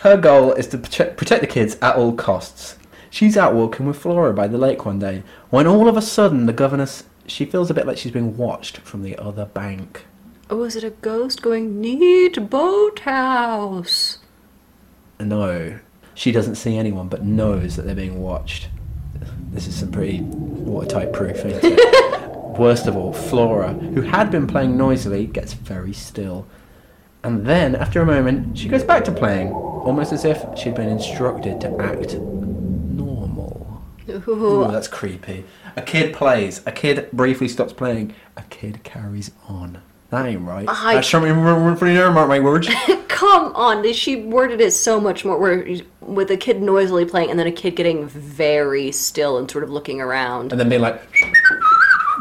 her 0.00 0.16
goal 0.16 0.52
is 0.52 0.66
to 0.68 0.78
prote- 0.78 1.16
protect 1.16 1.40
the 1.40 1.46
kids 1.46 1.76
at 1.80 1.96
all 1.96 2.12
costs. 2.14 2.76
She's 3.10 3.36
out 3.36 3.54
walking 3.54 3.86
with 3.86 3.96
Flora 3.96 4.34
by 4.34 4.46
the 4.46 4.58
lake 4.58 4.84
one 4.84 4.98
day 4.98 5.22
when 5.50 5.66
all 5.66 5.88
of 5.88 5.96
a 5.96 6.02
sudden 6.02 6.46
the 6.46 6.52
governess 6.52 7.04
she 7.26 7.44
feels 7.44 7.70
a 7.70 7.74
bit 7.74 7.86
like 7.86 7.98
she's 7.98 8.12
being 8.12 8.36
watched 8.36 8.78
from 8.78 9.02
the 9.02 9.16
other 9.16 9.46
bank. 9.46 10.04
Oh, 10.48 10.62
is 10.62 10.76
it 10.76 10.84
a 10.84 10.90
ghost 10.90 11.42
going 11.42 11.80
neat 11.80 12.48
boathouse? 12.50 14.18
No, 15.18 15.78
she 16.14 16.30
doesn't 16.30 16.54
see 16.54 16.76
anyone 16.76 17.08
but 17.08 17.24
knows 17.24 17.76
that 17.76 17.82
they're 17.82 17.94
being 17.96 18.22
watched. 18.22 18.68
this 19.50 19.66
is 19.66 19.74
some 19.74 19.90
pretty 19.90 20.20
watertight 20.20 21.12
proof. 21.12 21.44
Ain't 21.44 21.60
it? 21.62 22.36
Worst 22.58 22.86
of 22.86 22.96
all, 22.96 23.12
Flora, 23.12 23.72
who 23.72 24.02
had 24.02 24.30
been 24.30 24.46
playing 24.46 24.76
noisily, 24.76 25.26
gets 25.26 25.52
very 25.52 25.92
still. 25.92 26.46
And 27.22 27.44
then, 27.44 27.74
after 27.74 28.00
a 28.00 28.06
moment, 28.06 28.56
she 28.56 28.68
goes 28.68 28.84
back 28.84 29.04
to 29.06 29.12
playing, 29.12 29.52
almost 29.52 30.12
as 30.12 30.24
if 30.24 30.44
she'd 30.56 30.76
been 30.76 30.88
instructed 30.88 31.60
to 31.62 31.76
act 31.78 32.14
normal. 32.14 33.82
Ooh, 34.08 34.30
Ooh, 34.30 34.70
that's 34.70 34.86
creepy. 34.88 35.44
A 35.74 35.82
kid 35.82 36.14
plays, 36.14 36.62
a 36.64 36.72
kid 36.72 37.10
briefly 37.12 37.48
stops 37.48 37.72
playing, 37.72 38.14
a 38.36 38.42
kid 38.44 38.84
carries 38.84 39.32
on. 39.48 39.82
That 40.10 40.26
ain't 40.26 40.42
right. 40.42 40.66
I- 40.68 40.94
That's 40.94 41.08
for 41.78 41.88
you, 41.88 42.10
mark 42.10 42.28
my 42.28 42.38
words. 42.40 42.68
come 43.08 43.52
on! 43.56 43.92
She 43.92 44.16
worded 44.22 44.60
it 44.60 44.70
so 44.72 45.00
much 45.00 45.24
more. 45.24 45.38
Where 45.38 45.66
with 46.00 46.30
a 46.30 46.36
kid 46.36 46.62
noisily 46.62 47.04
playing, 47.04 47.30
and 47.30 47.38
then 47.38 47.46
a 47.46 47.52
kid 47.52 47.74
getting 47.76 48.06
very 48.08 48.92
still 48.92 49.36
and 49.38 49.50
sort 49.50 49.64
of 49.64 49.70
looking 49.70 50.00
around. 50.00 50.52
and 50.52 50.60
then 50.60 50.68
being 50.68 50.80
like, 50.82 51.02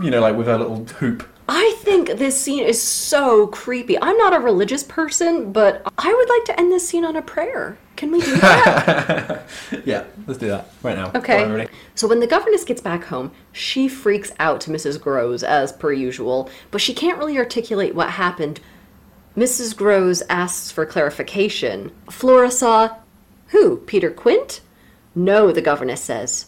you 0.02 0.10
know, 0.10 0.20
like 0.20 0.36
with 0.36 0.48
a 0.48 0.58
little 0.58 0.86
hoop. 0.86 1.28
I 1.48 1.76
think 1.80 2.18
this 2.18 2.40
scene 2.40 2.64
is 2.64 2.82
so 2.82 3.48
creepy. 3.48 4.02
I'm 4.02 4.18
not 4.18 4.34
a 4.34 4.40
religious 4.40 4.84
person, 4.84 5.52
but 5.52 5.82
I 5.98 6.14
would 6.14 6.30
like 6.30 6.46
to 6.46 6.60
end 6.60 6.72
this 6.72 6.88
scene 6.88 7.06
on 7.06 7.16
a 7.16 7.22
prayer. 7.22 7.78
Can 7.96 8.12
we 8.12 8.20
do 8.22 8.36
that? 8.38 9.48
Yeah, 9.86 10.06
let's 10.26 10.40
do 10.40 10.48
that 10.48 10.70
right 10.82 10.98
now. 10.98 11.12
Okay. 11.14 11.68
So 11.94 12.08
when 12.08 12.20
the 12.20 12.28
governess 12.28 12.64
gets 12.64 12.82
back 12.82 13.06
home, 13.06 13.32
she 13.52 13.88
freaks 13.88 14.32
out 14.40 14.60
to 14.62 14.72
Mrs. 14.72 15.00
Grose 15.00 15.44
as 15.44 15.72
per 15.72 15.94
usual, 15.94 16.50
but 16.72 16.82
she 16.82 16.94
can't 16.94 17.20
really 17.20 17.38
articulate 17.38 17.94
what 17.94 18.12
happened. 18.12 18.60
Mrs. 19.38 19.76
Grose 19.76 20.24
asks 20.30 20.72
for 20.72 20.86
clarification. 20.86 21.92
Flora 22.10 22.50
saw 22.50 22.96
who? 23.50 23.78
Peter 23.78 24.10
Quint? 24.10 24.62
No, 25.14 25.52
the 25.52 25.62
governess 25.62 26.02
says. 26.02 26.48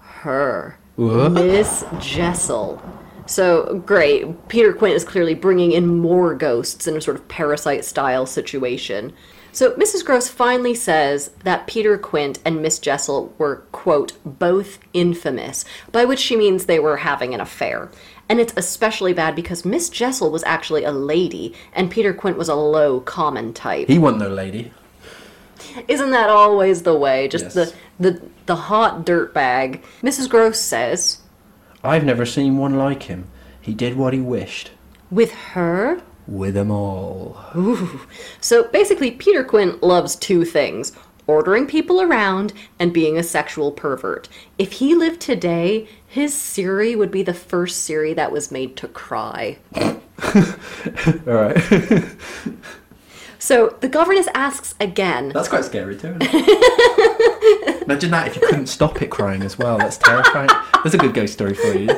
Her. 0.00 0.78
What? 0.96 1.32
Miss 1.32 1.84
Jessel. 1.98 2.82
So 3.26 3.82
great. 3.86 4.48
Peter 4.48 4.72
Quint 4.72 4.94
is 4.96 5.04
clearly 5.04 5.34
bringing 5.34 5.72
in 5.72 5.86
more 5.86 6.34
ghosts 6.34 6.86
in 6.86 6.96
a 6.96 7.00
sort 7.00 7.16
of 7.16 7.26
parasite 7.28 7.84
style 7.84 8.26
situation. 8.26 9.12
So 9.52 9.70
Mrs. 9.74 10.04
Grose 10.04 10.28
finally 10.28 10.74
says 10.74 11.30
that 11.44 11.68
Peter 11.68 11.96
Quint 11.96 12.40
and 12.44 12.60
Miss 12.60 12.80
Jessel 12.80 13.32
were, 13.38 13.62
quote, 13.70 14.12
both 14.24 14.80
infamous, 14.92 15.64
by 15.92 16.04
which 16.04 16.18
she 16.18 16.34
means 16.36 16.66
they 16.66 16.80
were 16.80 16.96
having 16.98 17.34
an 17.34 17.40
affair. 17.40 17.88
And 18.28 18.40
it's 18.40 18.52
especially 18.56 19.12
bad 19.12 19.36
because 19.36 19.64
Miss 19.64 19.88
Jessel 19.88 20.30
was 20.32 20.42
actually 20.44 20.82
a 20.82 20.90
lady 20.90 21.54
and 21.72 21.90
Peter 21.90 22.12
Quint 22.12 22.36
was 22.36 22.48
a 22.48 22.54
low, 22.56 23.00
common 23.00 23.52
type. 23.52 23.86
He 23.86 23.98
wasn't 23.98 24.22
no 24.22 24.28
lady. 24.28 24.72
Isn't 25.86 26.10
that 26.10 26.30
always 26.30 26.82
the 26.82 26.96
way? 26.96 27.28
Just 27.28 27.44
Yes. 27.44 27.54
the, 27.54 27.74
the, 28.00 28.22
the 28.46 28.56
hot 28.56 29.06
dirtbag. 29.06 29.82
Mrs. 30.02 30.28
Grose 30.28 30.58
says, 30.60 31.20
I've 31.84 32.04
never 32.04 32.24
seen 32.26 32.56
one 32.56 32.76
like 32.76 33.04
him. 33.04 33.26
He 33.60 33.74
did 33.74 33.96
what 33.96 34.12
he 34.14 34.20
wished. 34.20 34.70
with 35.10 35.32
her? 35.32 36.00
With 36.26 36.54
them 36.54 36.70
all. 36.70 37.36
Ooh. 37.54 38.00
So 38.40 38.64
basically, 38.68 39.10
Peter 39.10 39.44
Quint 39.44 39.82
loves 39.82 40.16
two 40.16 40.44
things 40.46 40.92
ordering 41.26 41.66
people 41.66 42.00
around 42.02 42.52
and 42.78 42.92
being 42.92 43.16
a 43.16 43.22
sexual 43.22 43.72
pervert. 43.72 44.28
If 44.58 44.72
he 44.72 44.94
lived 44.94 45.20
today, 45.20 45.88
his 46.06 46.34
Siri 46.34 46.94
would 46.96 47.10
be 47.10 47.22
the 47.22 47.32
first 47.34 47.82
Siri 47.82 48.12
that 48.14 48.32
was 48.32 48.50
made 48.50 48.76
to 48.76 48.88
cry. 48.88 49.58
Alright. 51.26 51.56
So 53.44 53.76
the 53.80 53.90
governess 53.90 54.26
asks 54.32 54.74
again. 54.80 55.28
That's 55.28 55.50
quite 55.50 55.66
scary 55.66 55.98
too. 55.98 56.16
Imagine 57.82 58.10
that 58.12 58.28
if 58.28 58.36
you 58.36 58.48
couldn't 58.48 58.68
stop 58.68 59.02
it 59.02 59.10
crying 59.10 59.42
as 59.42 59.58
well. 59.58 59.76
That's 59.76 59.98
terrifying. 59.98 60.48
There's 60.82 60.94
a 60.94 60.98
good 60.98 61.12
ghost 61.12 61.34
story 61.34 61.52
for 61.52 61.76
you. 61.76 61.88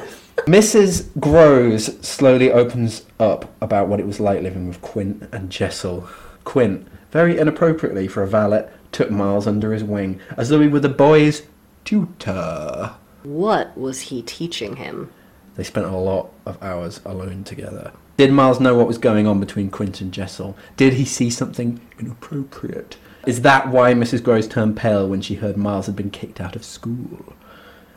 Mrs. 0.49 1.09
Grose 1.21 2.05
slowly 2.05 2.51
opens 2.51 3.07
up 3.21 3.55
about 3.61 3.87
what 3.87 4.01
it 4.01 4.09
was 4.09 4.19
like 4.19 4.43
living 4.43 4.67
with 4.67 4.81
Quint 4.81 5.29
and 5.31 5.49
Jessel. 5.49 6.09
Quint, 6.43 6.85
very 7.13 7.39
inappropriately 7.39 8.09
for 8.09 8.25
a 8.25 8.27
valet, 8.27 8.69
took 8.91 9.13
Miles 9.13 9.47
under 9.47 9.73
his 9.73 9.85
wing, 9.85 10.19
as 10.37 10.49
though 10.49 10.61
he 10.61 10.67
were 10.67 10.81
the 10.81 10.89
boy's 10.89 11.43
tutor. 11.85 12.97
What 13.23 13.79
was 13.79 14.01
he 14.01 14.21
teaching 14.21 14.75
him? 14.75 15.13
They 15.55 15.63
spent 15.63 15.87
a 15.87 15.97
lot 15.97 16.33
of 16.45 16.61
hours 16.61 17.01
alone 17.05 17.45
together. 17.45 17.93
Did 18.17 18.33
Miles 18.33 18.61
know 18.61 18.75
what 18.75 18.87
was 18.87 18.99
going 18.99 19.27
on 19.27 19.41
between 19.41 19.71
Quint 19.71 20.01
and 20.01 20.13
Jessel? 20.13 20.57
Did 20.77 20.95
he 20.95 21.05
see 21.05 21.29
something 21.29 21.81
inappropriate? 21.99 22.97
Is 23.27 23.43
that 23.43 23.69
why 23.69 23.93
Mrs. 23.93 24.23
Grose 24.23 24.49
turned 24.49 24.77
pale 24.77 25.07
when 25.07 25.21
she 25.21 25.35
heard 25.35 25.57
Miles 25.57 25.87
had 25.87 25.97
been 25.97 26.11
kicked 26.11 26.41
out 26.41 26.57
of 26.57 26.65
school? 26.65 27.35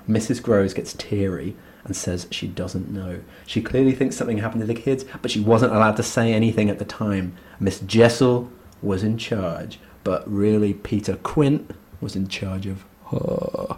Mrs. 0.10 0.42
Grose 0.42 0.74
gets 0.74 0.94
teary 0.94 1.56
and 1.86 1.96
says 1.96 2.28
she 2.32 2.48
doesn't 2.48 2.92
know. 2.92 3.22
She 3.46 3.62
clearly 3.62 3.94
thinks 3.94 4.18
something 4.18 4.40
happened 4.40 4.62
to 4.62 4.68
the 4.68 4.74
kids, 4.74 5.06
but 5.22 5.32
she 5.32 5.40
wasn't 5.40 5.74
allowed 5.74 5.96
to 5.98 6.04
say 6.04 6.34
anything 6.34 6.70
at 6.70 6.80
the 6.80 6.86
time. 6.86 7.38
Miss 7.60 7.80
Jessel 7.80 8.52
was 8.82 9.04
in 9.04 9.18
charge, 9.18 9.80
but 10.04 10.30
really 10.30 10.74
Peter 10.74 11.16
Quint 11.18 11.72
was 12.02 12.16
in 12.16 12.28
charge 12.28 12.66
of 12.66 12.84
her. 13.12 13.78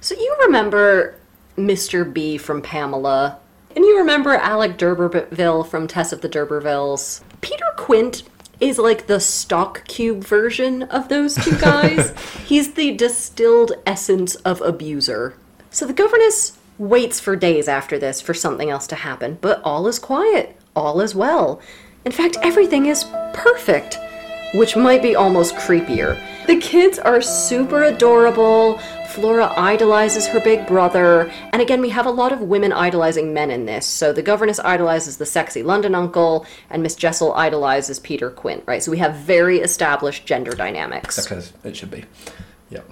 So 0.00 0.14
you 0.14 0.36
remember 0.40 1.16
Mr. 1.58 2.10
B 2.10 2.38
from 2.38 2.62
Pamela, 2.62 3.38
and 3.76 3.84
you 3.84 3.98
remember 3.98 4.34
Alec 4.34 4.76
D'Urberville 4.76 5.64
from 5.64 5.86
Tess 5.86 6.12
of 6.12 6.20
the 6.20 6.28
D'Urbervilles. 6.28 7.22
Peter 7.40 7.64
Quint 7.76 8.24
is 8.60 8.78
like 8.78 9.06
the 9.06 9.20
stock 9.20 9.84
cube 9.86 10.24
version 10.24 10.82
of 10.84 11.08
those 11.08 11.34
two 11.36 11.56
guys. 11.60 12.12
He's 12.46 12.74
the 12.74 12.96
distilled 12.96 13.72
essence 13.86 14.34
of 14.36 14.60
abuser. 14.60 15.34
So 15.70 15.86
the 15.86 15.92
governess 15.92 16.58
waits 16.78 17.20
for 17.20 17.36
days 17.36 17.68
after 17.68 17.98
this 17.98 18.20
for 18.20 18.34
something 18.34 18.70
else 18.70 18.86
to 18.88 18.96
happen, 18.96 19.38
but 19.40 19.60
all 19.62 19.86
is 19.86 19.98
quiet, 19.98 20.56
all 20.74 21.00
is 21.00 21.14
well. 21.14 21.60
In 22.04 22.12
fact, 22.12 22.38
everything 22.42 22.86
is 22.86 23.04
perfect 23.32 23.98
which 24.52 24.76
might 24.76 25.02
be 25.02 25.14
almost 25.14 25.54
creepier. 25.56 26.18
The 26.46 26.56
kids 26.56 26.98
are 26.98 27.20
super 27.20 27.84
adorable. 27.84 28.80
Flora 29.10 29.52
idolizes 29.56 30.26
her 30.28 30.40
big 30.40 30.66
brother. 30.66 31.30
And 31.52 31.60
again, 31.60 31.80
we 31.80 31.90
have 31.90 32.06
a 32.06 32.10
lot 32.10 32.32
of 32.32 32.40
women 32.40 32.72
idolizing 32.72 33.34
men 33.34 33.50
in 33.50 33.66
this. 33.66 33.84
So 33.86 34.12
the 34.12 34.22
governess 34.22 34.60
idolizes 34.60 35.16
the 35.16 35.26
sexy 35.26 35.62
London 35.62 35.94
uncle, 35.94 36.46
and 36.70 36.82
Miss 36.82 36.94
Jessel 36.94 37.32
idolizes 37.34 37.98
Peter 37.98 38.30
Quint, 38.30 38.62
right? 38.66 38.82
So 38.82 38.90
we 38.90 38.98
have 38.98 39.16
very 39.16 39.58
established 39.58 40.26
gender 40.26 40.52
dynamics. 40.52 41.22
Because 41.22 41.52
it 41.64 41.76
should 41.76 41.90
be. 41.90 42.04
Yep. 42.70 42.88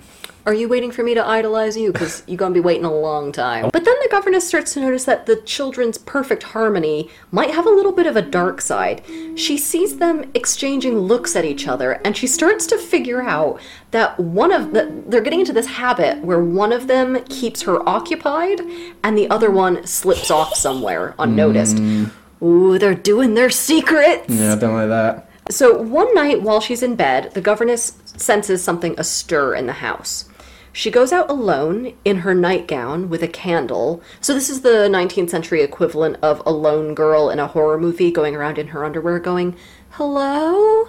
Are 0.49 0.55
you 0.55 0.66
waiting 0.66 0.90
for 0.90 1.03
me 1.03 1.12
to 1.12 1.22
idolize 1.22 1.76
you? 1.76 1.92
Because 1.92 2.22
you're 2.26 2.38
going 2.38 2.55
to 2.55 2.59
be 2.59 2.64
waiting 2.64 2.86
a 2.86 2.90
long 2.90 3.32
time. 3.32 3.68
But 3.70 3.84
then 3.84 3.94
the 4.03 4.09
governess 4.11 4.49
starts 4.49 4.72
to 4.72 4.80
notice 4.80 5.05
that 5.05 5.26
the 5.26 5.36
children's 5.36 5.99
perfect 5.99 6.42
harmony 6.42 7.11
might 7.30 7.51
have 7.51 7.66
a 7.66 7.70
little 7.70 7.92
bit 7.92 8.07
of 8.07 8.16
a 8.16 8.22
dark 8.22 8.62
side. 8.62 9.05
She 9.36 9.59
sees 9.59 9.99
them 9.99 10.30
exchanging 10.32 11.01
looks 11.01 11.36
at 11.36 11.44
each 11.44 11.68
other, 11.68 12.01
and 12.03 12.16
she 12.16 12.26
starts 12.26 12.66
to 12.68 12.78
figure 12.78 13.20
out 13.20 13.61
that 13.90 14.18
one 14.18 14.51
of 14.51 14.72
the, 14.72 15.03
they're 15.07 15.20
getting 15.20 15.40
into 15.40 15.53
this 15.53 15.66
habit 15.66 16.24
where 16.24 16.42
one 16.42 16.72
of 16.72 16.86
them 16.86 17.22
keeps 17.24 17.61
her 17.61 17.86
occupied 17.86 18.62
and 19.05 19.18
the 19.18 19.28
other 19.28 19.51
one 19.51 19.86
slips 19.86 20.30
off 20.30 20.55
somewhere 20.55 21.14
unnoticed. 21.18 21.76
Mm. 21.76 22.11
Ooh, 22.40 22.78
they're 22.78 22.94
doing 22.94 23.34
their 23.34 23.51
secrets. 23.51 24.30
Yeah, 24.30 24.55
don't 24.55 24.72
like 24.72 24.88
that. 24.88 25.28
So 25.51 25.78
one 25.78 26.14
night 26.14 26.40
while 26.40 26.62
she's 26.62 26.82
in 26.82 26.94
bed, 26.94 27.34
the 27.34 27.42
governess 27.42 27.99
senses 28.16 28.64
something 28.64 28.94
astir 28.99 29.55
in 29.55 29.66
the 29.66 29.74
house. 29.74 30.24
She 30.73 30.91
goes 30.91 31.12
out 31.12 31.29
alone 31.29 31.95
in 32.05 32.19
her 32.19 32.35
nightgown 32.35 33.09
with 33.09 33.23
a 33.23 33.29
candle. 33.29 34.03
So 34.21 34.35
this 34.35 34.49
is 34.49 34.61
the 34.61 34.89
19th 34.89 35.31
century 35.31 35.62
equivalent 35.62 36.19
of 36.23 36.43
a 36.47 36.53
lone 36.53 36.95
girl 36.95 37.31
in 37.31 37.39
a 37.39 37.49
horror 37.49 37.79
movie 37.79 38.11
going 38.11 38.37
around 38.37 38.59
in 38.59 38.69
her 38.69 38.85
underwear 38.85 39.19
going, 39.19 39.57
"Hello? 39.91 40.89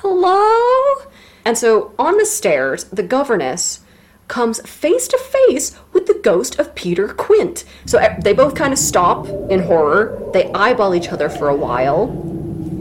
Hello?" 0.00 1.06
And 1.44 1.56
so 1.56 1.92
on 1.98 2.18
the 2.18 2.26
stairs, 2.26 2.84
the 2.84 3.02
governess 3.02 3.80
comes 4.28 4.60
face 4.66 5.06
to 5.08 5.18
face 5.18 5.76
with 5.92 6.06
the 6.06 6.18
ghost 6.22 6.58
of 6.58 6.74
Peter 6.74 7.08
Quint. 7.08 7.64
So 7.84 8.00
they 8.22 8.32
both 8.32 8.54
kind 8.54 8.72
of 8.72 8.78
stop 8.78 9.26
in 9.50 9.64
horror. 9.64 10.18
They 10.32 10.50
eyeball 10.52 10.94
each 10.94 11.12
other 11.12 11.28
for 11.28 11.48
a 11.48 11.54
while. 11.54 12.06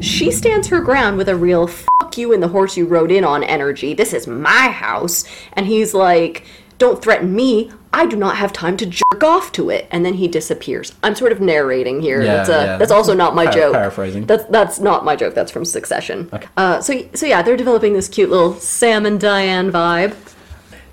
She 0.01 0.31
stands 0.31 0.67
her 0.67 0.81
ground 0.81 1.17
with 1.17 1.29
a 1.29 1.35
real 1.35 1.67
fuck 1.67 2.17
you 2.17 2.33
and 2.33 2.41
the 2.41 2.47
horse 2.49 2.75
you 2.75 2.85
rode 2.85 3.11
in 3.11 3.23
on 3.23 3.43
energy. 3.43 3.93
This 3.93 4.13
is 4.13 4.27
my 4.27 4.69
house. 4.69 5.23
And 5.53 5.65
he's 5.65 5.93
like, 5.93 6.45
don't 6.77 7.01
threaten 7.01 7.35
me. 7.35 7.71
I 7.93 8.05
do 8.05 8.15
not 8.15 8.37
have 8.37 8.51
time 8.53 8.77
to 8.77 8.85
jerk 8.85 9.23
off 9.23 9.51
to 9.53 9.69
it. 9.69 9.87
And 9.91 10.05
then 10.05 10.15
he 10.15 10.27
disappears. 10.27 10.93
I'm 11.03 11.13
sort 11.13 11.31
of 11.31 11.39
narrating 11.39 12.01
here. 12.01 12.21
Yeah, 12.21 12.37
that's, 12.37 12.49
uh, 12.49 12.53
yeah. 12.53 12.77
that's 12.77 12.91
also 12.91 13.13
not 13.13 13.35
my 13.35 13.45
Par- 13.45 13.53
joke. 13.53 13.73
paraphrasing. 13.73 14.25
That's 14.25 14.45
that's 14.45 14.79
not 14.79 15.05
my 15.05 15.15
joke. 15.15 15.35
That's 15.35 15.51
from 15.51 15.65
Succession. 15.65 16.29
Uh, 16.57 16.81
so 16.81 17.05
so 17.13 17.25
yeah, 17.25 17.41
they're 17.41 17.57
developing 17.57 17.93
this 17.93 18.07
cute 18.07 18.29
little 18.29 18.55
Sam 18.55 19.05
and 19.05 19.19
Diane 19.19 19.71
vibe. 19.71 20.15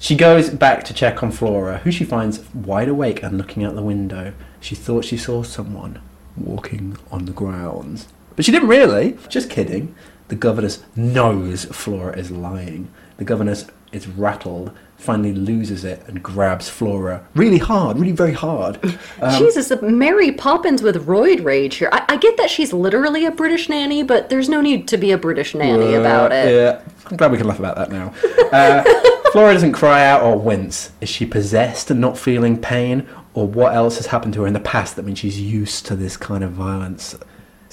She 0.00 0.14
goes 0.14 0.50
back 0.50 0.84
to 0.84 0.94
check 0.94 1.22
on 1.22 1.32
Flora, 1.32 1.78
who 1.78 1.90
she 1.90 2.04
finds 2.04 2.52
wide 2.54 2.88
awake 2.88 3.22
and 3.22 3.38
looking 3.38 3.64
out 3.64 3.74
the 3.74 3.82
window. 3.82 4.32
She 4.61 4.74
thought 4.74 5.04
she 5.04 5.16
saw 5.16 5.42
someone 5.42 6.00
walking 6.36 6.96
on 7.11 7.24
the 7.24 7.32
grounds. 7.32 8.09
But 8.39 8.45
she 8.45 8.53
didn't 8.53 8.68
really. 8.68 9.18
Just 9.28 9.51
kidding. 9.51 9.97
The 10.28 10.36
governess 10.36 10.84
knows 10.95 11.64
Flora 11.64 12.16
is 12.16 12.30
lying. 12.30 12.89
The 13.16 13.24
governess 13.24 13.66
is 13.91 14.07
rattled 14.07 14.70
finally 14.97 15.32
loses 15.32 15.84
it 15.84 16.03
and 16.07 16.22
grabs 16.22 16.68
Flora 16.68 17.24
really 17.34 17.59
hard, 17.59 17.99
really 17.99 18.12
very 18.12 18.32
hard. 18.32 18.78
Um, 19.20 19.36
Jesus, 19.36 19.72
Mary 19.82 20.30
Poppins 20.30 20.80
with 20.80 21.07
roid 21.07 21.43
rage 21.45 21.76
here. 21.76 21.89
I, 21.91 22.05
I 22.11 22.16
get 22.18 22.36
that 22.36 22.51
she's 22.51 22.72
literally 22.72 23.24
a 23.26 23.32
British 23.32 23.68
nanny, 23.68 24.05
but 24.05 24.28
there's 24.28 24.49
no 24.49 24.61
need 24.61 24.86
to 24.89 24.97
be 24.97 25.11
a 25.11 25.18
British 25.18 25.57
nanny 25.57 25.97
Uh, 25.97 26.01
about 26.01 26.30
it. 26.30 26.55
Yeah, 26.55 26.80
I'm 27.11 27.16
glad 27.16 27.32
we 27.32 27.39
can 27.39 27.49
laugh 27.49 27.59
about 27.59 27.74
that 27.74 27.91
now. 27.91 28.14
Uh, 28.53 28.84
Flora 29.32 29.55
doesn't 29.55 29.72
cry 29.72 30.07
out 30.07 30.22
or 30.22 30.39
wince. 30.39 30.93
Is 31.01 31.09
she 31.09 31.26
possessed 31.26 31.91
and 31.91 32.01
not 32.01 32.16
feeling 32.16 32.57
pain? 32.61 33.09
Or 33.34 33.49
what 33.49 33.74
else 33.74 33.97
has 33.97 34.07
happened 34.07 34.34
to 34.34 34.43
her 34.43 34.47
in 34.47 34.53
the 34.53 34.61
past 34.61 34.95
that 34.95 35.05
means 35.05 35.18
she's 35.18 35.41
used 35.41 35.84
to 35.86 35.97
this 35.97 36.16
kind 36.16 36.45
of 36.45 36.53
violence? 36.53 37.16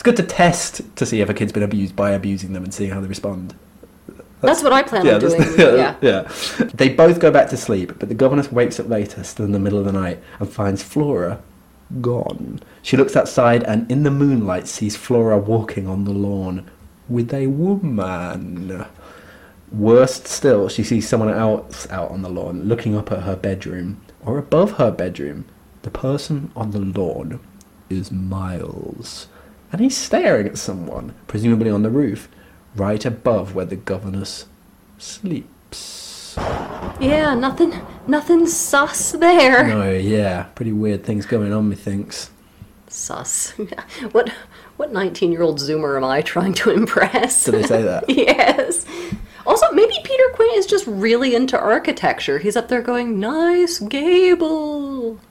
Good 0.06 0.18
to 0.18 0.24
test 0.24 0.82
to 0.98 1.06
see 1.06 1.20
if 1.22 1.30
a 1.30 1.34
kid's 1.34 1.52
been 1.52 1.64
abused 1.64 1.96
by 1.96 2.12
abusing 2.12 2.54
them 2.54 2.64
and 2.64 2.72
seeing 2.72 2.92
how 2.92 3.02
they 3.02 3.08
respond. 3.08 3.56
That's 4.42 4.62
what 4.62 4.72
I 4.72 4.84
plan 4.84 5.08
on 5.08 5.20
doing. 5.20 5.40
that's- 5.58 5.58
Yeah. 6.02 6.28
yeah. 6.60 6.66
They 6.76 6.90
both 6.90 7.20
go 7.20 7.32
back 7.32 7.50
to 7.50 7.58
sleep, 7.58 7.94
but 7.98 8.10
the 8.10 8.14
governess 8.14 8.52
wakes 8.52 8.80
up 8.80 8.88
later, 8.88 9.24
still 9.24 9.46
in 9.46 9.52
the 9.52 9.58
middle 9.60 9.80
of 9.80 9.86
the 9.86 9.92
night, 9.92 10.20
and 10.40 10.48
finds 10.48 10.84
Flora 10.84 11.40
gone. 12.02 12.60
She 12.84 12.98
looks 12.98 13.16
outside 13.16 13.64
and 13.64 13.90
in 13.92 14.04
the 14.04 14.12
moonlight 14.12 14.68
sees 14.68 14.96
Flora 14.96 15.40
walking 15.40 15.88
on 15.88 16.04
the 16.04 16.12
lawn 16.14 16.70
with 17.10 17.34
a 17.34 17.48
woman. 17.48 18.86
Worst 19.72 20.28
still, 20.28 20.70
she 20.70 20.84
sees 20.84 21.08
someone 21.10 21.30
else 21.34 21.90
out 21.90 22.12
on 22.12 22.22
the 22.22 22.30
lawn 22.30 22.64
looking 22.66 22.96
up 22.96 23.12
at 23.12 23.24
her 23.24 23.36
bedroom 23.36 24.02
or 24.24 24.38
above 24.38 24.74
her 24.74 24.92
bedroom. 24.92 25.46
The 25.82 25.90
person 25.90 26.52
on 26.56 26.70
the 26.72 26.80
lawn 26.80 27.40
is 27.90 28.12
Miles, 28.12 29.28
and 29.72 29.82
he's 29.82 29.98
staring 29.98 30.48
at 30.48 30.58
someone, 30.58 31.14
presumably 31.28 31.70
on 31.70 31.84
the 31.84 31.90
roof, 31.90 32.30
right 32.76 33.04
above 33.06 33.56
where 33.56 33.66
the 33.66 33.76
governess 33.76 34.46
sleeps. 34.98 36.38
Yeah, 37.00 37.34
nothing, 37.36 37.74
nothing 38.08 38.48
sus 38.48 39.12
there. 39.14 39.68
No, 39.68 39.92
yeah, 39.92 40.44
pretty 40.56 40.74
weird 40.74 41.04
things 41.04 41.26
going 41.26 41.54
on, 41.54 41.70
methinks. 41.70 42.30
Sus. 42.88 43.52
what, 44.12 44.30
what 44.78 44.94
19-year-old 44.94 45.60
Zoomer 45.60 45.98
am 45.98 46.04
I 46.04 46.22
trying 46.22 46.54
to 46.56 46.72
impress? 46.72 47.46
Do 47.46 47.52
they 47.52 47.64
say 47.64 47.84
that? 47.84 48.06
yes. 48.10 48.86
Also, 49.46 49.72
maybe 49.72 49.94
Peter 50.04 50.24
Quint 50.34 50.58
is 50.58 50.66
just 50.66 50.88
really 50.88 51.36
into 51.36 51.60
architecture. 51.60 52.40
He's 52.40 52.56
up 52.56 52.68
there 52.68 52.82
going, 52.82 53.20
"Nice 53.20 53.80
gable." 53.80 55.20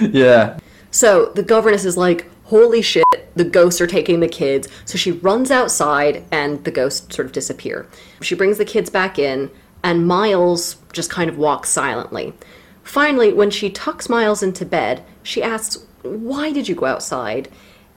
Yeah. 0.00 0.58
So 0.90 1.26
the 1.34 1.42
governess 1.42 1.84
is 1.84 1.96
like, 1.96 2.30
holy 2.44 2.82
shit, 2.82 3.04
the 3.34 3.44
ghosts 3.44 3.80
are 3.80 3.86
taking 3.86 4.20
the 4.20 4.28
kids. 4.28 4.68
So 4.84 4.96
she 4.96 5.12
runs 5.12 5.50
outside 5.50 6.24
and 6.30 6.62
the 6.64 6.70
ghosts 6.70 7.14
sort 7.14 7.26
of 7.26 7.32
disappear. 7.32 7.88
She 8.20 8.34
brings 8.34 8.58
the 8.58 8.64
kids 8.64 8.90
back 8.90 9.18
in, 9.18 9.50
and 9.82 10.06
Miles 10.06 10.76
just 10.92 11.10
kind 11.10 11.28
of 11.28 11.36
walks 11.36 11.68
silently. 11.68 12.32
Finally, 12.82 13.32
when 13.32 13.50
she 13.50 13.70
tucks 13.70 14.08
Miles 14.08 14.42
into 14.42 14.64
bed, 14.64 15.04
she 15.22 15.42
asks, 15.42 15.84
Why 16.02 16.52
did 16.52 16.68
you 16.68 16.74
go 16.74 16.86
outside? 16.86 17.48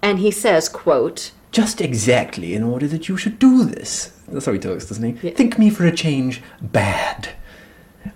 And 0.01 0.19
he 0.19 0.31
says, 0.31 0.69
quote, 0.69 1.31
Just 1.51 1.81
exactly 1.81 2.53
in 2.53 2.63
order 2.63 2.87
that 2.87 3.09
you 3.09 3.17
should 3.17 3.39
do 3.39 3.65
this. 3.65 4.13
That's 4.27 4.45
how 4.45 4.53
he 4.53 4.59
talks, 4.59 4.85
doesn't 4.85 5.17
he? 5.17 5.31
Think 5.31 5.57
me 5.57 5.69
for 5.69 5.85
a 5.85 5.95
change 5.95 6.41
bad. 6.61 7.29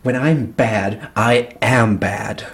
When 0.04 0.16
I'm 0.16 0.48
bad, 0.48 1.10
I 1.16 1.56
am 1.62 1.98
bad. 1.98 2.48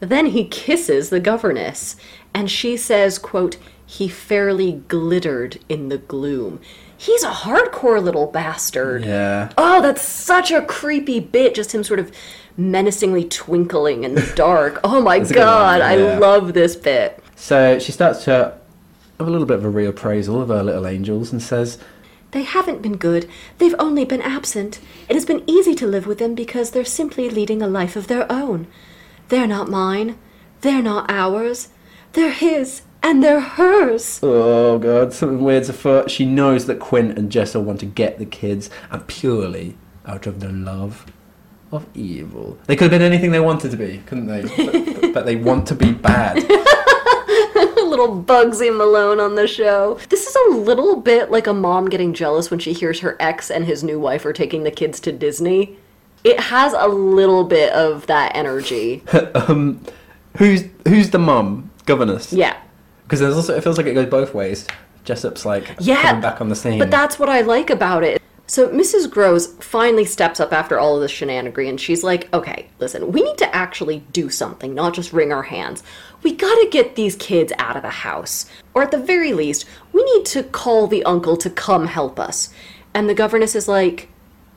Then 0.00 0.26
he 0.26 0.44
kisses 0.44 1.10
the 1.10 1.20
governess, 1.20 1.96
and 2.34 2.50
she 2.50 2.76
says, 2.76 3.18
quote, 3.18 3.56
he 3.86 4.08
fairly 4.08 4.82
glittered 4.88 5.60
in 5.68 5.88
the 5.88 5.98
gloom. 5.98 6.60
He's 6.96 7.22
a 7.22 7.30
hardcore 7.30 8.02
little 8.02 8.26
bastard. 8.26 9.04
Yeah. 9.04 9.52
Oh, 9.56 9.80
that's 9.80 10.02
such 10.02 10.50
a 10.50 10.62
creepy 10.62 11.20
bit. 11.20 11.54
Just 11.54 11.74
him 11.74 11.84
sort 11.84 12.00
of 12.00 12.10
menacingly 12.56 13.24
twinkling 13.24 14.04
in 14.04 14.14
the 14.14 14.32
dark. 14.34 14.80
Oh 14.84 15.00
my 15.00 15.18
god, 15.18 15.80
one, 15.80 15.90
I 15.90 15.96
love 16.18 16.54
this 16.54 16.76
bit. 16.76 17.22
So 17.36 17.78
she 17.78 17.92
starts 17.92 18.24
to 18.24 18.58
have 19.18 19.28
a 19.28 19.30
little 19.30 19.46
bit 19.46 19.58
of 19.58 19.64
a 19.64 19.70
reappraisal 19.70 20.40
of 20.40 20.48
her 20.48 20.62
little 20.62 20.86
angels 20.86 21.30
and 21.32 21.42
says, 21.42 21.78
They 22.30 22.42
haven't 22.42 22.82
been 22.82 22.96
good. 22.96 23.28
They've 23.58 23.74
only 23.78 24.04
been 24.04 24.22
absent. 24.22 24.80
It 25.08 25.14
has 25.14 25.26
been 25.26 25.44
easy 25.46 25.74
to 25.76 25.86
live 25.86 26.06
with 26.06 26.18
them 26.18 26.34
because 26.34 26.70
they're 26.70 26.84
simply 26.84 27.28
leading 27.28 27.60
a 27.60 27.66
life 27.66 27.96
of 27.96 28.06
their 28.06 28.30
own. 28.30 28.66
They're 29.28 29.46
not 29.46 29.68
mine. 29.68 30.16
They're 30.62 30.82
not 30.82 31.10
ours. 31.10 31.68
They're 32.14 32.32
his 32.32 32.82
and 33.02 33.22
they're 33.22 33.40
hers. 33.40 34.18
Oh 34.22 34.78
god, 34.78 35.12
something 35.12 35.44
weird's 35.44 35.68
afoot. 35.68 36.10
She 36.10 36.24
knows 36.24 36.66
that 36.66 36.80
Quint 36.80 37.18
and 37.18 37.30
Jessel 37.30 37.62
want 37.62 37.80
to 37.80 37.86
get 37.86 38.18
the 38.18 38.24
kids, 38.24 38.70
and 38.90 39.06
purely 39.06 39.76
out 40.06 40.26
of 40.26 40.40
their 40.40 40.52
love 40.52 41.06
of 41.70 41.86
evil. 41.94 42.58
They 42.66 42.76
could 42.76 42.90
have 42.90 42.98
been 42.98 43.02
anything 43.02 43.30
they 43.30 43.40
wanted 43.40 43.70
to 43.72 43.76
be, 43.76 44.02
couldn't 44.06 44.26
they? 44.26 44.42
but, 44.42 45.12
but 45.14 45.26
they 45.26 45.36
want 45.36 45.66
to 45.68 45.74
be 45.74 45.92
bad. 45.92 46.38
A 46.38 47.84
little 47.84 48.22
Bugsy 48.22 48.74
Malone 48.74 49.20
on 49.20 49.34
the 49.34 49.46
show. 49.46 49.98
This 50.08 50.26
is 50.26 50.36
a 50.36 50.54
little 50.54 50.96
bit 50.96 51.30
like 51.30 51.46
a 51.46 51.52
mom 51.52 51.90
getting 51.90 52.14
jealous 52.14 52.50
when 52.50 52.60
she 52.60 52.72
hears 52.72 53.00
her 53.00 53.16
ex 53.20 53.50
and 53.50 53.64
his 53.64 53.82
new 53.82 53.98
wife 53.98 54.24
are 54.24 54.32
taking 54.32 54.62
the 54.62 54.70
kids 54.70 55.00
to 55.00 55.12
Disney. 55.12 55.76
It 56.22 56.40
has 56.40 56.72
a 56.72 56.88
little 56.88 57.44
bit 57.44 57.72
of 57.72 58.06
that 58.06 58.34
energy. 58.34 59.02
um, 59.34 59.84
who's 60.38 60.64
who's 60.86 61.10
the 61.10 61.18
mum? 61.18 61.70
Governess. 61.86 62.32
Yeah. 62.32 62.56
Because 63.04 63.20
there's 63.20 63.36
also 63.36 63.54
it 63.56 63.62
feels 63.62 63.76
like 63.76 63.86
it 63.86 63.94
goes 63.94 64.06
both 64.08 64.34
ways. 64.34 64.66
Jessel's 65.04 65.44
like 65.44 65.74
Yeah. 65.80 66.02
coming 66.02 66.22
back 66.22 66.40
on 66.40 66.48
the 66.48 66.56
scene. 66.56 66.78
But 66.78 66.90
that's 66.90 67.18
what 67.18 67.28
I 67.28 67.42
like 67.42 67.70
about 67.70 68.02
it. 68.02 68.20
So 68.46 68.68
Mrs. 68.68 69.10
Grose 69.10 69.46
finally 69.60 70.04
steps 70.04 70.38
up 70.38 70.52
after 70.52 70.78
all 70.78 70.96
of 70.96 71.02
this 71.02 71.10
shenanigan 71.10 71.66
and 71.66 71.80
she's 71.80 72.04
like, 72.04 72.32
okay, 72.34 72.68
listen, 72.78 73.10
we 73.10 73.22
need 73.22 73.38
to 73.38 73.54
actually 73.54 74.04
do 74.12 74.28
something, 74.28 74.74
not 74.74 74.92
just 74.92 75.14
wring 75.14 75.32
our 75.32 75.44
hands. 75.44 75.82
We 76.22 76.34
gotta 76.34 76.68
get 76.70 76.94
these 76.94 77.16
kids 77.16 77.54
out 77.58 77.76
of 77.76 77.82
the 77.82 77.88
house. 77.88 78.46
Or 78.74 78.82
at 78.82 78.90
the 78.90 78.98
very 78.98 79.32
least, 79.32 79.64
we 79.92 80.04
need 80.04 80.26
to 80.26 80.42
call 80.42 80.86
the 80.86 81.04
uncle 81.04 81.38
to 81.38 81.48
come 81.48 81.86
help 81.86 82.20
us. 82.20 82.50
And 82.92 83.08
the 83.08 83.14
governess 83.14 83.54
is 83.54 83.66
like, 83.66 84.08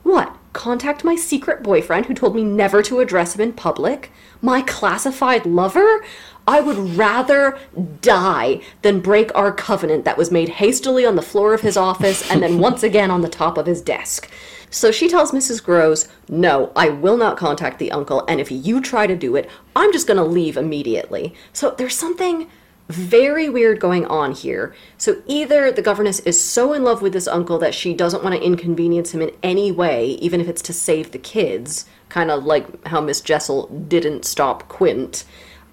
what? 0.02 0.36
Contact 0.52 1.02
my 1.04 1.16
secret 1.16 1.62
boyfriend 1.62 2.06
who 2.06 2.14
told 2.14 2.34
me 2.34 2.44
never 2.44 2.82
to 2.82 3.00
address 3.00 3.34
him 3.34 3.40
in 3.40 3.52
public? 3.52 4.10
My 4.42 4.60
classified 4.62 5.46
lover? 5.46 6.04
I 6.48 6.60
would 6.60 6.96
rather 6.96 7.58
die 8.00 8.62
than 8.80 9.00
break 9.00 9.30
our 9.34 9.52
covenant 9.52 10.06
that 10.06 10.16
was 10.16 10.30
made 10.30 10.48
hastily 10.48 11.04
on 11.04 11.14
the 11.14 11.20
floor 11.20 11.52
of 11.52 11.60
his 11.60 11.76
office 11.76 12.28
and 12.30 12.42
then 12.42 12.58
once 12.68 12.82
again 12.82 13.10
on 13.10 13.20
the 13.20 13.28
top 13.28 13.58
of 13.58 13.66
his 13.66 13.82
desk. 13.82 14.30
So 14.70 14.90
she 14.90 15.08
tells 15.08 15.32
Mrs. 15.32 15.62
Grose, 15.62 16.08
No, 16.26 16.72
I 16.74 16.88
will 16.88 17.18
not 17.18 17.36
contact 17.36 17.78
the 17.78 17.92
uncle, 17.92 18.24
and 18.26 18.40
if 18.40 18.50
you 18.50 18.80
try 18.80 19.06
to 19.06 19.14
do 19.14 19.36
it, 19.36 19.50
I'm 19.76 19.92
just 19.92 20.06
gonna 20.06 20.24
leave 20.24 20.56
immediately. 20.56 21.34
So 21.52 21.74
there's 21.76 21.96
something 21.96 22.48
very 22.88 23.50
weird 23.50 23.78
going 23.78 24.06
on 24.06 24.32
here. 24.32 24.74
So 24.96 25.22
either 25.26 25.70
the 25.70 25.82
governess 25.82 26.20
is 26.20 26.40
so 26.42 26.72
in 26.72 26.82
love 26.82 27.02
with 27.02 27.12
this 27.12 27.28
uncle 27.28 27.58
that 27.58 27.74
she 27.74 27.92
doesn't 27.92 28.24
want 28.24 28.34
to 28.34 28.42
inconvenience 28.42 29.12
him 29.12 29.20
in 29.20 29.32
any 29.42 29.70
way, 29.70 30.12
even 30.22 30.40
if 30.40 30.48
it's 30.48 30.62
to 30.62 30.72
save 30.72 31.10
the 31.10 31.18
kids, 31.18 31.84
kind 32.08 32.30
of 32.30 32.44
like 32.44 32.86
how 32.86 33.02
Miss 33.02 33.20
Jessel 33.20 33.66
didn't 33.66 34.24
stop 34.24 34.66
Quint, 34.68 35.24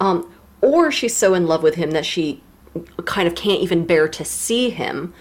um, 0.02 0.30
or 0.66 0.92
she's 0.92 1.16
so 1.16 1.36
in 1.36 1.46
love 1.46 1.62
with 1.62 1.76
him 1.76 1.92
that 1.92 2.06
she 2.06 2.42
kind 3.06 3.28
of 3.28 3.36
can't 3.36 3.62
even 3.62 3.86
bear 3.86 4.08
to 4.08 4.26
see 4.26 4.72
him, 4.72 5.14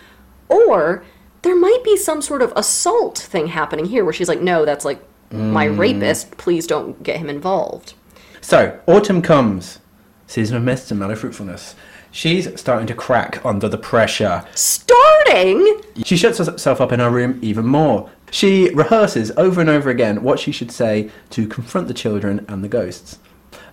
or 0.49 1.05
there 1.43 1.55
might 1.55 1.85
be 1.85 1.97
some 1.97 2.23
sort 2.23 2.41
of 2.41 2.53
assault 2.57 3.19
thing 3.19 3.49
happening 3.49 3.85
here 3.85 4.05
where 4.05 4.15
she's 4.15 4.29
like, 4.29 4.41
no, 4.41 4.65
that's 4.65 4.87
like 4.87 5.03
my 5.31 5.67
mm. 5.67 5.79
rapist, 5.79 6.37
please 6.39 6.67
don't 6.67 7.03
get 7.03 7.19
him 7.19 7.29
involved. 7.29 7.93
So, 8.41 8.81
autumn 8.87 9.21
comes. 9.21 9.81
Season 10.27 10.57
of 10.57 10.63
mist 10.63 10.91
and 10.91 10.99
mellow 10.99 11.15
fruitfulness. 11.15 11.75
She's 12.11 12.49
starting 12.59 12.87
to 12.87 12.95
crack 12.95 13.45
under 13.45 13.69
the 13.69 13.77
pressure. 13.77 14.45
Starting? 14.55 15.83
She 16.05 16.17
shuts 16.17 16.39
herself 16.39 16.81
up 16.81 16.93
in 16.93 17.01
her 17.01 17.11
room 17.11 17.39
even 17.43 17.67
more. 17.67 18.11
She 18.31 18.71
rehearses 18.71 19.31
over 19.37 19.61
and 19.61 19.69
over 19.69 19.91
again 19.91 20.23
what 20.23 20.39
she 20.39 20.53
should 20.53 20.71
say 20.71 21.11
to 21.31 21.47
confront 21.47 21.89
the 21.89 21.95
children 21.95 22.47
and 22.49 22.65
the 22.65 22.69
ghosts. 22.69 23.19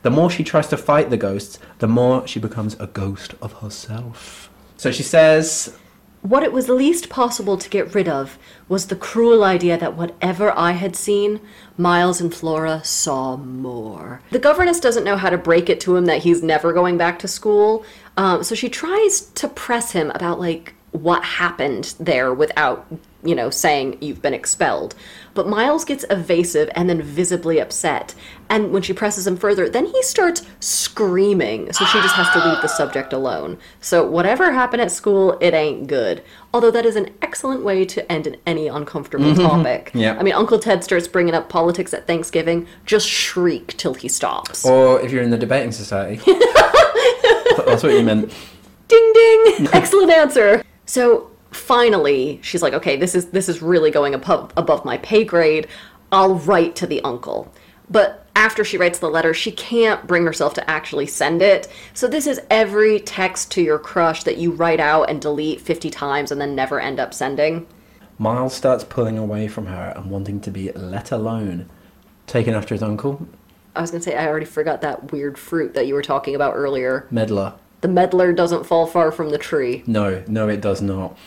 The 0.04 0.10
more 0.10 0.30
she 0.30 0.43
tries 0.43 0.68
to 0.70 0.78
fight 0.78 1.10
the 1.10 1.18
ghosts, 1.18 1.60
the 1.80 1.88
more 1.88 2.28
she 2.28 2.39
becomes 2.39 2.76
a 2.80 2.88
ghost 2.88 3.36
of 3.41 3.54
herself. 3.54 4.49
So 4.78 4.91
she 4.91 5.04
says, 5.04 5.78
What 6.24 6.41
it 6.41 6.52
was 6.52 6.70
least 6.70 7.10
possible 7.10 7.56
to 7.58 7.70
get 7.70 7.93
rid 7.93 8.08
of 8.08 8.39
was 8.68 8.88
the 8.88 8.95
cruel 8.95 9.43
idea 9.43 9.78
that 9.78 9.95
whatever 9.95 10.58
I 10.58 10.72
had 10.72 10.95
seen, 10.95 11.39
Miles 11.78 12.20
and 12.20 12.34
Flora 12.34 12.84
saw 12.84 13.38
more. 13.38 14.22
The 14.32 14.39
governess 14.39 14.80
doesn't 14.80 15.04
know 15.04 15.18
how 15.18 15.30
to 15.30 15.38
break 15.38 15.70
it 15.70 15.80
to 15.82 15.95
him 15.95 16.06
that 16.06 16.24
he's 16.24 16.41
never 16.41 16.74
going 16.74 16.97
back 16.97 17.20
to 17.20 17.28
school, 17.28 17.86
um, 18.18 18.43
so 18.43 18.56
she 18.56 18.70
tries 18.70 19.22
to 19.22 19.47
press 19.47 19.91
him 19.91 20.12
about, 20.16 20.39
like, 20.39 20.74
what 20.91 21.24
happened 21.24 21.93
there 21.99 22.34
without 22.34 22.86
you 23.24 23.36
know, 23.36 23.49
saying 23.49 23.97
you've 24.01 24.22
been 24.22 24.34
expelled. 24.34 24.95
But 25.34 25.47
Miles 25.47 25.86
gets 25.86 26.03
evasive 26.09 26.69
and 26.76 26.89
then 26.89 27.01
visibly 27.01 27.59
upset. 27.59 28.13
And 28.49 28.72
when 28.72 28.82
she 28.82 28.91
presses 28.91 29.26
him 29.26 29.38
further, 29.38 29.69
then 29.69 29.86
he 29.86 30.03
starts 30.03 30.45
screaming. 30.59 31.72
So 31.72 31.86
she 31.86 32.01
just 32.01 32.15
has 32.15 32.30
to 32.32 32.49
leave 32.49 32.61
the 32.61 32.67
subject 32.67 33.13
alone. 33.13 33.57
So 33.80 34.05
whatever 34.05 34.51
happened 34.51 34.82
at 34.82 34.91
school, 34.91 35.38
it 35.39 35.53
ain't 35.53 35.88
good. 35.88 36.24
Although 36.53 36.72
that 36.72 36.86
is 36.86 36.97
an 36.97 37.13
excellent 37.22 37.63
way 37.63 37.86
to 37.86 38.11
end 38.11 38.36
any 38.45 38.67
uncomfortable 38.67 39.32
mm-hmm. 39.32 39.41
topic. 39.41 39.91
Yeah. 39.93 40.17
I 40.19 40.24
mean, 40.24 40.34
Uncle 40.34 40.59
Ted 40.59 40.84
starts 40.84 41.07
bringing 41.07 41.34
up 41.34 41.47
politics 41.47 41.93
at 41.93 42.07
Thanksgiving. 42.07 42.67
Just 42.86 43.07
shriek 43.07 43.78
till 43.78 43.93
he 43.93 44.09
stops. 44.09 44.65
Or 44.65 44.99
if 44.99 45.11
you're 45.11 45.24
in 45.24 45.30
the 45.30 45.38
debating 45.38 45.72
society. 45.72 46.22
That's 47.65 47.84
what 47.84 47.93
you 47.93 48.03
meant. 48.03 48.34
ding 48.88 49.13
ding 49.13 49.67
excellent 49.72 50.11
answer 50.11 50.63
so 50.86 51.31
finally 51.52 52.39
she's 52.41 52.62
like 52.62 52.74
okay 52.74 52.95
this 52.95 53.14
is 53.14 53.28
this 53.28 53.49
is 53.49 53.62
really 53.62 53.91
going 53.91 54.14
above, 54.14 54.52
above 54.58 54.86
my 54.86 54.97
pay 54.97 55.24
grade. 55.24 55.68
I'll 56.12 56.36
write 56.36 56.76
to 56.78 56.88
the 56.88 57.02
uncle. 57.02 57.52
But 57.89 58.26
after 58.36 58.64
she 58.64 58.78
writes 58.78 58.99
the 58.99 59.10
letter 59.10 59.34
she 59.34 59.52
can't 59.52 60.08
bring 60.08 60.26
herself 60.26 60.54
to 60.56 60.70
actually 60.70 61.08
send 61.08 61.41
it. 61.41 61.68
So 61.93 62.08
this 62.08 62.28
is 62.28 62.41
every 62.49 62.99
text 62.99 63.52
to 63.52 63.62
your 63.62 63.80
crush 63.80 64.24
that 64.24 64.38
you 64.38 64.52
write 64.52 64.80
out 64.80 65.10
and 65.10 65.22
delete 65.22 65.62
50 65.62 65.89
times 65.89 66.32
and 66.32 66.39
then 66.39 66.56
never 66.56 66.80
end 66.80 66.99
up 66.99 67.14
sending. 67.14 67.68
Miles 68.18 68.54
starts 68.54 68.84
pulling 68.84 69.18
away 69.18 69.47
from 69.47 69.66
her 69.66 69.93
and 69.95 70.12
wanting 70.12 70.39
to 70.41 70.52
be 70.52 70.72
let 70.74 71.12
alone. 71.12 71.70
Taken 72.28 72.54
after 72.54 72.76
his 72.76 72.84
uncle, 72.84 73.28
i 73.76 73.82
was 73.82 73.91
going 73.91 74.02
to 74.02 74.10
say 74.10 74.16
i 74.16 74.28
already 74.28 74.45
forgot 74.45 74.82
that 74.82 75.12
weird 75.12 75.38
fruit 75.38 75.74
that 75.74 75.88
you 75.88 75.93
were 75.93 76.02
talking 76.02 76.36
about 76.36 76.54
earlier. 76.56 77.08
Medlar. 77.12 77.54
the 77.82 77.88
medlar 77.88 78.36
doesn't 78.36 78.66
fall 78.66 78.86
far 78.86 79.12
from 79.12 79.30
the 79.30 79.38
tree. 79.38 79.84
No, 79.88 80.24
no, 80.28 80.47
it 80.47 80.62
does 80.62 80.82
not. 80.82 81.18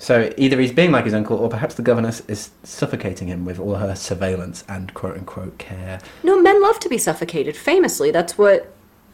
So 0.00 0.32
either 0.36 0.60
he's 0.60 0.72
being 0.72 0.92
like 0.92 1.04
his 1.04 1.14
uncle, 1.14 1.36
or 1.38 1.48
perhaps 1.48 1.74
the 1.74 1.82
governess 1.82 2.20
is 2.28 2.50
suffocating 2.62 3.26
him 3.28 3.44
with 3.44 3.58
all 3.58 3.74
her 3.74 3.96
surveillance 3.96 4.64
and 4.68 4.94
quote 4.94 5.16
unquote 5.16 5.58
care. 5.58 6.00
no 6.22 6.40
men 6.40 6.62
love 6.62 6.78
to 6.80 6.88
be 6.88 6.98
suffocated 6.98 7.56
famously 7.56 8.10
that's 8.12 8.38
what 8.38 8.72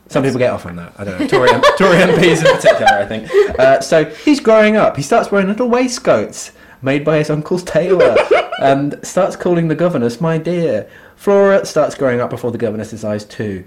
Some 0.09 0.23
people 0.23 0.39
get 0.39 0.53
off 0.53 0.67
on 0.67 0.77
that. 0.77 0.93
I 0.99 1.05
don't 1.05 1.19
know. 1.19 1.27
Tory, 1.27 1.49
Tory 1.79 1.97
MPs 1.97 2.45
in 2.45 2.57
particular, 2.57 2.93
I 2.93 3.07
think. 3.07 3.31
Uh, 3.59 3.81
so 3.81 4.05
he's 4.05 4.41
growing 4.41 4.77
up. 4.77 4.97
He 4.97 5.03
starts 5.03 5.31
wearing 5.33 5.49
little 5.49 5.69
waistcoats 5.71 6.53
made 6.83 7.03
by 7.03 7.17
his 7.17 7.31
uncle's 7.31 7.63
tailor 7.65 8.15
and 8.61 8.99
starts 9.03 9.37
calling 9.37 9.69
the 9.69 9.75
governess 9.75 10.21
my 10.21 10.37
dear. 10.37 10.87
Flora 11.17 11.65
starts 11.65 11.95
growing 11.95 12.21
up 12.21 12.29
before 12.29 12.51
the 12.53 12.59
governess's 12.59 13.03
eyes 13.05 13.25
too. 13.25 13.65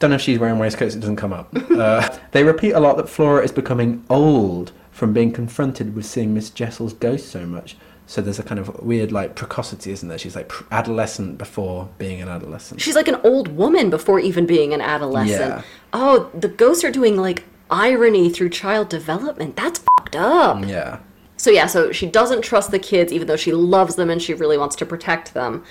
Don't 0.00 0.10
know 0.10 0.16
if 0.16 0.22
she's 0.22 0.38
wearing 0.40 0.58
waistcoats, 0.58 0.96
it 0.96 1.00
doesn't 1.00 1.16
come 1.16 1.32
up. 1.32 1.54
Uh, 1.70 2.18
they 2.32 2.42
repeat 2.42 2.72
a 2.72 2.80
lot 2.80 2.96
that 2.96 3.08
Flora 3.08 3.44
is 3.44 3.52
becoming 3.52 4.04
old 4.10 4.72
from 5.00 5.14
being 5.14 5.32
confronted 5.32 5.96
with 5.96 6.04
seeing 6.04 6.34
Miss 6.34 6.50
Jessel's 6.50 6.92
ghost 6.92 7.30
so 7.30 7.46
much. 7.46 7.74
So 8.06 8.20
there's 8.20 8.38
a 8.38 8.42
kind 8.42 8.58
of 8.58 8.82
weird 8.82 9.10
like 9.10 9.34
precocity, 9.34 9.92
isn't 9.92 10.06
there? 10.10 10.18
She's 10.18 10.36
like 10.36 10.50
pr- 10.50 10.64
adolescent 10.70 11.38
before 11.38 11.88
being 11.96 12.20
an 12.20 12.28
adolescent. 12.28 12.82
She's 12.82 12.96
like 12.96 13.08
an 13.08 13.18
old 13.24 13.48
woman 13.48 13.88
before 13.88 14.20
even 14.20 14.44
being 14.44 14.74
an 14.74 14.82
adolescent. 14.82 15.54
Yeah. 15.54 15.62
Oh, 15.94 16.30
the 16.34 16.48
ghosts 16.48 16.84
are 16.84 16.90
doing 16.90 17.16
like 17.16 17.44
irony 17.70 18.28
through 18.28 18.50
child 18.50 18.90
development. 18.90 19.56
That's 19.56 19.78
fucked 19.96 20.16
up. 20.16 20.66
Yeah. 20.66 20.98
So 21.38 21.50
yeah, 21.50 21.66
so 21.66 21.92
she 21.92 22.04
doesn't 22.04 22.42
trust 22.42 22.70
the 22.70 22.78
kids 22.78 23.10
even 23.10 23.26
though 23.26 23.36
she 23.36 23.52
loves 23.52 23.94
them 23.94 24.10
and 24.10 24.20
she 24.20 24.34
really 24.34 24.58
wants 24.58 24.76
to 24.76 24.84
protect 24.84 25.32
them. 25.32 25.64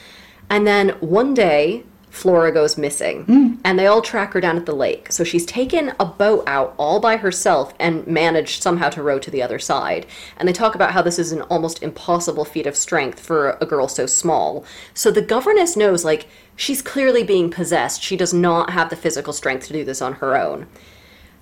And 0.50 0.66
then 0.66 0.90
one 1.02 1.36
day, 1.36 1.84
Flora 2.10 2.52
goes 2.52 2.78
missing, 2.78 3.24
hmm. 3.26 3.54
and 3.64 3.78
they 3.78 3.86
all 3.86 4.02
track 4.02 4.34
her 4.34 4.42
down 4.42 4.58
at 4.58 4.66
the 4.66 4.76
lake. 4.76 5.12
So 5.12 5.24
she's 5.24 5.46
taken 5.46 5.94
a 6.00 6.06
boat 6.06 6.44
out 6.48 6.74
all 6.78 7.00
by 7.00 7.18
herself 7.18 7.74
and 7.80 8.06
managed 8.08 8.64
somehow 8.64 8.90
to 8.90 9.04
row 9.04 9.20
to 9.20 9.32
the 9.32 9.44
other 9.44 9.60
side. 9.60 10.06
And 10.38 10.48
they 10.48 10.54
talk 10.54 10.76
about 10.76 10.92
how 10.92 11.02
this 11.02 11.20
is 11.20 11.32
an 11.32 11.44
almost 11.44 11.84
impossible 11.84 12.46
feat 12.46 12.66
of 12.66 12.76
strength 12.76 13.20
for 13.20 13.58
a 13.62 13.66
girl 13.66 13.88
so 13.88 14.06
small. 14.06 14.66
So 14.94 15.12
the 15.12 15.22
governess 15.22 15.78
knows, 15.78 16.04
like, 16.04 16.28
she's 16.56 16.82
clearly 16.82 17.24
being 17.24 17.52
possessed. 17.52 18.02
She 18.02 18.18
does 18.18 18.34
not 18.34 18.72
have 18.72 18.90
the 18.90 18.96
physical 18.96 19.34
strength 19.34 19.68
to 19.68 19.74
do 19.74 19.84
this 19.84 20.02
on 20.02 20.14
her 20.14 20.36
own. 20.36 20.68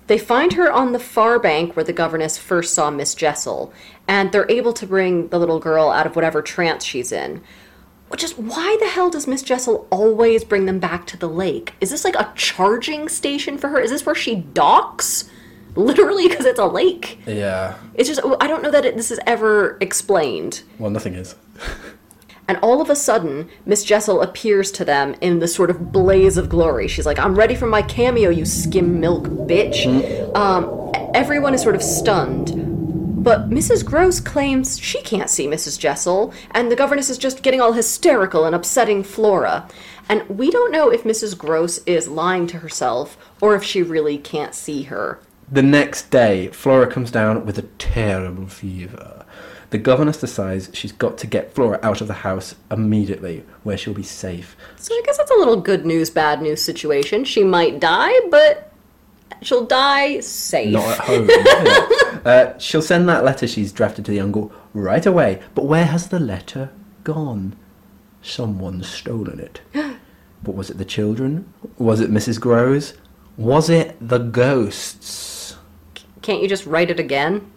They 0.06 0.18
find 0.18 0.54
her 0.54 0.72
on 0.72 0.92
the 0.92 0.98
far 0.98 1.38
bank 1.38 1.76
where 1.76 1.84
the 1.84 1.92
governess 1.92 2.38
first 2.38 2.72
saw 2.72 2.90
Miss 2.90 3.14
Jessel, 3.14 3.72
and 4.06 4.32
they're 4.32 4.50
able 4.50 4.72
to 4.72 4.86
bring 4.86 5.28
the 5.28 5.38
little 5.38 5.60
girl 5.60 5.90
out 5.90 6.06
of 6.06 6.16
whatever 6.16 6.40
trance 6.40 6.82
she's 6.82 7.12
in. 7.12 7.42
Which 8.08 8.24
is 8.24 8.36
why 8.36 8.76
the 8.80 8.88
hell 8.88 9.10
does 9.10 9.26
Miss 9.26 9.42
Jessel 9.42 9.86
always 9.90 10.44
bring 10.44 10.66
them 10.66 10.78
back 10.78 11.06
to 11.08 11.16
the 11.16 11.28
lake? 11.28 11.74
Is 11.80 11.90
this 11.90 12.04
like 12.04 12.16
a 12.16 12.32
charging 12.34 13.08
station 13.08 13.58
for 13.58 13.68
her? 13.68 13.80
Is 13.80 13.90
this 13.90 14.06
where 14.06 14.14
she 14.14 14.36
docks? 14.36 15.30
Literally, 15.76 16.28
because 16.28 16.46
it's 16.46 16.58
a 16.58 16.66
lake. 16.66 17.20
Yeah. 17.26 17.76
It's 17.94 18.08
just, 18.08 18.20
I 18.40 18.46
don't 18.48 18.62
know 18.62 18.70
that 18.70 18.84
it, 18.84 18.96
this 18.96 19.10
is 19.10 19.20
ever 19.26 19.76
explained. 19.80 20.62
Well, 20.78 20.90
nothing 20.90 21.14
is. 21.14 21.34
And 22.48 22.56
all 22.62 22.80
of 22.80 22.88
a 22.88 22.96
sudden, 22.96 23.50
Miss 23.66 23.84
Jessel 23.84 24.22
appears 24.22 24.72
to 24.72 24.84
them 24.84 25.14
in 25.20 25.38
this 25.38 25.54
sort 25.54 25.68
of 25.68 25.92
blaze 25.92 26.38
of 26.38 26.48
glory. 26.48 26.88
She's 26.88 27.04
like, 27.04 27.18
I'm 27.18 27.34
ready 27.34 27.54
for 27.54 27.66
my 27.66 27.82
cameo, 27.82 28.30
you 28.30 28.46
skim 28.46 28.98
milk 29.00 29.24
bitch. 29.24 29.84
Um, 30.34 30.90
everyone 31.14 31.52
is 31.52 31.60
sort 31.60 31.74
of 31.74 31.82
stunned. 31.82 32.67
But 33.18 33.50
Mrs. 33.50 33.84
Grose 33.84 34.20
claims 34.20 34.78
she 34.78 35.02
can't 35.02 35.28
see 35.28 35.48
Mrs. 35.48 35.76
Jessel, 35.76 36.32
and 36.52 36.70
the 36.70 36.76
governess 36.76 37.10
is 37.10 37.18
just 37.18 37.42
getting 37.42 37.60
all 37.60 37.72
hysterical 37.72 38.44
and 38.44 38.54
upsetting 38.54 39.02
Flora. 39.02 39.68
And 40.08 40.26
we 40.28 40.52
don't 40.52 40.70
know 40.70 40.88
if 40.88 41.02
Mrs. 41.02 41.36
Grose 41.36 41.78
is 41.78 42.06
lying 42.06 42.46
to 42.46 42.58
herself 42.58 43.18
or 43.40 43.56
if 43.56 43.64
she 43.64 43.82
really 43.82 44.18
can't 44.18 44.54
see 44.54 44.84
her. 44.84 45.18
The 45.50 45.62
next 45.62 46.10
day, 46.12 46.46
Flora 46.48 46.86
comes 46.86 47.10
down 47.10 47.44
with 47.44 47.58
a 47.58 47.62
terrible 47.78 48.46
fever. 48.46 49.24
The 49.70 49.78
governess 49.78 50.20
decides 50.20 50.70
she's 50.72 50.92
got 50.92 51.18
to 51.18 51.26
get 51.26 51.52
Flora 51.52 51.80
out 51.82 52.00
of 52.00 52.06
the 52.06 52.14
house 52.14 52.54
immediately, 52.70 53.44
where 53.64 53.76
she'll 53.76 53.94
be 53.94 54.04
safe. 54.04 54.56
So 54.76 54.94
I 54.94 55.02
guess 55.04 55.18
that's 55.18 55.32
a 55.32 55.38
little 55.38 55.60
good 55.60 55.84
news, 55.84 56.08
bad 56.08 56.40
news 56.40 56.62
situation. 56.62 57.24
She 57.24 57.42
might 57.42 57.80
die, 57.80 58.14
but 58.30 58.67
she'll 59.42 59.66
die 59.66 60.20
safe. 60.20 60.72
Not 60.72 60.98
at 60.98 61.06
home. 61.06 61.28
Uh, 62.24 62.58
she'll 62.58 62.82
send 62.82 63.08
that 63.08 63.24
letter 63.24 63.46
she's 63.46 63.72
drafted 63.72 64.04
to 64.04 64.10
the 64.10 64.20
uncle 64.20 64.52
right 64.74 65.06
away. 65.06 65.40
But 65.54 65.66
where 65.66 65.86
has 65.86 66.08
the 66.08 66.18
letter 66.18 66.70
gone? 67.04 67.56
Someone's 68.22 68.88
stolen 68.88 69.38
it. 69.40 69.60
But 70.42 70.54
was 70.54 70.68
it 70.68 70.78
the 70.78 70.84
children? 70.84 71.52
Was 71.78 72.00
it 72.00 72.10
Mrs. 72.10 72.40
Grose? 72.40 72.94
Was 73.36 73.70
it 73.70 73.96
the 74.00 74.18
ghosts? 74.18 75.56
Can't 76.22 76.42
you 76.42 76.48
just 76.48 76.66
write 76.66 76.90
it 76.90 77.00
again? 77.00 77.50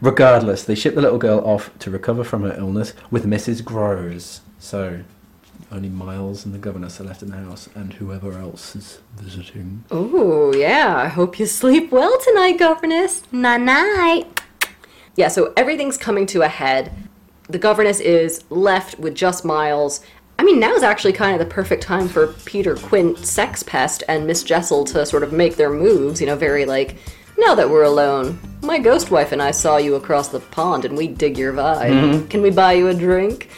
Regardless, 0.00 0.64
they 0.64 0.74
ship 0.74 0.94
the 0.94 1.02
little 1.02 1.18
girl 1.18 1.40
off 1.40 1.76
to 1.80 1.90
recover 1.90 2.22
from 2.22 2.42
her 2.42 2.54
illness 2.56 2.92
with 3.10 3.24
Mrs. 3.24 3.64
Grose. 3.64 4.40
So, 4.58 5.00
only 5.70 5.88
Miles 5.88 6.44
and 6.44 6.54
the 6.54 6.58
governess 6.58 7.00
are 7.00 7.04
left 7.04 7.22
in 7.22 7.30
the 7.30 7.36
house, 7.36 7.68
and 7.74 7.92
whoever 7.94 8.32
else 8.32 8.74
is 8.74 9.00
visiting. 9.16 9.84
Oh, 9.90 10.54
yeah. 10.54 10.96
I 10.96 11.08
hope 11.08 11.38
you 11.38 11.46
sleep 11.46 11.92
well 11.92 12.18
tonight, 12.20 12.58
governess. 12.58 13.22
Night 13.32 13.60
night. 13.60 14.42
Yeah, 15.16 15.28
so 15.28 15.52
everything's 15.56 15.96
coming 15.96 16.26
to 16.26 16.42
a 16.42 16.48
head. 16.48 16.92
The 17.48 17.58
governess 17.58 18.00
is 18.00 18.44
left 18.50 18.98
with 18.98 19.14
just 19.14 19.44
Miles. 19.44 20.00
I 20.38 20.44
mean, 20.44 20.60
now 20.60 20.74
is 20.74 20.82
actually 20.82 21.14
kind 21.14 21.32
of 21.32 21.46
the 21.46 21.52
perfect 21.52 21.82
time 21.82 22.08
for 22.08 22.28
Peter 22.44 22.76
Quint, 22.76 23.18
Sex 23.18 23.62
Pest, 23.62 24.04
and 24.08 24.26
Miss 24.26 24.44
Jessel 24.44 24.84
to 24.84 25.04
sort 25.04 25.22
of 25.22 25.32
make 25.32 25.56
their 25.56 25.70
moves. 25.70 26.20
You 26.20 26.28
know, 26.28 26.36
very 26.36 26.64
like, 26.64 26.96
now 27.36 27.54
that 27.56 27.68
we're 27.68 27.82
alone, 27.82 28.38
my 28.62 28.78
ghost 28.78 29.10
wife 29.10 29.32
and 29.32 29.42
I 29.42 29.50
saw 29.50 29.76
you 29.76 29.96
across 29.96 30.28
the 30.28 30.40
pond 30.40 30.84
and 30.84 30.96
we 30.96 31.08
dig 31.08 31.36
your 31.36 31.52
vibe. 31.52 31.90
Mm-hmm. 31.90 32.26
Can 32.28 32.42
we 32.42 32.50
buy 32.50 32.74
you 32.74 32.88
a 32.88 32.94
drink? 32.94 33.50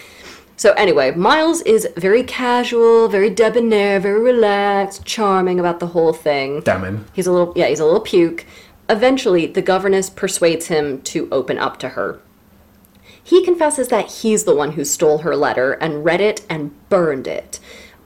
So 0.60 0.72
anyway, 0.72 1.12
Miles 1.12 1.62
is 1.62 1.88
very 1.96 2.22
casual, 2.22 3.08
very 3.08 3.30
debonair, 3.30 3.98
very 3.98 4.20
relaxed, 4.20 5.06
charming 5.06 5.58
about 5.58 5.80
the 5.80 5.86
whole 5.86 6.12
thing. 6.12 6.60
Damn 6.60 6.84
him. 6.84 7.06
He's 7.14 7.26
a 7.26 7.32
little, 7.32 7.54
yeah, 7.56 7.68
he's 7.68 7.80
a 7.80 7.86
little 7.86 8.02
puke. 8.02 8.44
Eventually, 8.86 9.46
the 9.46 9.62
governess 9.62 10.10
persuades 10.10 10.66
him 10.66 11.00
to 11.00 11.30
open 11.32 11.56
up 11.56 11.78
to 11.78 11.88
her. 11.88 12.20
He 13.24 13.42
confesses 13.42 13.88
that 13.88 14.10
he's 14.10 14.44
the 14.44 14.54
one 14.54 14.72
who 14.72 14.84
stole 14.84 15.18
her 15.18 15.34
letter 15.34 15.72
and 15.72 16.04
read 16.04 16.20
it 16.20 16.44
and 16.50 16.72
burned 16.90 17.26
it. 17.26 17.58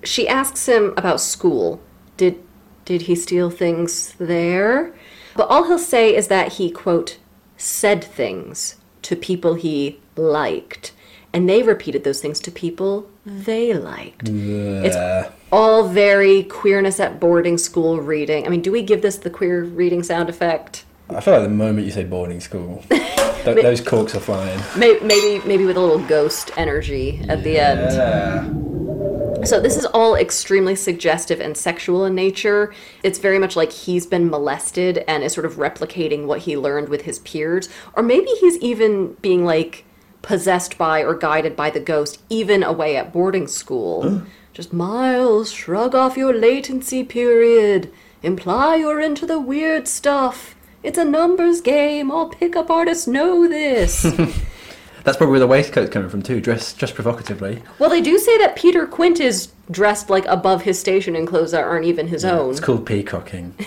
She 0.05 0.29
asks 0.29 0.69
him 0.69 0.95
about 0.97 1.21
school. 1.21 1.83
Did 2.17 2.41
did 2.85 3.03
he 3.03 3.17
steal 3.17 3.51
things 3.51 4.15
there? 4.21 4.95
But 5.35 5.49
all 5.49 5.65
he'll 5.65 5.77
say 5.77 6.15
is 6.15 6.29
that 6.29 6.53
he 6.53 6.71
quote 6.71 7.19
said 7.57 8.05
things 8.05 8.77
to 9.03 9.17
people 9.17 9.55
he 9.55 9.99
liked, 10.17 10.93
and 11.35 11.49
they 11.49 11.63
repeated 11.63 12.05
those 12.05 12.23
things 12.23 12.39
to 12.41 12.51
people 12.51 13.11
they 13.27 13.75
liked. 13.75 14.29
It's 14.29 15.33
all 15.51 15.89
very 15.89 16.45
queerness 16.45 17.01
at 17.01 17.19
boarding 17.19 17.59
school 17.59 18.01
reading. 18.01 18.47
I 18.47 18.49
mean, 18.49 18.63
do 18.63 18.71
we 18.71 18.83
give 18.83 19.03
this 19.03 19.17
the 19.17 19.31
queer 19.31 19.65
reading 19.65 20.03
sound 20.03 20.29
effect? 20.29 20.85
I 21.11 21.21
feel 21.21 21.35
like 21.35 21.43
the 21.43 21.49
moment 21.51 21.87
you 21.87 21.93
say 21.93 22.05
boarding 22.05 22.41
school, 22.41 22.83
th- 22.89 23.45
those 23.45 23.81
corks 23.81 24.15
are 24.15 24.21
flying. 24.21 24.59
Maybe, 24.77 25.05
maybe, 25.05 25.47
maybe 25.47 25.67
with 25.67 25.77
a 25.77 25.81
little 25.81 26.05
ghost 26.07 26.51
energy 26.57 27.21
at 27.29 27.43
the 27.43 27.59
end. 27.59 29.47
So 29.47 29.61
this 29.61 29.77
is 29.77 29.85
all 29.87 30.15
extremely 30.15 30.75
suggestive 30.75 31.41
and 31.41 31.55
sexual 31.55 32.07
in 32.07 32.15
nature. 32.15 32.73
It's 33.03 33.19
very 33.19 33.39
much 33.39 33.57
like 33.57 33.73
he's 33.73 34.07
been 34.07 34.31
molested 34.31 35.05
and 35.07 35.23
is 35.23 35.35
sort 35.35 35.45
of 35.45 35.57
replicating 35.57 36.25
what 36.25 36.41
he 36.41 36.57
learned 36.57 36.89
with 36.89 37.03
his 37.03 37.19
peers. 37.19 37.69
Or 37.93 38.03
maybe 38.03 38.29
he's 38.41 38.57
even 38.59 39.15
being 39.15 39.45
like 39.45 39.85
possessed 40.25 40.77
by 40.77 41.03
or 41.03 41.15
guided 41.15 41.55
by 41.55 41.71
the 41.71 41.81
ghost, 41.81 42.21
even 42.29 42.63
away 42.63 42.97
at 42.97 43.13
boarding 43.13 43.47
school. 43.47 44.23
Just 44.53 44.73
Miles, 44.73 45.53
shrug 45.53 45.95
off 45.95 46.17
your 46.17 46.33
latency 46.33 47.05
period. 47.05 47.93
Imply 48.23 48.77
you're 48.77 49.01
into 49.01 49.27
the 49.27 49.41
weird 49.41 49.87
stuff. 49.87 50.55
It's 50.83 50.99
a 50.99 51.05
numbers 51.05 51.61
game. 51.61 52.11
All 52.11 52.29
pickup 52.29 52.71
artists 52.71 53.07
know 53.07 53.49
this. 53.49 54.03
That's 55.05 55.19
probably 55.19 55.33
where 55.33 55.41
the 55.41 55.47
waistcoat's 55.47 55.91
coming 55.91 56.09
from 56.09 56.23
too. 56.23 56.41
Dress 56.41 56.73
just 56.73 56.95
provocatively. 56.95 57.63
well, 57.79 57.91
they 57.91 58.01
do 58.01 58.19
say 58.19 58.39
that 58.39 58.57
Peter 58.57 58.87
Quint 58.87 59.21
is 59.21 59.49
dressed 59.71 60.09
like 60.09 60.25
above 60.27 60.63
his 60.63 60.79
station 60.79 61.15
in 61.15 61.27
clothes 61.27 61.51
that 61.51 61.65
aren't 61.65 61.85
even 61.85 62.09
his 62.09 62.25
own. 62.25 62.51
It's 62.51 62.61
called 62.61 62.87
peacocking. 62.87 63.55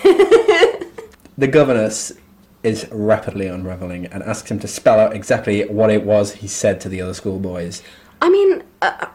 the 1.38 1.46
governess 1.46 2.12
is 2.62 2.88
rapidly 2.90 3.46
unraveling 3.46 4.06
and 4.06 4.22
asks 4.22 4.50
him 4.50 4.58
to 4.60 4.68
spell 4.68 4.98
out 4.98 5.14
exactly 5.14 5.64
what 5.66 5.90
it 5.90 6.04
was 6.04 6.34
he 6.34 6.48
said 6.48 6.80
to 6.80 6.88
the 6.88 7.00
other 7.00 7.14
schoolboys. 7.14 7.82
I 8.20 8.28
mean, 8.28 8.62
uh, 8.82 9.06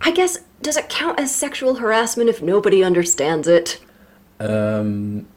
I 0.00 0.10
guess, 0.10 0.38
does 0.60 0.76
it 0.76 0.88
count 0.88 1.20
as 1.20 1.34
sexual 1.34 1.76
harassment 1.76 2.28
if 2.28 2.42
nobody 2.42 2.82
understands 2.82 3.46
it? 3.46 3.80
Um, 4.40 5.28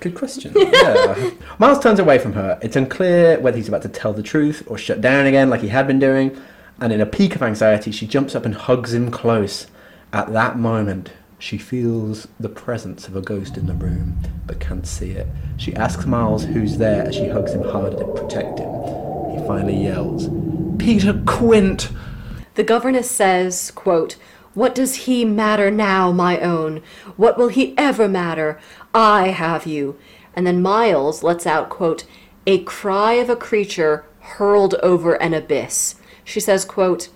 good 0.00 0.14
question. 0.14 0.52
Yeah. 0.56 1.30
Miles 1.58 1.80
turns 1.80 1.98
away 1.98 2.18
from 2.18 2.34
her. 2.34 2.58
It's 2.62 2.76
unclear 2.76 3.40
whether 3.40 3.56
he's 3.56 3.68
about 3.68 3.82
to 3.82 3.88
tell 3.88 4.12
the 4.12 4.22
truth 4.22 4.62
or 4.66 4.78
shut 4.78 5.00
down 5.00 5.26
again 5.26 5.50
like 5.50 5.62
he 5.62 5.68
had 5.68 5.86
been 5.86 5.98
doing. 5.98 6.40
And 6.80 6.92
in 6.92 7.00
a 7.00 7.06
peak 7.06 7.34
of 7.34 7.42
anxiety, 7.42 7.90
she 7.90 8.06
jumps 8.06 8.36
up 8.36 8.44
and 8.44 8.54
hugs 8.54 8.94
him 8.94 9.10
close. 9.10 9.66
At 10.12 10.32
that 10.32 10.58
moment, 10.58 11.10
she 11.38 11.56
feels 11.56 12.26
the 12.40 12.48
presence 12.48 13.06
of 13.06 13.14
a 13.14 13.20
ghost 13.20 13.56
in 13.56 13.66
the 13.66 13.74
room, 13.74 14.18
but 14.46 14.58
can't 14.60 14.86
see 14.86 15.12
it. 15.12 15.26
She 15.56 15.74
asks 15.76 16.04
Miles 16.04 16.44
who's 16.44 16.78
there 16.78 17.04
as 17.04 17.14
she 17.14 17.28
hugs 17.28 17.52
him 17.52 17.62
harder 17.62 17.96
to 17.96 18.04
protect 18.04 18.58
him. 18.58 18.68
He 19.30 19.46
finally 19.46 19.82
yells, 19.84 20.28
Peter 20.78 21.22
Quint! 21.26 21.90
The 22.54 22.64
governess 22.64 23.10
says, 23.10 23.70
quote, 23.70 24.16
What 24.54 24.74
does 24.74 25.06
he 25.06 25.24
matter 25.24 25.70
now, 25.70 26.10
my 26.10 26.40
own? 26.40 26.82
What 27.16 27.38
will 27.38 27.48
he 27.48 27.72
ever 27.78 28.08
matter? 28.08 28.58
I 28.92 29.28
have 29.28 29.64
you. 29.64 29.96
And 30.34 30.46
then 30.46 30.60
Miles 30.60 31.22
lets 31.22 31.46
out, 31.46 31.68
quote, 31.68 32.04
a 32.46 32.62
cry 32.64 33.12
of 33.14 33.30
a 33.30 33.36
creature 33.36 34.04
hurled 34.20 34.74
over 34.82 35.14
an 35.14 35.34
abyss. 35.34 35.96
She 36.24 36.40
says, 36.40 36.64
quote, 36.64 37.10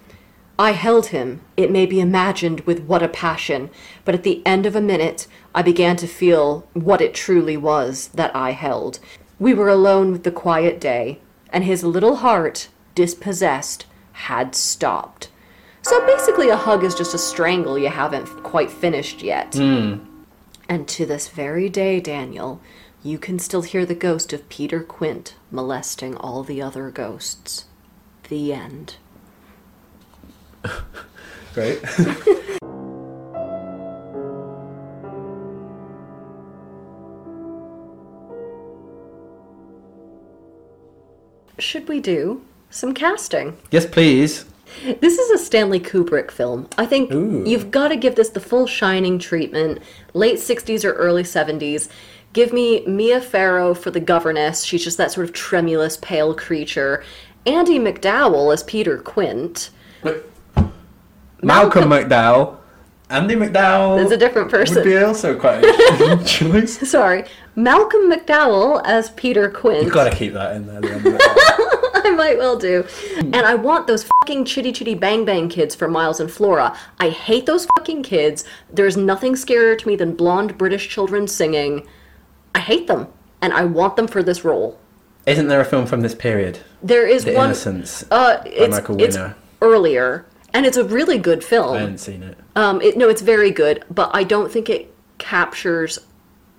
I 0.59 0.73
held 0.73 1.07
him, 1.07 1.41
it 1.57 1.71
may 1.71 1.87
be 1.87 2.01
imagined 2.01 2.61
with 2.63 2.85
what 2.85 3.03
a 3.03 3.09
passion, 3.09 3.71
but 4.05 4.15
at 4.15 4.23
the 4.23 4.43
end 4.47 4.67
of 4.67 4.77
a 4.77 4.81
minute 4.81 5.27
I 5.55 5.63
began 5.63 5.97
to 5.97 6.07
feel 6.07 6.67
what 6.75 7.01
it 7.01 7.15
truly 7.15 7.57
was 7.57 8.09
that 8.09 8.35
I 8.37 8.51
held. 8.53 8.99
We 9.39 9.55
were 9.55 9.69
alone 9.69 10.13
with 10.13 10.25
the 10.25 10.31
quiet 10.31 10.81
day, 10.81 11.19
and 11.51 11.65
his 11.65 11.85
little 11.85 12.17
heart, 12.17 12.69
dispossessed, 12.95 13.87
had 14.13 14.55
stopped. 14.55 15.31
So 15.83 16.05
basically, 16.07 16.49
a 16.49 16.57
hug 16.57 16.85
is 16.85 16.95
just 16.95 17.15
a 17.15 17.19
strangle 17.19 17.79
you 17.79 17.89
haven't 17.89 18.27
quite 18.45 18.71
finished 18.71 19.23
yet. 19.23 19.55
Hmm. 19.55 19.97
And 20.69 20.87
to 20.89 21.05
this 21.05 21.29
very 21.29 21.69
day, 21.69 21.99
Daniel, 21.99 22.61
you 23.03 23.19
can 23.19 23.39
still 23.39 23.63
hear 23.63 23.85
the 23.85 23.97
ghost 23.97 24.33
of 24.33 24.49
Peter 24.49 24.81
Quint 24.81 25.35
molesting 25.51 26.17
all 26.17 26.45
the 26.45 26.63
other 26.63 26.91
ghosts. 26.91 27.65
The 28.29 28.53
end. 28.53 28.97
Great. 31.55 31.81
Should 41.59 41.89
we 41.89 42.01
do 42.01 42.43
some 42.71 42.95
casting? 42.95 43.57
yes, 43.71 43.87
please. 43.87 44.47
This 45.01 45.19
is 45.19 45.31
a 45.31 45.45
Stanley 45.45 45.79
Kubrick 45.81 46.31
film. 46.31 46.67
I 46.79 46.87
think 46.87 47.13
Ooh. 47.13 47.45
you've 47.47 47.71
got 47.71 47.89
to 47.89 47.97
give 47.97 48.15
this 48.15 48.31
the 48.31 48.41
full 48.41 48.67
shining 48.67 49.19
treatment. 49.19 49.81
Late 50.15 50.39
60s 50.39 50.85
or 50.85 50.93
early 50.95 51.23
70s. 51.23 51.89
Give 52.33 52.53
me 52.53 52.85
Mia 52.87 53.21
Farrow 53.21 53.75
for 53.75 53.91
the 53.91 54.01
governess. 54.01 54.65
She's 54.65 54.83
just 54.83 54.97
that 54.97 55.13
sort 55.13 55.27
of 55.27 55.35
tremulous, 55.35 55.99
pale 55.99 56.35
creature. 56.35 57.05
Andie 57.45 57.79
MacDowell 57.79 58.53
as 58.53 58.63
Peter 58.63 58.97
Quint. 58.99 59.71
Malcolm 61.43 61.85
McDowell. 61.85 62.59
Andie 63.11 63.35
MacDowell. 63.35 64.03
Is 64.03 64.11
a 64.11 64.17
different 64.17 64.51
person. 64.51 64.77
Would 64.77 64.85
be 64.85 64.97
also 64.97 65.39
quite 65.39 65.63
interesting 65.63 66.25
choice. 66.53 66.91
Sorry. 66.91 67.25
Malcolm 67.57 68.11
McDowell 68.11 68.81
as 68.85 69.11
Peter 69.11 69.51
Quint. 69.51 69.85
You've 69.85 69.93
got 69.93 70.11
to 70.11 70.17
keep 70.17 70.33
that 70.33 70.57
in 70.57 70.67
there. 70.67 70.81
the 70.81 70.93
end 70.93 71.07
of 71.07 71.15
it. 71.17 71.23
I 72.05 72.11
might 72.17 72.39
well 72.39 72.57
do. 72.57 72.87
And 73.19 73.37
I 73.37 73.55
want 73.55 73.87
those 73.87 74.05
fucking 74.05 74.45
chitty 74.47 74.73
chitty 74.73 74.95
bang 74.95 75.25
bang 75.25 75.49
kids 75.49 75.75
for 75.75 75.89
Miles 75.89 76.21
and 76.21 76.31
Flora. 76.31 76.77
I 76.99 77.11
hate 77.11 77.45
those 77.47 77.67
fucking 77.77 78.03
kids. 78.03 78.45
There's 78.73 78.97
nothing 78.97 79.35
scarier 79.35 79.77
to 79.79 79.87
me 79.89 79.95
than 79.97 80.15
blonde 80.17 80.57
British 80.57 80.89
children 80.89 81.29
singing. 81.29 81.87
I 82.55 82.61
hate 82.61 82.87
them. 82.87 83.09
And 83.43 83.53
I 83.53 83.65
want 83.65 83.97
them 83.97 84.07
for 84.07 84.23
this 84.23 84.45
role. 84.45 84.79
Isn't 85.27 85.49
there 85.49 85.61
a 85.61 85.65
film 85.65 85.87
from 85.87 86.01
this 86.01 86.15
period? 86.15 86.61
There 86.83 87.07
is 87.07 87.25
The 87.25 87.35
one. 87.35 87.47
Innocents. 87.47 88.05
Uh, 88.11 88.43
it's, 88.47 88.75
Michael 88.75 89.01
it's 89.03 89.17
Winner. 89.17 89.37
earlier. 89.61 90.25
And 90.55 90.67
it's 90.67 90.77
a 90.77 90.85
really 90.85 91.19
good 91.19 91.43
film. 91.43 91.77
I 91.77 91.81
haven't 91.81 91.99
seen 91.99 92.23
it. 92.23 92.39
Um, 92.57 92.81
it, 92.83 92.97
no, 92.97 93.09
it's 93.09 93.23
very 93.23 93.51
good, 93.51 93.85
but 93.91 94.11
I 94.13 94.25
don't 94.25 94.53
think 94.53 94.69
it 94.69 94.95
captures 95.19 95.99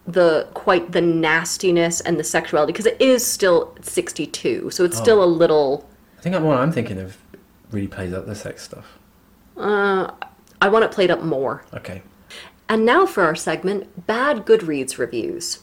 the 0.06 0.48
quite 0.54 0.92
the 0.92 1.02
nastiness 1.02 2.02
and 2.02 2.20
the 2.20 2.24
sexuality 2.24 2.74
because 2.74 2.86
it 2.86 3.00
is 3.00 3.26
still 3.26 3.76
62, 3.82 4.70
so 4.72 4.84
it's 4.84 4.98
still 4.98 5.24
a 5.24 5.26
little. 5.26 5.88
I 6.18 6.22
think 6.22 6.36
what 6.44 6.58
I'm 6.58 6.72
thinking 6.72 7.00
of 7.00 7.18
really 7.72 7.88
plays 7.88 8.14
up 8.14 8.26
the 8.26 8.36
sex 8.36 8.64
stuff. 8.64 8.98
Uh, 9.58 10.12
I 10.62 10.70
want 10.70 10.86
it 10.86 10.92
played 10.92 11.12
up 11.12 11.22
more. 11.22 11.64
Okay. 11.74 12.02
And 12.70 12.86
now 12.86 13.06
for 13.06 13.24
our 13.24 13.36
segment, 13.36 14.08
bad 14.08 14.46
Goodreads 14.46 14.98
reviews. 14.98 15.60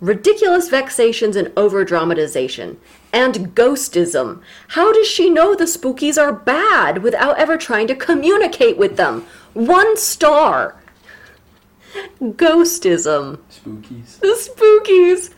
Ridiculous 0.00 0.68
vexations 0.68 1.36
and 1.36 1.52
over 1.56 1.84
dramatization. 1.84 2.78
And 3.16 3.54
ghostism. 3.54 4.42
How 4.68 4.92
does 4.92 5.08
she 5.08 5.30
know 5.30 5.54
the 5.54 5.64
spookies 5.64 6.20
are 6.20 6.34
bad 6.34 7.02
without 7.02 7.38
ever 7.38 7.56
trying 7.56 7.86
to 7.86 7.94
communicate 7.94 8.76
with 8.76 8.98
them? 8.98 9.24
One 9.54 9.96
star. 9.96 10.76
Ghostism. 12.20 13.38
Spookies. 13.50 14.20
The 14.20 14.36
spookies. 14.36 15.32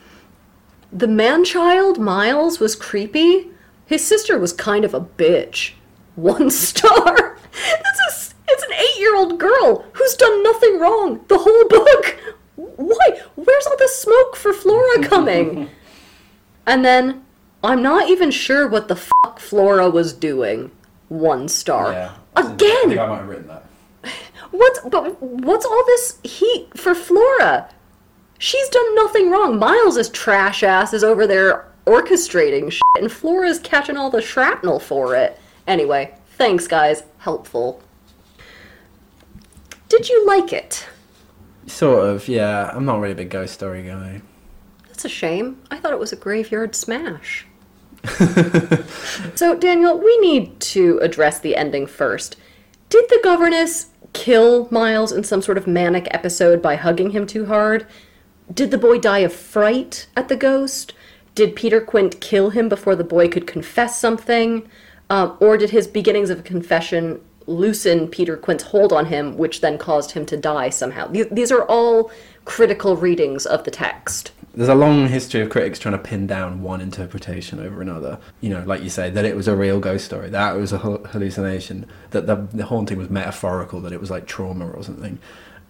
The 0.93 1.07
man 1.07 1.45
child, 1.45 2.01
Miles, 2.01 2.59
was 2.59 2.74
creepy. 2.74 3.53
His 3.87 4.05
sister 4.05 4.41
was 4.41 4.53
kind 4.53 4.85
of 4.85 4.93
a 4.93 5.01
bitch. 5.01 5.74
One 6.16 6.51
star. 6.51 7.39
That's 7.53 8.33
a, 8.33 8.35
it's 8.49 8.64
an 8.64 8.72
eight 8.72 8.99
year 8.99 9.14
old 9.14 9.39
girl 9.39 9.87
who's 9.93 10.14
done 10.14 10.43
nothing 10.43 10.81
wrong 10.81 11.24
the 11.29 11.39
whole 11.39 11.68
book. 11.68 12.18
Why? 12.57 13.20
Where's 13.37 13.66
all 13.68 13.76
the 13.79 13.87
smoke 13.87 14.35
for 14.35 14.53
Flora 14.53 15.01
coming? 15.05 15.70
and 16.66 16.85
then, 16.85 17.24
I'm 17.63 17.83
not 17.83 18.09
even 18.09 18.31
sure 18.31 18.69
what 18.69 18.89
the 18.89 18.97
fuck 18.97 19.41
Flora 19.41 19.91
was 19.91 20.13
doing. 20.13 20.71
One 21.09 21.49
star. 21.49 21.93
Yeah. 21.93 22.15
I 22.37 22.53
Again! 22.53 22.89
think 22.89 23.01
I 23.01 23.07
might 23.07 23.19
have 23.19 23.29
written 23.29 23.49
that. 23.49 23.65
What's 24.51 24.81
but 24.81 25.21
what's 25.21 25.67
all 25.67 25.85
this 25.87 26.19
heat 26.23 26.69
for 26.77 26.95
Flora? 26.95 27.69
She's 28.39 28.69
done 28.69 28.95
nothing 28.95 29.31
wrong. 29.31 29.59
Miles' 29.59 30.09
trash 30.11 30.63
ass 30.63 30.93
is 30.93 31.03
over 31.03 31.27
there 31.27 31.67
orchestrating 31.87 32.71
shit, 32.71 32.83
and 32.99 33.11
Flora's 33.11 33.59
catching 33.59 33.97
all 33.97 34.11
the 34.11 34.23
shrapnel 34.23 34.79
for 34.79 35.17
it. 35.17 35.39
Anyway, 35.67 36.15
thanks, 36.37 36.67
guys. 36.69 37.03
Helpful. 37.19 37.83
Did 39.89 40.09
you 40.09 40.27
like 40.27 40.53
it? 40.53 40.87
Sort 41.67 42.07
of, 42.07 42.29
yeah. 42.29 42.71
I'm 42.73 42.85
not 42.85 43.01
really 43.01 43.13
a 43.13 43.17
big 43.17 43.31
ghost 43.31 43.55
story 43.55 43.83
guy. 43.83 44.23
That's 44.87 45.05
a 45.05 45.09
shame. 45.09 45.61
I 45.71 45.79
thought 45.79 45.93
it 45.93 45.99
was 45.99 46.13
a 46.13 46.17
graveyard 46.17 46.75
smash. 46.75 47.47
so, 49.35 49.57
Daniel, 49.59 49.99
we 49.99 50.19
need 50.19 50.59
to 50.61 50.99
address 50.99 51.41
the 51.41 51.57
ending 51.57 51.87
first. 51.87 52.37
Did 52.89 53.09
the 53.09 53.21
governess 53.23 53.87
kill 54.13 54.69
Miles 54.71 55.13
in 55.13 55.25
some 55.25 55.43
sort 55.43 55.59
of 55.59 55.67
manic 55.67 56.09
episode 56.11 56.63
by 56.63 56.77
hugging 56.77 57.11
him 57.11 57.27
too 57.27 57.47
hard? 57.47 57.87
Did 58.53 58.71
the 58.71 58.79
boy 58.79 58.99
die 58.99 59.19
of 59.19 59.33
fright 59.33 60.07
at 60.17 60.29
the 60.29 60.37
ghost? 60.37 60.95
Did 61.35 61.55
Peter 61.55 61.81
Quint 61.81 62.21
kill 62.21 62.51
him 62.51 62.69
before 62.69 62.97
the 62.97 63.05
boy 63.05 63.29
could 63.29 63.47
confess 63.47 64.01
something? 64.01 64.69
Um, 65.11 65.37
or 65.41 65.57
did 65.57 65.71
his 65.71 65.87
beginnings 65.87 66.31
of 66.31 66.45
confession 66.45 67.21
loosen 67.47 68.09
Peter 68.09 68.37
Quint's 68.37 68.65
hold 68.65 68.93
on 68.93 69.07
him, 69.07 69.37
which 69.37 69.61
then 69.61 69.79
caused 69.79 70.13
him 70.13 70.27
to 70.27 70.37
die 70.37 70.71
somehow? 70.71 71.07
These, 71.07 71.29
these 71.31 71.53
are 71.53 71.65
all 71.65 72.11
critical 72.45 72.97
readings 72.97 73.47
of 73.47 73.65
the 73.65 73.71
text. 73.71 74.33
There's 74.55 74.69
a 74.69 74.75
long 74.75 75.09
history 75.09 75.41
of 75.41 75.51
critics 75.51 75.79
trying 75.79 75.93
to 75.93 75.99
pin 75.99 76.27
down 76.27 76.63
one 76.63 76.81
interpretation 76.81 77.61
over 77.61 77.81
another. 77.81 78.19
You 78.41 78.51
know, 78.51 78.63
like 78.65 78.83
you 78.83 78.91
say, 78.91 79.11
that 79.11 79.25
it 79.25 79.37
was 79.37 79.47
a 79.49 79.55
real 79.55 79.81
ghost 79.81 80.05
story, 80.07 80.31
that 80.31 80.57
it 80.57 80.59
was 80.59 80.73
a 80.73 80.79
hallucination, 80.79 81.87
that 82.11 82.27
the, 82.27 82.37
the 82.53 82.65
haunting 82.65 82.99
was 82.99 83.11
metaphorical, 83.11 83.81
that 83.83 83.93
it 83.93 84.01
was 84.01 84.11
like 84.11 84.27
trauma 84.27 84.69
or 84.69 84.83
something. 84.83 85.19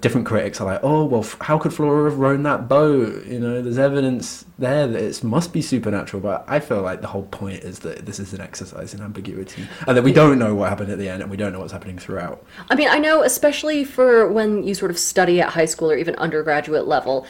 Different 0.00 0.28
critics 0.28 0.60
are 0.60 0.64
like, 0.64 0.78
oh 0.84 1.04
well, 1.06 1.22
f- 1.22 1.36
how 1.40 1.58
could 1.58 1.74
Flora 1.74 2.08
have 2.08 2.20
rown 2.20 2.44
that 2.44 2.68
boat? 2.68 3.26
You 3.26 3.40
know, 3.40 3.60
there's 3.60 3.78
evidence 3.78 4.44
there 4.56 4.86
that 4.86 5.02
it 5.02 5.24
must 5.24 5.52
be 5.52 5.60
supernatural. 5.60 6.22
But 6.22 6.44
I 6.46 6.60
feel 6.60 6.82
like 6.82 7.00
the 7.00 7.08
whole 7.08 7.24
point 7.24 7.64
is 7.64 7.80
that 7.80 8.06
this 8.06 8.20
is 8.20 8.32
an 8.32 8.40
exercise 8.40 8.94
in 8.94 9.02
ambiguity, 9.02 9.66
and 9.88 9.96
that 9.96 10.04
we 10.04 10.12
don't 10.12 10.38
know 10.38 10.54
what 10.54 10.68
happened 10.68 10.92
at 10.92 10.98
the 10.98 11.08
end, 11.08 11.22
and 11.22 11.28
we 11.28 11.36
don't 11.36 11.52
know 11.52 11.58
what's 11.58 11.72
happening 11.72 11.98
throughout. 11.98 12.46
I 12.70 12.76
mean, 12.76 12.86
I 12.88 13.00
know, 13.00 13.24
especially 13.24 13.82
for 13.82 14.30
when 14.30 14.62
you 14.62 14.72
sort 14.72 14.92
of 14.92 14.98
study 15.00 15.40
at 15.40 15.48
high 15.48 15.64
school 15.64 15.90
or 15.90 15.96
even 15.96 16.14
undergraduate 16.14 16.86
level, 16.86 17.26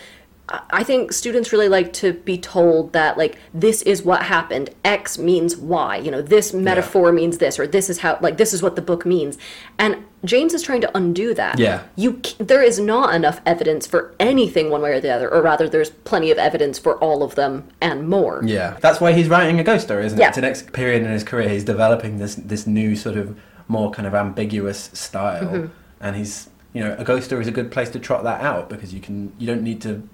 I 0.70 0.82
think 0.82 1.12
students 1.12 1.52
really 1.52 1.68
like 1.68 1.92
to 1.94 2.14
be 2.14 2.38
told 2.38 2.92
that, 2.94 3.18
like, 3.18 3.36
this 3.52 3.82
is 3.82 4.02
what 4.02 4.22
happened. 4.22 4.70
X 4.84 5.18
means 5.18 5.56
Y. 5.56 5.96
You 5.98 6.10
know, 6.10 6.22
this 6.22 6.54
metaphor 6.54 7.12
means 7.12 7.36
this, 7.36 7.58
or 7.58 7.66
this 7.66 7.90
is 7.90 7.98
how, 7.98 8.18
like, 8.22 8.38
this 8.38 8.54
is 8.54 8.62
what 8.62 8.74
the 8.74 8.80
book 8.80 9.04
means. 9.04 9.36
And 9.78 10.04
James 10.24 10.54
is 10.54 10.62
trying 10.62 10.80
to 10.80 10.96
undo 10.96 11.34
that. 11.34 11.58
Yeah. 11.58 11.82
You, 11.96 12.22
there 12.38 12.62
is 12.62 12.78
not 12.80 13.14
enough 13.14 13.42
evidence 13.44 13.86
for 13.86 14.14
anything 14.18 14.70
one 14.70 14.80
way 14.80 14.92
or 14.92 15.00
the 15.00 15.10
other, 15.10 15.28
or 15.30 15.42
rather, 15.42 15.68
there's 15.68 15.90
plenty 15.90 16.30
of 16.30 16.38
evidence 16.38 16.78
for 16.78 16.96
all 16.98 17.22
of 17.22 17.34
them 17.34 17.68
and 17.80 18.08
more. 18.08 18.40
Yeah, 18.42 18.78
that's 18.80 19.00
why 19.02 19.12
he's 19.12 19.28
writing 19.28 19.60
a 19.60 19.64
ghost 19.64 19.84
story, 19.84 20.06
isn't 20.06 20.18
it? 20.18 20.22
Yeah. 20.22 20.28
It's 20.28 20.36
the 20.36 20.42
next 20.42 20.72
period 20.72 21.02
in 21.02 21.10
his 21.10 21.24
career. 21.24 21.50
He's 21.50 21.64
developing 21.64 22.18
this 22.18 22.36
this 22.36 22.66
new 22.66 22.96
sort 22.96 23.16
of 23.18 23.38
more 23.68 23.90
kind 23.90 24.08
of 24.08 24.14
ambiguous 24.14 24.88
style, 24.94 25.44
Mm-hmm. 25.44 25.66
and 26.00 26.16
he's 26.16 26.48
you 26.72 26.82
know 26.82 26.94
a 26.98 27.04
ghost 27.04 27.26
story 27.26 27.42
is 27.42 27.48
a 27.48 27.52
good 27.52 27.70
place 27.70 27.90
to 27.90 27.98
trot 27.98 28.24
that 28.24 28.40
out 28.40 28.68
because 28.70 28.94
you 28.94 29.00
can 29.00 29.32
you 29.38 29.46
don't 29.46 29.62
need 29.62 29.80
to 29.82 30.08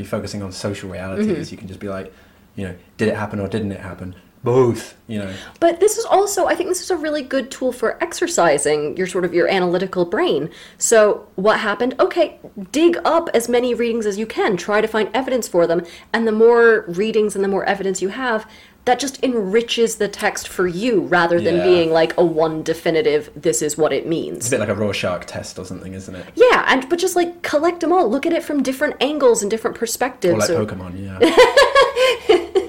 be 0.00 0.06
focusing 0.06 0.42
on 0.42 0.50
social 0.50 0.88
realities. 0.90 1.26
Mm-hmm. 1.26 1.54
You 1.54 1.58
can 1.58 1.68
just 1.68 1.80
be 1.80 1.88
like, 1.88 2.12
you 2.56 2.66
know, 2.66 2.74
did 2.96 3.08
it 3.08 3.16
happen 3.16 3.38
or 3.38 3.48
didn't 3.48 3.72
it 3.72 3.80
happen? 3.80 4.14
Both, 4.42 4.96
you 5.06 5.18
know. 5.18 5.34
But 5.60 5.80
this 5.80 5.98
is 5.98 6.06
also, 6.06 6.46
I 6.46 6.54
think 6.54 6.70
this 6.70 6.80
is 6.80 6.90
a 6.90 6.96
really 6.96 7.20
good 7.20 7.50
tool 7.50 7.72
for 7.72 8.02
exercising 8.02 8.96
your 8.96 9.06
sort 9.06 9.26
of 9.26 9.34
your 9.34 9.46
analytical 9.48 10.06
brain. 10.06 10.48
So 10.78 11.28
what 11.36 11.60
happened? 11.60 11.94
Okay, 12.00 12.38
dig 12.72 12.96
up 13.04 13.28
as 13.34 13.50
many 13.50 13.74
readings 13.74 14.06
as 14.06 14.16
you 14.16 14.24
can. 14.24 14.56
Try 14.56 14.80
to 14.80 14.88
find 14.88 15.10
evidence 15.12 15.46
for 15.46 15.66
them. 15.66 15.84
And 16.14 16.26
the 16.26 16.32
more 16.32 16.86
readings 16.88 17.34
and 17.34 17.44
the 17.44 17.48
more 17.48 17.64
evidence 17.66 18.00
you 18.00 18.08
have, 18.08 18.50
that 18.86 18.98
just 18.98 19.22
enriches 19.22 19.96
the 19.96 20.08
text 20.08 20.48
for 20.48 20.66
you 20.66 21.02
rather 21.02 21.40
than 21.40 21.56
Yeah. 21.56 21.64
being 21.64 21.90
like 21.92 22.16
a 22.16 22.24
one 22.24 22.62
definitive, 22.62 23.30
this 23.36 23.60
is 23.62 23.76
what 23.76 23.92
it 23.92 24.06
means 24.06 24.38
It's 24.38 24.46
a 24.48 24.50
bit 24.52 24.60
like 24.60 24.68
a 24.70 24.74
Rorschach 24.74 25.26
test 25.26 25.58
or 25.58 25.64
something, 25.66 25.92
isn't 25.94 26.14
it? 26.14 26.24
Yeah, 26.34 26.64
and 26.66 26.88
but 26.88 26.98
just 26.98 27.14
like 27.14 27.42
collect 27.42 27.80
them 27.80 27.92
all. 27.92 28.08
Look 28.08 28.24
at 28.26 28.32
it 28.32 28.42
from 28.42 28.62
different 28.62 28.96
angles 29.00 29.42
and 29.42 29.50
different 29.50 29.76
perspectives. 29.76 30.34
Or 30.34 30.38
like 30.38 30.46
So- 30.46 30.64
Pokemon, 30.66 30.98
yeah. 31.04 31.18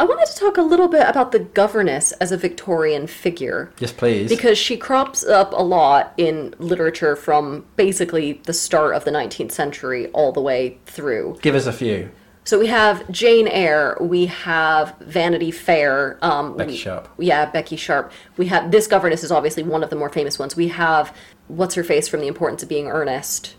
I 0.00 0.04
wanted 0.04 0.26
to 0.26 0.36
talk 0.38 0.56
a 0.56 0.62
little 0.62 0.86
bit 0.86 1.08
about 1.08 1.32
the 1.32 1.40
governess 1.40 2.12
as 2.12 2.30
a 2.30 2.36
Victorian 2.36 3.08
figure. 3.08 3.72
yes, 3.80 3.90
please. 3.92 4.28
because 4.28 4.56
she 4.56 4.76
crops 4.76 5.24
up 5.24 5.52
a 5.52 5.62
lot 5.62 6.14
in 6.16 6.54
literature 6.60 7.16
from 7.16 7.64
basically 7.74 8.40
the 8.44 8.52
start 8.52 8.94
of 8.94 9.04
the 9.04 9.10
19th 9.10 9.50
century 9.50 10.06
all 10.08 10.30
the 10.30 10.40
way 10.40 10.78
through. 10.86 11.36
Give 11.42 11.56
us 11.56 11.66
a 11.66 11.72
few. 11.72 12.10
So 12.48 12.58
we 12.58 12.68
have 12.68 13.06
Jane 13.10 13.46
Eyre, 13.46 13.98
we 14.00 14.24
have 14.24 14.96
Vanity 15.00 15.50
Fair, 15.50 16.18
um, 16.22 16.56
Becky 16.56 16.70
we- 16.70 16.76
Sharp. 16.78 17.10
Yeah, 17.18 17.44
Becky 17.44 17.76
Sharp. 17.76 18.10
We 18.38 18.46
have 18.46 18.70
this 18.70 18.86
governess 18.86 19.22
is 19.22 19.30
obviously 19.30 19.64
one 19.64 19.84
of 19.84 19.90
the 19.90 19.96
more 19.96 20.08
famous 20.08 20.38
ones. 20.38 20.56
We 20.56 20.68
have 20.68 21.14
what's 21.48 21.74
her 21.74 21.84
face 21.84 22.08
from 22.08 22.20
The 22.20 22.26
Importance 22.26 22.62
of 22.62 22.68
Being 22.70 22.88
Earnest, 22.88 23.54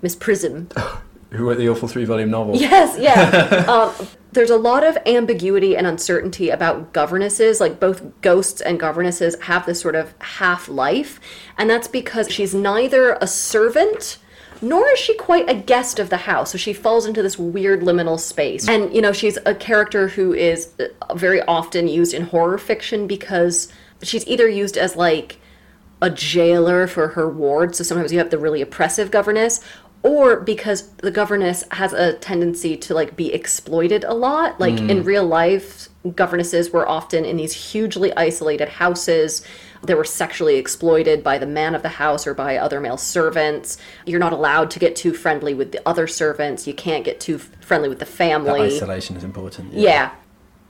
Miss 0.00 0.14
Prism. 0.14 0.68
Who 1.30 1.48
wrote 1.48 1.58
the 1.58 1.68
awful 1.68 1.88
three 1.88 2.04
volume 2.04 2.30
novel? 2.30 2.54
Yes, 2.54 2.96
yeah. 3.00 3.64
um, 3.68 4.06
there's 4.30 4.50
a 4.50 4.56
lot 4.56 4.84
of 4.84 4.96
ambiguity 5.06 5.76
and 5.76 5.84
uncertainty 5.84 6.50
about 6.50 6.92
governesses. 6.92 7.60
Like 7.60 7.80
both 7.80 8.20
ghosts 8.20 8.60
and 8.60 8.78
governesses 8.78 9.34
have 9.40 9.66
this 9.66 9.80
sort 9.80 9.96
of 9.96 10.14
half 10.20 10.68
life, 10.68 11.18
and 11.58 11.68
that's 11.68 11.88
because 11.88 12.30
she's 12.30 12.54
neither 12.54 13.18
a 13.20 13.26
servant 13.26 14.18
nor 14.60 14.88
is 14.90 14.98
she 14.98 15.14
quite 15.16 15.48
a 15.48 15.54
guest 15.54 15.98
of 15.98 16.10
the 16.10 16.18
house. 16.18 16.52
So 16.52 16.58
she 16.58 16.72
falls 16.72 17.06
into 17.06 17.22
this 17.22 17.38
weird 17.38 17.80
liminal 17.80 18.18
space. 18.18 18.68
And, 18.68 18.94
you 18.94 19.00
know, 19.00 19.12
she's 19.12 19.38
a 19.46 19.54
character 19.54 20.08
who 20.08 20.32
is 20.32 20.72
uh, 20.78 21.14
very 21.14 21.42
often 21.42 21.88
used 21.88 22.14
in 22.14 22.22
horror 22.22 22.58
fiction 22.58 23.06
because 23.06 23.72
she's 24.02 24.26
either 24.26 24.48
used 24.48 24.76
as 24.76 24.96
like 24.96 25.38
a 26.02 26.10
jailer 26.10 26.86
for 26.86 27.08
her 27.08 27.28
ward. 27.28 27.74
So 27.76 27.84
sometimes 27.84 28.12
you 28.12 28.18
have 28.18 28.30
the 28.30 28.38
really 28.38 28.62
oppressive 28.62 29.10
governess, 29.10 29.60
or 30.02 30.40
because 30.40 30.88
the 30.92 31.10
governess 31.10 31.64
has 31.72 31.92
a 31.92 32.14
tendency 32.14 32.74
to 32.74 32.94
like 32.94 33.16
be 33.16 33.32
exploited 33.34 34.04
a 34.04 34.14
lot. 34.14 34.58
Like 34.58 34.78
in 34.78 35.04
real 35.04 35.26
life, 35.26 35.88
governesses 36.14 36.70
were 36.70 36.88
often 36.88 37.26
in 37.26 37.36
these 37.36 37.52
hugely 37.52 38.14
isolated 38.16 38.68
houses. 38.68 39.44
They 39.82 39.94
were 39.94 40.04
sexually 40.04 40.56
exploited 40.56 41.24
by 41.24 41.38
the 41.38 41.46
man 41.46 41.74
of 41.74 41.82
the 41.82 41.88
house 41.88 42.26
or 42.26 42.34
by 42.34 42.56
other 42.58 42.80
male 42.80 42.98
servants. 42.98 43.78
You're 44.04 44.20
not 44.20 44.32
allowed 44.32 44.70
to 44.72 44.78
get 44.78 44.94
too 44.94 45.14
friendly 45.14 45.54
with 45.54 45.72
the 45.72 45.80
other 45.88 46.06
servants. 46.06 46.66
You 46.66 46.74
can't 46.74 47.04
get 47.04 47.18
too 47.20 47.38
friendly 47.38 47.88
with 47.88 47.98
the 47.98 48.04
That 48.04 48.10
family. 48.10 48.76
isolation 48.76 49.16
is 49.16 49.24
important. 49.24 49.72
Yeah. 49.72 50.10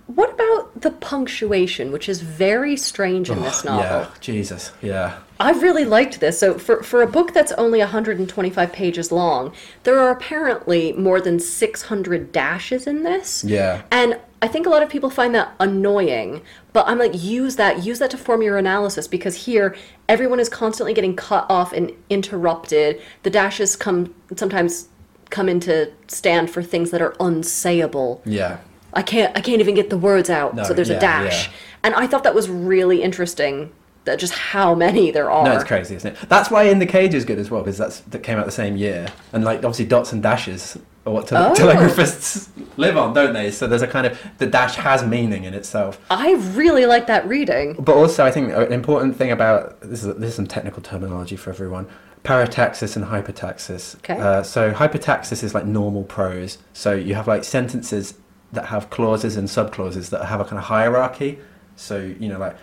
What 0.07 0.33
about 0.35 0.81
the 0.81 0.91
punctuation, 0.91 1.93
which 1.93 2.09
is 2.09 2.21
very 2.21 2.77
strange 2.77 3.31
in 3.31 3.43
this 3.43 3.65
novel? 3.65 3.83
Yeah, 3.85 4.09
Jesus, 4.21 4.73
yeah. 4.83 5.19
I 5.39 5.53
really 5.53 5.85
liked 5.85 6.19
this. 6.19 6.39
So 6.41 6.59
for 6.59 6.83
for 6.83 7.01
a 7.01 7.07
book 7.07 7.33
that's 7.33 7.53
only 7.53 7.79
125 7.79 8.73
pages 8.73 9.13
long, 9.13 9.53
there 9.85 10.01
are 10.01 10.11
apparently 10.11 10.93
more 10.95 11.21
than 11.21 11.39
600 11.39 12.33
dashes 12.33 12.89
in 12.89 13.05
this. 13.05 13.45
Yeah. 13.45 13.83
And 13.93 14.19
I 14.43 14.49
think 14.49 14.67
a 14.67 14.71
lot 14.71 14.83
of 14.83 14.89
people 14.89 15.11
find 15.11 15.35
that 15.35 15.53
annoying, 15.61 16.43
but 16.73 16.87
I'm 16.89 16.99
like 16.99 17.13
use 17.15 17.57
that 17.57 17.85
use 17.85 17.99
that 17.99 18.11
to 18.13 18.17
form 18.17 18.41
your 18.41 18.57
analysis 18.57 19.07
because 19.07 19.45
here 19.45 19.77
everyone 20.09 20.41
is 20.41 20.49
constantly 20.49 20.95
getting 20.95 21.15
cut 21.15 21.47
off 21.51 21.73
and 21.73 21.93
interrupted. 22.09 23.03
The 23.23 23.31
dashes 23.31 23.77
come 23.77 24.15
sometimes 24.37 24.89
come 25.29 25.49
into 25.49 25.93
stand 26.09 26.51
for 26.51 26.63
things 26.63 26.91
that 26.91 27.03
are 27.03 27.13
unsayable. 27.13 28.21
Yeah. 28.25 28.59
I 28.95 29.03
can't 29.03 29.37
I 29.37 29.41
can't 29.41 29.61
even 29.61 29.75
get 29.75 29.91
the 29.91 29.99
words 29.99 30.31
out. 30.31 30.55
No, 30.55 30.65
so 30.65 30.73
there's 30.73 30.89
yeah, 30.89 30.97
a 30.97 31.01
dash. 31.01 31.49
yeah. 31.49 31.55
And 31.83 31.95
I 31.95 32.07
thought 32.07 32.25
that 32.25 32.35
was 32.35 32.49
really 32.49 33.03
interesting 33.03 33.73
that 34.05 34.19
just 34.19 34.33
how 34.33 34.75
many 34.75 35.11
there 35.11 35.31
are. 35.31 35.45
No, 35.45 35.53
it's 35.53 35.65
crazy, 35.65 35.95
isn't 35.95 36.15
it? 36.15 36.29
That's 36.29 36.51
why 36.51 36.65
In 36.65 36.79
the 36.79 36.87
Cage 36.87 37.15
is 37.15 37.25
good 37.25 37.39
as 37.39 37.51
well, 37.51 37.63
because 37.63 37.79
that's 37.79 38.01
that 38.01 38.23
came 38.23 38.39
out 38.39 38.47
the 38.47 38.53
same 38.53 38.77
year, 38.77 39.09
and 39.33 39.45
like 39.45 39.59
obviously 39.59 39.85
dots 39.85 40.13
and 40.13 40.23
dashes 40.23 40.79
are 41.07 41.13
what 41.13 41.27
tele- 41.29 41.51
Oh. 41.51 41.55
telegraphists 41.55 42.49
live 42.77 42.97
on, 42.97 43.15
don't 43.15 43.33
they? 43.33 43.51
So 43.51 43.67
there's 43.67 43.83
a 43.83 43.87
kind 43.87 44.07
of 44.07 44.19
the 44.39 44.47
dash 44.47 44.75
has 44.77 45.03
meaning 45.05 45.45
in 45.45 45.55
itself. 45.55 45.99
I 46.11 46.33
really 46.55 46.87
like 46.87 47.07
that 47.07 47.27
reading. 47.27 47.75
But 47.79 47.95
also, 47.97 48.25
I 48.25 48.31
think 48.31 48.53
an 48.53 48.73
important 48.73 49.17
thing 49.17 49.31
about 49.31 49.81
this 49.81 50.05
is 50.05 50.15
this 50.17 50.31
is 50.31 50.35
some 50.35 50.47
technical 50.47 50.83
terminology 50.83 51.37
for 51.37 51.51
everyone. 51.51 51.87
Parataxis 52.25 52.97
and 52.97 53.07
hypertaxis. 53.07 53.97
Okay. 53.97 54.21
Uh, 54.21 54.43
so 54.43 54.73
hypertaxis 54.73 55.43
is 55.43 55.55
like 55.55 55.65
normal 55.65 56.05
prose. 56.05 56.59
So 56.75 56.93
you 56.93 57.15
have 57.15 57.27
like 57.27 57.45
sentences 57.45 58.15
that 58.53 58.67
have 58.67 58.91
clauses 58.91 59.37
and 59.37 59.49
subclauses 59.49 60.11
that 60.11 60.27
have 60.27 60.41
a 60.41 60.45
kind 60.45 60.59
of 60.59 60.65
hierarchy. 60.65 61.39
So 61.77 61.97
you 61.99 62.29
know, 62.29 62.39
like 62.39 62.57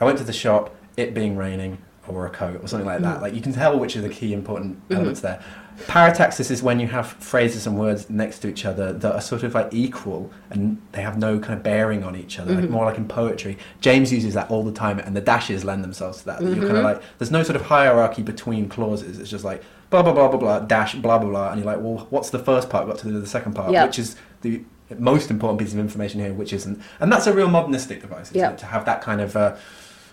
I 0.00 0.04
went 0.04 0.18
to 0.18 0.24
the 0.24 0.34
shop, 0.34 0.74
it 0.98 1.14
being 1.14 1.34
raining, 1.36 1.78
Wore 2.08 2.26
a 2.26 2.30
coat 2.30 2.62
or 2.62 2.68
something 2.68 2.86
like 2.86 3.00
that. 3.00 3.18
Mm. 3.18 3.22
Like 3.22 3.34
you 3.34 3.40
can 3.40 3.52
tell 3.52 3.78
which 3.78 3.96
are 3.96 4.00
the 4.00 4.08
key 4.08 4.32
important 4.32 4.76
mm-hmm. 4.84 4.94
elements 4.94 5.20
there. 5.20 5.42
Parataxis 5.86 6.50
is 6.50 6.60
when 6.60 6.80
you 6.80 6.88
have 6.88 7.06
phrases 7.06 7.66
and 7.66 7.78
words 7.78 8.10
next 8.10 8.40
to 8.40 8.48
each 8.48 8.64
other 8.64 8.92
that 8.92 9.14
are 9.14 9.20
sort 9.20 9.44
of 9.44 9.54
like 9.54 9.68
equal 9.72 10.30
and 10.50 10.82
they 10.90 11.02
have 11.02 11.16
no 11.16 11.38
kind 11.38 11.54
of 11.54 11.62
bearing 11.62 12.02
on 12.02 12.16
each 12.16 12.40
other, 12.40 12.52
like 12.52 12.64
mm-hmm. 12.64 12.72
more 12.72 12.84
like 12.84 12.98
in 12.98 13.06
poetry. 13.06 13.56
James 13.80 14.12
uses 14.12 14.34
that 14.34 14.50
all 14.50 14.64
the 14.64 14.72
time, 14.72 14.98
and 14.98 15.16
the 15.16 15.20
dashes 15.20 15.64
lend 15.64 15.84
themselves 15.84 16.18
to 16.18 16.26
that. 16.26 16.42
You're 16.42 16.54
kind 16.54 16.64
of 16.64 16.70
mm-hmm. 16.70 16.84
like 16.84 17.02
there's 17.18 17.30
no 17.30 17.42
sort 17.44 17.54
of 17.54 17.62
hierarchy 17.62 18.22
between 18.22 18.68
clauses. 18.68 19.20
It's 19.20 19.30
just 19.30 19.44
like 19.44 19.62
blah 19.90 20.02
blah 20.02 20.12
blah 20.12 20.28
blah 20.28 20.38
blah 20.38 20.58
dash 20.60 20.94
blah 20.96 21.18
blah 21.18 21.30
blah, 21.30 21.50
and 21.50 21.60
you're 21.60 21.72
like, 21.72 21.80
well, 21.80 22.06
what's 22.10 22.30
the 22.30 22.38
first 22.38 22.70
part 22.70 22.86
got 22.86 22.98
to 22.98 23.06
do 23.06 23.14
with 23.14 23.22
the 23.22 23.28
second 23.28 23.54
part, 23.54 23.70
Yeah. 23.70 23.86
which 23.86 23.98
is 23.98 24.16
the 24.42 24.62
most 24.98 25.30
important 25.30 25.60
piece 25.60 25.72
of 25.72 25.78
information 25.78 26.20
here, 26.20 26.32
which 26.32 26.52
isn't, 26.52 26.80
and 26.98 27.12
that's 27.12 27.26
a 27.26 27.32
real 27.32 27.48
modernistic 27.48 28.00
device, 28.00 28.30
isn't 28.30 28.38
Yeah. 28.38 28.50
it? 28.50 28.58
To 28.58 28.66
have 28.66 28.84
that 28.86 29.02
kind 29.02 29.20
of 29.20 29.36
uh, 29.36 29.54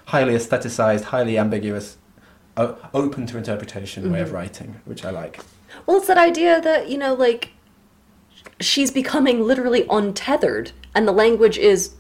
highly 0.06 0.34
aestheticized, 0.34 1.04
highly 1.06 1.38
ambiguous, 1.38 1.98
o- 2.58 2.78
open 2.94 3.26
to 3.28 3.38
interpretation 3.38 4.12
way 4.12 4.22
of 4.22 4.28
Mm-hmm. 4.28 4.36
writing, 4.36 4.82
which 4.86 5.04
I 5.06 5.10
like. 5.12 5.40
Well, 5.86 5.98
it's 5.98 6.08
that 6.08 6.18
idea 6.18 6.62
that, 6.62 6.90
you 6.90 6.98
know, 6.98 7.14
like 7.14 7.52
she's 8.60 8.92
becoming 8.92 9.42
literally 9.44 9.86
untethered 9.90 10.72
and 10.94 11.08
the 11.08 11.12
language 11.12 11.58
is 11.58 11.94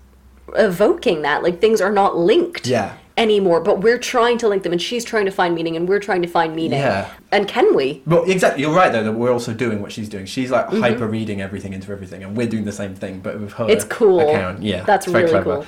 evoking 0.56 1.24
that 1.24 1.44
like 1.44 1.60
things 1.60 1.82
are 1.82 1.92
not 1.92 2.16
linked 2.18 2.68
Yeah. 2.68 2.94
anymore, 3.18 3.60
but 3.60 3.82
we're 3.82 3.98
trying 3.98 4.38
to 4.38 4.48
link 4.48 4.64
them 4.64 4.72
and 4.72 4.82
she's 4.82 5.04
trying 5.04 5.26
to 5.26 5.32
find 5.32 5.56
meaning 5.56 5.76
and 5.76 5.90
we're 5.90 6.00
trying 6.00 6.22
to 6.22 6.28
find 6.28 6.56
meaning. 6.56 6.80
Yeah. 6.80 7.10
And 7.32 7.48
can 7.48 7.76
we? 7.76 8.04
Well, 8.06 8.24
exactly. 8.30 8.62
You're 8.62 8.74
right 8.76 8.92
though 8.92 9.04
that 9.04 9.12
we're 9.14 9.32
also 9.34 9.54
doing 9.54 9.82
what 9.82 9.92
she's 9.92 10.08
doing. 10.08 10.26
She's 10.26 10.52
Mm-hmm. 10.52 10.80
like 10.80 10.92
hyper 10.92 11.08
reading 11.08 11.42
everything 11.42 11.74
into 11.74 11.92
everything, 11.92 12.24
and 12.24 12.38
we're 12.38 12.48
doing 12.48 12.64
the 12.66 12.72
same 12.72 12.96
thing, 12.96 13.20
but 13.20 13.40
with 13.40 13.54
her. 13.54 13.68
It's 13.70 13.84
cool. 13.84 14.20
Account. 14.30 14.62
Yeah, 14.64 14.84
That's 14.84 15.08
very 15.08 15.24
really 15.26 15.32
clever. 15.44 15.56
cool. 15.56 15.66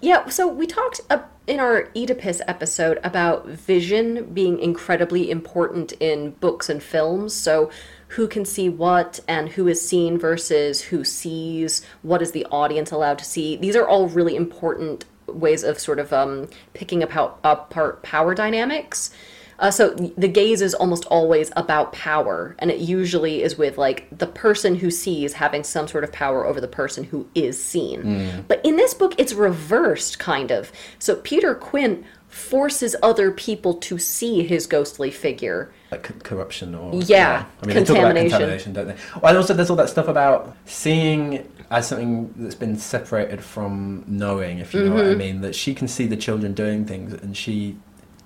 Yeah, 0.00 0.28
so 0.28 0.46
we 0.46 0.66
talked 0.66 1.00
in 1.48 1.58
our 1.58 1.90
Oedipus 1.96 2.40
episode 2.46 3.00
about 3.02 3.48
vision 3.48 4.32
being 4.32 4.60
incredibly 4.60 5.28
important 5.28 5.92
in 5.92 6.32
books 6.32 6.68
and 6.68 6.80
films. 6.80 7.34
So 7.34 7.70
who 8.08 8.28
can 8.28 8.44
see 8.44 8.68
what 8.68 9.18
and 9.26 9.48
who 9.48 9.66
is 9.66 9.86
seen 9.86 10.16
versus 10.18 10.80
who 10.82 11.04
sees, 11.04 11.84
what 12.02 12.22
is 12.22 12.30
the 12.30 12.46
audience 12.46 12.92
allowed 12.92 13.18
to 13.18 13.24
see. 13.24 13.56
These 13.56 13.74
are 13.74 13.88
all 13.88 14.08
really 14.08 14.36
important 14.36 15.04
ways 15.26 15.64
of 15.64 15.78
sort 15.80 15.98
of 15.98 16.12
um, 16.12 16.48
picking 16.74 17.02
apart, 17.02 17.34
apart 17.42 18.02
power 18.02 18.34
dynamics. 18.34 19.10
Uh, 19.58 19.70
so 19.70 19.90
the 20.16 20.28
gaze 20.28 20.62
is 20.62 20.72
almost 20.74 21.04
always 21.06 21.50
about 21.56 21.92
power, 21.92 22.54
and 22.60 22.70
it 22.70 22.78
usually 22.78 23.42
is 23.42 23.58
with 23.58 23.76
like 23.76 24.06
the 24.16 24.26
person 24.26 24.76
who 24.76 24.90
sees 24.90 25.32
having 25.32 25.64
some 25.64 25.88
sort 25.88 26.04
of 26.04 26.12
power 26.12 26.46
over 26.46 26.60
the 26.60 26.68
person 26.68 27.02
who 27.04 27.26
is 27.34 27.62
seen. 27.62 28.44
But 28.46 28.64
in 28.64 28.76
this 28.76 28.94
book, 28.94 29.14
it's 29.18 29.32
reversed, 29.32 30.18
kind 30.20 30.50
of. 30.52 30.70
So 31.00 31.16
Peter 31.16 31.54
Quint 31.56 32.04
forces 32.28 32.94
other 33.02 33.30
people 33.32 33.74
to 33.74 33.98
see 33.98 34.46
his 34.46 34.66
ghostly 34.66 35.10
figure. 35.10 35.72
like 35.90 36.02
co- 36.04 36.14
corruption 36.22 36.74
or 36.74 36.94
Yeah, 37.02 37.46
I 37.62 37.66
mean, 37.66 37.76
they 37.76 37.84
talk 37.84 37.96
about 37.96 38.14
contamination. 38.16 38.74
don't 38.74 38.86
they? 38.88 38.96
Well, 39.20 39.30
and 39.30 39.38
also 39.38 39.54
there's 39.54 39.70
all 39.70 39.76
that 39.76 39.88
stuff 39.88 40.06
about 40.08 40.54
seeing 40.66 41.48
as 41.70 41.88
something 41.88 42.32
that's 42.36 42.54
been 42.54 42.76
separated 42.78 43.42
from 43.42 44.04
knowing, 44.06 44.58
if 44.58 44.72
you 44.72 44.84
know 44.84 44.94
what 44.94 45.04
I 45.06 45.08
Mm-hmm. 45.08 45.18
mean. 45.18 45.40
That 45.40 45.54
she 45.54 45.74
can 45.74 45.88
see 45.88 46.06
the 46.06 46.16
children 46.16 46.52
doing 46.54 46.84
things, 46.84 47.12
and 47.14 47.36
she 47.36 47.76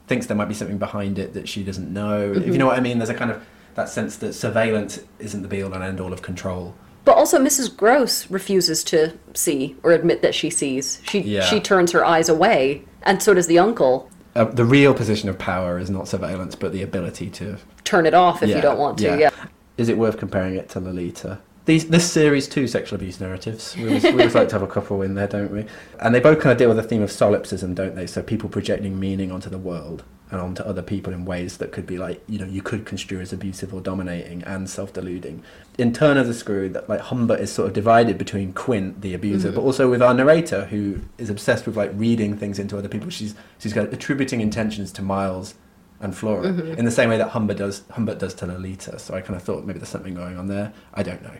thinks 0.06 0.26
there 0.26 0.36
might 0.36 0.48
be 0.48 0.54
something 0.54 0.78
behind 0.78 1.18
it 1.18 1.34
that 1.34 1.48
she 1.48 1.62
doesn't 1.62 1.92
know. 1.92 2.32
If 2.32 2.38
Mm-hmm. 2.38 2.52
you 2.52 2.58
know 2.58 2.66
what 2.66 2.76
I 2.78 2.80
mean, 2.80 2.98
there's 2.98 3.10
a 3.10 3.14
kind 3.14 3.30
of 3.30 3.44
that 3.74 3.88
sense 3.88 4.16
that 4.16 4.34
surveillance 4.34 5.00
isn't 5.18 5.42
the 5.42 5.48
be 5.48 5.62
all 5.62 5.72
and 5.72 5.82
end 5.82 6.00
all 6.00 6.12
of 6.12 6.22
control. 6.22 6.74
But 7.04 7.16
also, 7.16 7.38
Mrs. 7.38 7.74
Grose 7.76 8.30
refuses 8.30 8.84
to 8.84 9.14
see 9.34 9.76
or 9.82 9.90
admit 9.92 10.22
that 10.22 10.34
she 10.34 10.50
sees. 10.50 11.00
She 11.08 11.20
Yeah. 11.20 11.40
she 11.42 11.58
turns 11.58 11.90
her 11.92 12.04
eyes 12.04 12.28
away, 12.28 12.84
and 13.02 13.22
so 13.22 13.34
does 13.34 13.46
the 13.48 13.58
uncle. 13.58 14.08
Uh, 14.36 14.44
the 14.44 14.64
real 14.64 14.94
position 14.94 15.28
of 15.28 15.38
power 15.38 15.78
is 15.78 15.90
not 15.90 16.06
surveillance, 16.08 16.54
but 16.54 16.72
the 16.72 16.82
ability 16.82 17.28
to 17.30 17.58
Turn 17.84 18.06
it 18.06 18.14
off 18.14 18.42
if 18.42 18.48
Yeah, 18.50 18.56
you 18.56 18.62
don't 18.62 18.78
want 18.78 18.98
to. 18.98 19.04
yeah. 19.04 19.16
Yeah. 19.16 19.30
Is 19.76 19.88
it 19.88 19.98
worth 19.98 20.16
comparing 20.18 20.54
it 20.54 20.68
to 20.70 20.80
Lolita? 20.80 21.38
These, 21.64 21.88
this 21.88 22.10
series 22.10 22.48
too, 22.48 22.66
sexual 22.66 22.96
abuse 22.96 23.20
narratives. 23.20 23.76
We 23.76 23.86
always, 23.86 24.02
we 24.02 24.10
always 24.10 24.34
like 24.34 24.48
to 24.48 24.54
have 24.56 24.62
a 24.62 24.66
couple 24.66 25.00
in 25.02 25.14
there, 25.14 25.28
don't 25.28 25.52
we? 25.52 25.64
And 26.00 26.12
they 26.12 26.18
both 26.18 26.40
kind 26.40 26.50
of 26.52 26.58
deal 26.58 26.68
with 26.68 26.76
the 26.76 26.82
theme 26.82 27.02
of 27.02 27.12
solipsism, 27.12 27.74
don't 27.74 27.94
they? 27.94 28.06
So 28.06 28.20
people 28.22 28.48
projecting 28.48 28.98
meaning 28.98 29.30
onto 29.30 29.48
the 29.48 29.58
world 29.58 30.02
and 30.32 30.40
onto 30.40 30.62
other 30.62 30.82
people 30.82 31.12
in 31.12 31.24
ways 31.24 31.58
that 31.58 31.70
could 31.70 31.86
be 31.86 31.98
like, 31.98 32.22
you 32.26 32.38
know, 32.38 32.46
you 32.46 32.62
could 32.62 32.84
construe 32.84 33.20
as 33.20 33.32
abusive 33.32 33.72
or 33.72 33.80
dominating 33.80 34.42
and 34.44 34.68
self-deluding. 34.68 35.42
In 35.78 35.92
Turn 35.92 36.16
of 36.16 36.26
the 36.26 36.34
Screw, 36.34 36.68
that 36.70 36.88
like 36.88 37.00
Humbert 37.00 37.38
is 37.38 37.52
sort 37.52 37.68
of 37.68 37.74
divided 37.74 38.18
between 38.18 38.54
Quint, 38.54 39.02
the 39.02 39.14
abuser, 39.14 39.52
mm. 39.52 39.54
but 39.54 39.60
also 39.60 39.90
with 39.90 40.02
our 40.02 40.14
narrator, 40.14 40.64
who 40.64 41.02
is 41.18 41.28
obsessed 41.30 41.66
with 41.66 41.76
like 41.76 41.90
reading 41.94 42.36
things 42.36 42.58
into 42.58 42.78
other 42.78 42.88
people. 42.88 43.10
She's 43.10 43.34
she's 43.58 43.74
got 43.74 43.92
attributing 43.92 44.40
intentions 44.40 44.90
to 44.92 45.02
Miles 45.02 45.54
and 46.02 46.16
Flora 46.16 46.48
mm-hmm. 46.48 46.78
in 46.78 46.84
the 46.84 46.90
same 46.90 47.08
way 47.08 47.16
that 47.16 47.30
Humbert 47.30 47.56
does 47.56 47.82
Humbert 47.92 48.18
does 48.18 48.34
to 48.34 48.46
Lolita. 48.46 48.98
So 48.98 49.14
I 49.14 49.20
kind 49.22 49.36
of 49.36 49.42
thought 49.42 49.64
maybe 49.64 49.78
there's 49.78 49.88
something 49.88 50.14
going 50.14 50.36
on 50.36 50.48
there. 50.48 50.72
I 50.92 51.02
don't 51.02 51.22
know. 51.22 51.36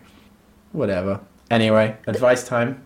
Whatever. 0.71 1.21
Anyway, 1.51 1.97
advice 2.07 2.47
time. 2.47 2.83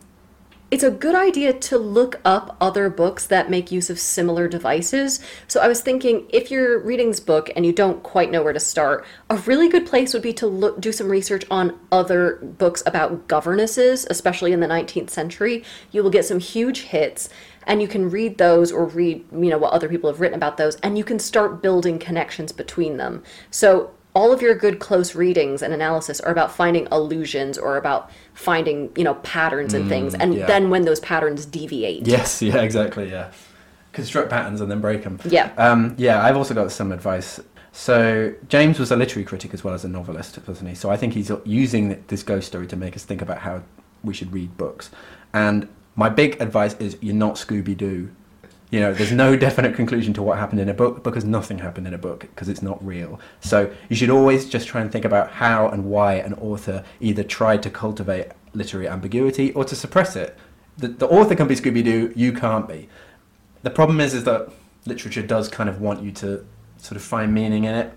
It's 0.69 0.83
a 0.83 0.91
good 0.91 1.15
idea 1.15 1.53
to 1.53 1.79
look 1.79 2.21
up 2.25 2.57
other 2.61 2.91
books 2.91 3.25
that 3.29 3.49
make 3.49 3.71
use 3.71 3.89
of 3.89 4.01
similar 4.01 4.49
devices. 4.49 5.21
So 5.47 5.61
I 5.61 5.69
was 5.69 5.81
thinking 5.81 6.27
if 6.31 6.51
you're 6.51 6.81
reading 6.81 7.11
this 7.11 7.21
book 7.21 7.51
and 7.55 7.65
you 7.65 7.73
don't 7.73 8.03
quite 8.03 8.33
know 8.33 8.43
where 8.43 8.53
to 8.53 8.59
start, 8.59 9.07
a 9.31 9.37
really 9.37 9.69
good 9.69 9.87
place 9.87 10.13
would 10.13 10.25
be 10.25 10.33
to 10.33 10.47
look 10.49 10.81
do 10.81 10.91
some 10.91 11.09
research 11.09 11.45
on 11.53 11.79
other 11.93 12.41
books 12.59 12.83
about 12.85 13.29
governesses, 13.29 14.09
especially 14.11 14.53
in 14.53 14.59
the 14.59 14.67
19th 14.67 15.11
century. 15.11 15.63
You 15.93 16.03
will 16.03 16.11
get 16.11 16.25
some 16.25 16.41
huge 16.41 16.81
hits 16.83 17.29
and 17.67 17.83
you 17.83 17.89
can 17.89 18.11
read 18.11 18.39
those 18.39 18.73
or 18.73 18.87
read, 18.87 19.25
you 19.33 19.51
know, 19.51 19.59
what 19.59 19.73
other 19.73 19.89
people 19.89 20.11
have 20.11 20.21
written 20.21 20.37
about 20.37 20.57
those 20.57 20.77
and 20.77 20.97
you 20.97 21.05
can 21.05 21.19
start 21.19 21.63
building 21.63 21.99
connections 21.99 22.53
between 22.53 22.97
them. 22.97 23.23
So 23.51 23.91
all 24.15 24.33
of 24.33 24.41
your 24.41 24.55
good 24.55 24.79
close 24.79 25.15
readings 25.15 25.61
and 25.61 25.75
analysis 25.75 26.21
are 26.21 26.33
about 26.33 26.51
finding 26.51 26.89
allusions 26.91 27.59
or 27.59 27.77
about 27.77 28.11
finding 28.33 28.91
you 28.97 29.05
know 29.05 29.15
patterns 29.17 29.75
and 29.75 29.91
things 29.91 30.15
and 30.15 30.35
yeah. 30.35 30.47
then 30.47 30.71
when 30.71 30.87
those 30.87 31.01
patterns 31.01 31.45
deviate 31.45 32.07
Yes, 32.07 32.41
yeah, 32.43 32.63
exactly, 32.63 33.11
yeah. 33.11 33.31
Construct 33.93 34.31
patterns 34.31 34.61
and 34.61 34.71
then 34.71 34.81
break 34.81 35.05
them. 35.05 35.21
Yeah. 35.29 35.53
Um, 35.59 35.95
yeah, 35.99 36.25
I've 36.25 36.37
also 36.37 36.55
got 36.55 36.73
some 36.73 36.93
advice. 36.93 37.41
So 37.73 38.35
James 38.49 38.79
was 38.79 38.91
a 38.91 38.97
literary 38.97 39.25
critic 39.25 39.53
as 39.53 39.63
well 39.63 39.75
as 39.75 39.85
a 39.85 39.89
novelist, 39.89 40.39
wasn't 40.49 40.71
he? 40.71 40.75
So 40.75 40.91
I 40.91 40.97
think 40.97 41.13
he's 41.13 41.31
using 41.45 42.03
this 42.09 42.23
ghost 42.23 42.47
story 42.47 42.67
to 42.69 42.77
make 42.77 42.97
us 42.97 43.05
think 43.05 43.21
about 43.21 43.39
how 43.39 43.63
we 44.03 44.15
should 44.15 44.33
read 44.33 44.57
books. 44.57 44.91
And 45.35 45.69
my 45.97 46.09
big 46.09 46.41
advice 46.41 46.75
is 46.75 46.97
you're 47.01 47.15
not 47.15 47.35
Scooby 47.35 47.77
Doo. 47.77 48.11
You 48.71 48.81
know, 48.81 48.93
there's 48.93 49.13
no 49.13 49.37
definite 49.47 49.75
conclusion 49.75 50.13
to 50.15 50.23
what 50.23 50.39
happened 50.39 50.61
in 50.61 50.69
a 50.69 50.75
book 50.75 51.03
because 51.03 51.25
nothing 51.25 51.59
happened 51.59 51.87
in 51.87 51.95
a 51.95 51.99
book 51.99 52.21
because 52.21 52.49
it's 52.49 52.63
not 52.63 52.85
real. 52.85 53.19
So 53.41 53.73
you 53.89 53.97
should 53.97 54.11
always 54.11 54.49
just 54.49 54.69
try 54.69 54.81
and 54.81 54.93
think 54.93 55.05
about 55.05 55.33
how 55.33 55.69
and 55.69 55.87
why 55.87 56.15
an 56.15 56.35
author 56.35 56.85
either 57.01 57.25
tried 57.25 57.63
to 57.65 57.71
cultivate 57.71 58.29
literary 58.53 58.89
ambiguity 58.89 59.53
or 59.53 59.65
to 59.65 59.75
suppress 59.75 60.17
it. 60.17 60.37
The, 60.79 60.89
the 60.89 61.09
author 61.09 61.35
can 61.35 61.49
be 61.49 61.55
Scooby 61.55 61.83
Doo, 61.83 62.13
you 62.15 62.33
can't 62.33 62.69
be. 62.69 62.89
The 63.63 63.71
problem 63.71 64.01
is, 64.01 64.13
is 64.15 64.25
that 64.25 64.51
literature 64.85 65.23
does 65.23 65.49
kind 65.49 65.69
of 65.69 65.81
want 65.81 66.03
you 66.03 66.13
to 66.13 66.45
sort 66.79 66.97
of 66.97 67.03
find 67.03 67.33
meaning 67.33 67.65
in 67.65 67.75
it, 67.75 67.93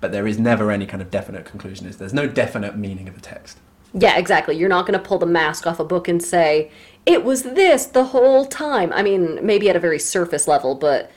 but 0.00 0.12
there 0.12 0.26
is 0.26 0.38
never 0.38 0.70
any 0.70 0.86
kind 0.86 1.00
of 1.00 1.10
definite 1.10 1.44
conclusion. 1.44 1.86
Is 1.86 1.98
there's 1.98 2.12
no 2.12 2.26
definite 2.26 2.76
meaning 2.76 3.08
of 3.08 3.16
a 3.16 3.20
text. 3.20 3.58
yeah 3.92 4.16
exactly 4.16 4.56
you're 4.56 4.68
not 4.68 4.86
going 4.86 4.98
to 4.98 5.04
pull 5.04 5.18
the 5.18 5.26
mask 5.26 5.66
off 5.66 5.80
a 5.80 5.84
book 5.84 6.06
and 6.06 6.22
say 6.22 6.70
it 7.06 7.24
was 7.24 7.42
this 7.42 7.86
the 7.86 8.04
whole 8.06 8.44
time 8.44 8.92
i 8.94 9.02
mean 9.02 9.38
maybe 9.44 9.68
at 9.70 9.76
a 9.76 9.80
very 9.80 9.98
surface 9.98 10.46
level 10.46 10.74
but 10.74 11.10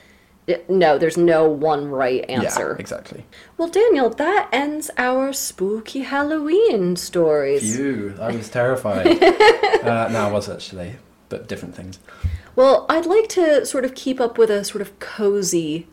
it- 0.48 0.70
no 0.70 0.98
there's 0.98 1.18
no 1.18 1.48
one 1.48 1.88
right 1.90 2.26
answer 2.30 2.74
Yeah, 2.78 2.82
exactly. 2.82 3.26
well 3.58 3.68
daniel 3.68 4.10
that 4.10 4.50
ends 4.52 4.90
our 4.98 5.34
spooky 5.34 6.02
halloween 6.04 6.96
stories 6.96 7.76
Phew, 7.76 8.16
I 8.20 8.32
was 8.32 8.50
terrified. 8.50 9.08
uh, 9.24 10.08
no, 10.10 10.28
I 10.28 10.32
was 10.32 10.50
actually, 10.50 10.96
but 11.30 11.48
different 11.48 11.76
things. 11.76 12.00
Well, 12.56 12.86
I'd 12.90 13.06
like 13.06 13.28
to 13.30 13.66
sort 13.66 13.84
of 13.86 13.96
keep 13.96 14.20
up 14.22 14.38
with 14.38 14.50
a 14.50 14.64
sort 14.64 14.82
of 14.82 14.98
cozy 15.00 15.88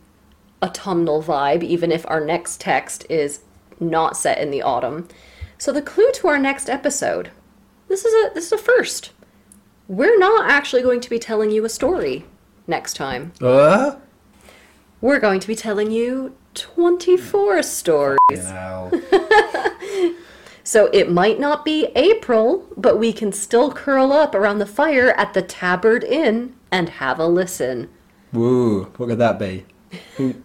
autumnal 0.63 1.23
vibe, 1.23 1.63
even 1.63 1.91
if 1.91 2.05
our 2.09 2.21
next 2.21 2.61
text 2.61 3.07
is 3.09 3.41
not 3.79 4.17
set 4.17 4.39
in 4.39 4.51
the 4.51 4.63
autumn. 4.63 5.09
So 5.59 5.73
the 5.73 5.81
clue 5.83 6.11
to 6.15 6.29
our 6.29 6.39
next 6.39 6.69
episode, 6.69 7.31
this 7.89 8.05
is 8.05 8.13
a 8.13 8.35
this 8.35 8.47
is 8.47 8.53
a 8.53 8.59
first. 8.59 9.11
We're 9.91 10.17
not 10.21 10.49
actually 10.49 10.83
going 10.83 11.01
to 11.01 11.11
be 11.11 11.19
telling 11.19 11.51
you 11.51 11.65
a 11.65 11.69
story 11.69 12.25
next 12.69 12.95
time. 12.95 13.33
Uh? 13.41 13.97
We're 15.01 15.19
going 15.19 15.41
to 15.41 15.49
be 15.49 15.57
telling 15.57 15.91
you 15.91 16.37
24 16.55 17.65
stories. 17.65 18.19
You 18.31 18.37
know. 18.37 18.91
So 20.63 20.89
it 20.93 21.11
might 21.11 21.41
not 21.41 21.65
be 21.65 21.89
April, 21.97 22.65
but 22.77 22.97
we 22.97 23.13
can 23.13 23.33
still 23.33 23.73
curl 23.73 24.13
up 24.13 24.37
around 24.37 24.59
the 24.59 24.67
fire 24.67 25.11
at 25.17 25.35
the 25.35 25.43
Tabard 25.43 26.05
Inn 26.05 26.55
and 26.71 26.89
have 26.89 27.19
a 27.19 27.27
listen. 27.27 27.89
Woo, 28.33 28.85
what 28.97 29.09
could 29.09 29.19
that 29.19 29.41
be? 29.41 29.65
Who, 30.17 30.37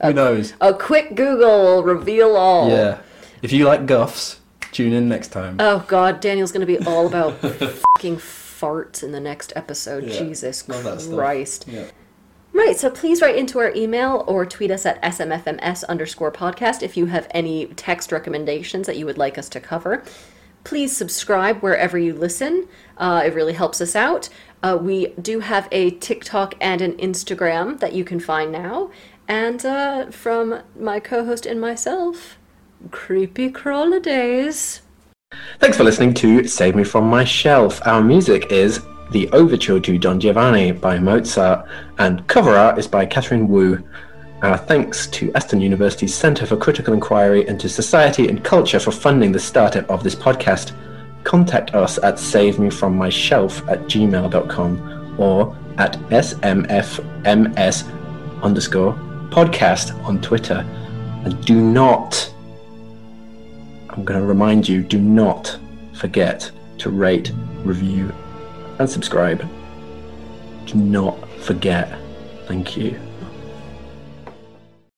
who 0.00 0.12
knows? 0.12 0.54
A 0.60 0.72
quick 0.74 1.16
Google 1.16 1.64
will 1.64 1.82
reveal 1.82 2.36
all. 2.36 2.68
Yeah. 2.68 3.00
If 3.42 3.50
you 3.50 3.64
like 3.64 3.86
guffs, 3.86 4.38
tune 4.70 4.92
in 4.92 5.08
next 5.08 5.28
time. 5.28 5.56
Oh 5.58 5.84
God, 5.88 6.20
Daniel's 6.20 6.52
gonna 6.52 6.66
be 6.66 6.78
all 6.78 7.08
about 7.08 7.32
fucking 7.96 8.18
farts 8.64 9.02
in 9.02 9.12
the 9.12 9.20
next 9.20 9.52
episode. 9.56 10.04
Yeah, 10.04 10.18
Jesus. 10.18 10.62
Christ. 10.62 11.66
yeah. 11.68 11.86
Right, 12.52 12.76
so 12.76 12.88
please 12.88 13.20
write 13.20 13.34
into 13.34 13.58
our 13.58 13.74
email 13.74 14.24
or 14.28 14.46
tweet 14.46 14.70
us 14.70 14.86
at 14.86 15.02
smfms 15.02 15.84
underscore 15.88 16.30
podcast 16.30 16.84
if 16.84 16.96
you 16.96 17.06
have 17.06 17.26
any 17.32 17.66
text 17.66 18.12
recommendations 18.12 18.86
that 18.86 18.96
you 18.96 19.06
would 19.06 19.18
like 19.18 19.36
us 19.38 19.48
to 19.50 19.60
cover. 19.60 20.04
Please 20.62 20.96
subscribe 20.96 21.60
wherever 21.60 21.98
you 21.98 22.14
listen. 22.14 22.68
Uh, 22.96 23.22
it 23.26 23.34
really 23.34 23.54
helps 23.54 23.80
us 23.80 23.96
out. 23.96 24.28
Uh, 24.62 24.78
we 24.80 25.08
do 25.20 25.40
have 25.40 25.68
a 25.72 25.90
TikTok 25.90 26.54
and 26.60 26.80
an 26.80 26.92
Instagram 26.92 27.80
that 27.80 27.92
you 27.92 28.04
can 28.04 28.20
find 28.20 28.52
now. 28.52 28.90
And 29.26 29.66
uh, 29.66 30.10
from 30.10 30.62
my 30.78 31.00
co 31.00 31.24
host 31.24 31.44
and 31.44 31.60
myself, 31.60 32.38
Creepy 32.90 33.50
Crawler 33.50 34.00
Days. 34.00 34.80
Thanks 35.58 35.76
for 35.76 35.84
listening 35.84 36.14
to 36.14 36.46
Save 36.46 36.74
Me 36.74 36.84
From 36.84 37.08
My 37.08 37.24
Shelf. 37.24 37.80
Our 37.86 38.02
music 38.02 38.50
is 38.50 38.84
The 39.10 39.28
Overture 39.30 39.80
to 39.80 39.98
Don 39.98 40.20
Giovanni 40.20 40.72
by 40.72 40.98
Mozart, 40.98 41.66
and 41.98 42.26
cover 42.26 42.54
art 42.54 42.78
is 42.78 42.86
by 42.86 43.06
Catherine 43.06 43.48
Wu. 43.48 43.82
Our 44.42 44.58
thanks 44.58 45.06
to 45.06 45.32
Aston 45.34 45.60
University's 45.60 46.14
Centre 46.14 46.44
for 46.44 46.56
Critical 46.56 46.92
Inquiry 46.92 47.46
into 47.48 47.68
Society 47.68 48.28
and 48.28 48.44
Culture 48.44 48.78
for 48.78 48.90
funding 48.90 49.32
the 49.32 49.38
startup 49.38 49.88
of 49.88 50.02
this 50.02 50.14
podcast. 50.14 50.72
Contact 51.22 51.74
us 51.74 51.96
at 51.98 52.16
savemefrommyshelf 52.16 53.66
at 53.70 53.80
gmail.com 53.84 55.14
or 55.18 55.56
at 55.78 55.94
smfms 56.10 57.84
underscore 58.42 58.92
podcast 59.30 59.98
on 60.04 60.20
Twitter. 60.20 60.66
And 61.24 61.42
do 61.46 61.60
not 61.60 62.33
I'm 63.94 64.04
going 64.04 64.18
to 64.18 64.26
remind 64.26 64.68
you 64.68 64.82
do 64.82 64.98
not 64.98 65.56
forget 65.92 66.50
to 66.78 66.90
rate, 66.90 67.30
review, 67.62 68.12
and 68.80 68.90
subscribe. 68.90 69.48
Do 70.66 70.74
not 70.74 71.28
forget. 71.38 71.96
Thank 72.48 72.76
you. 72.76 72.98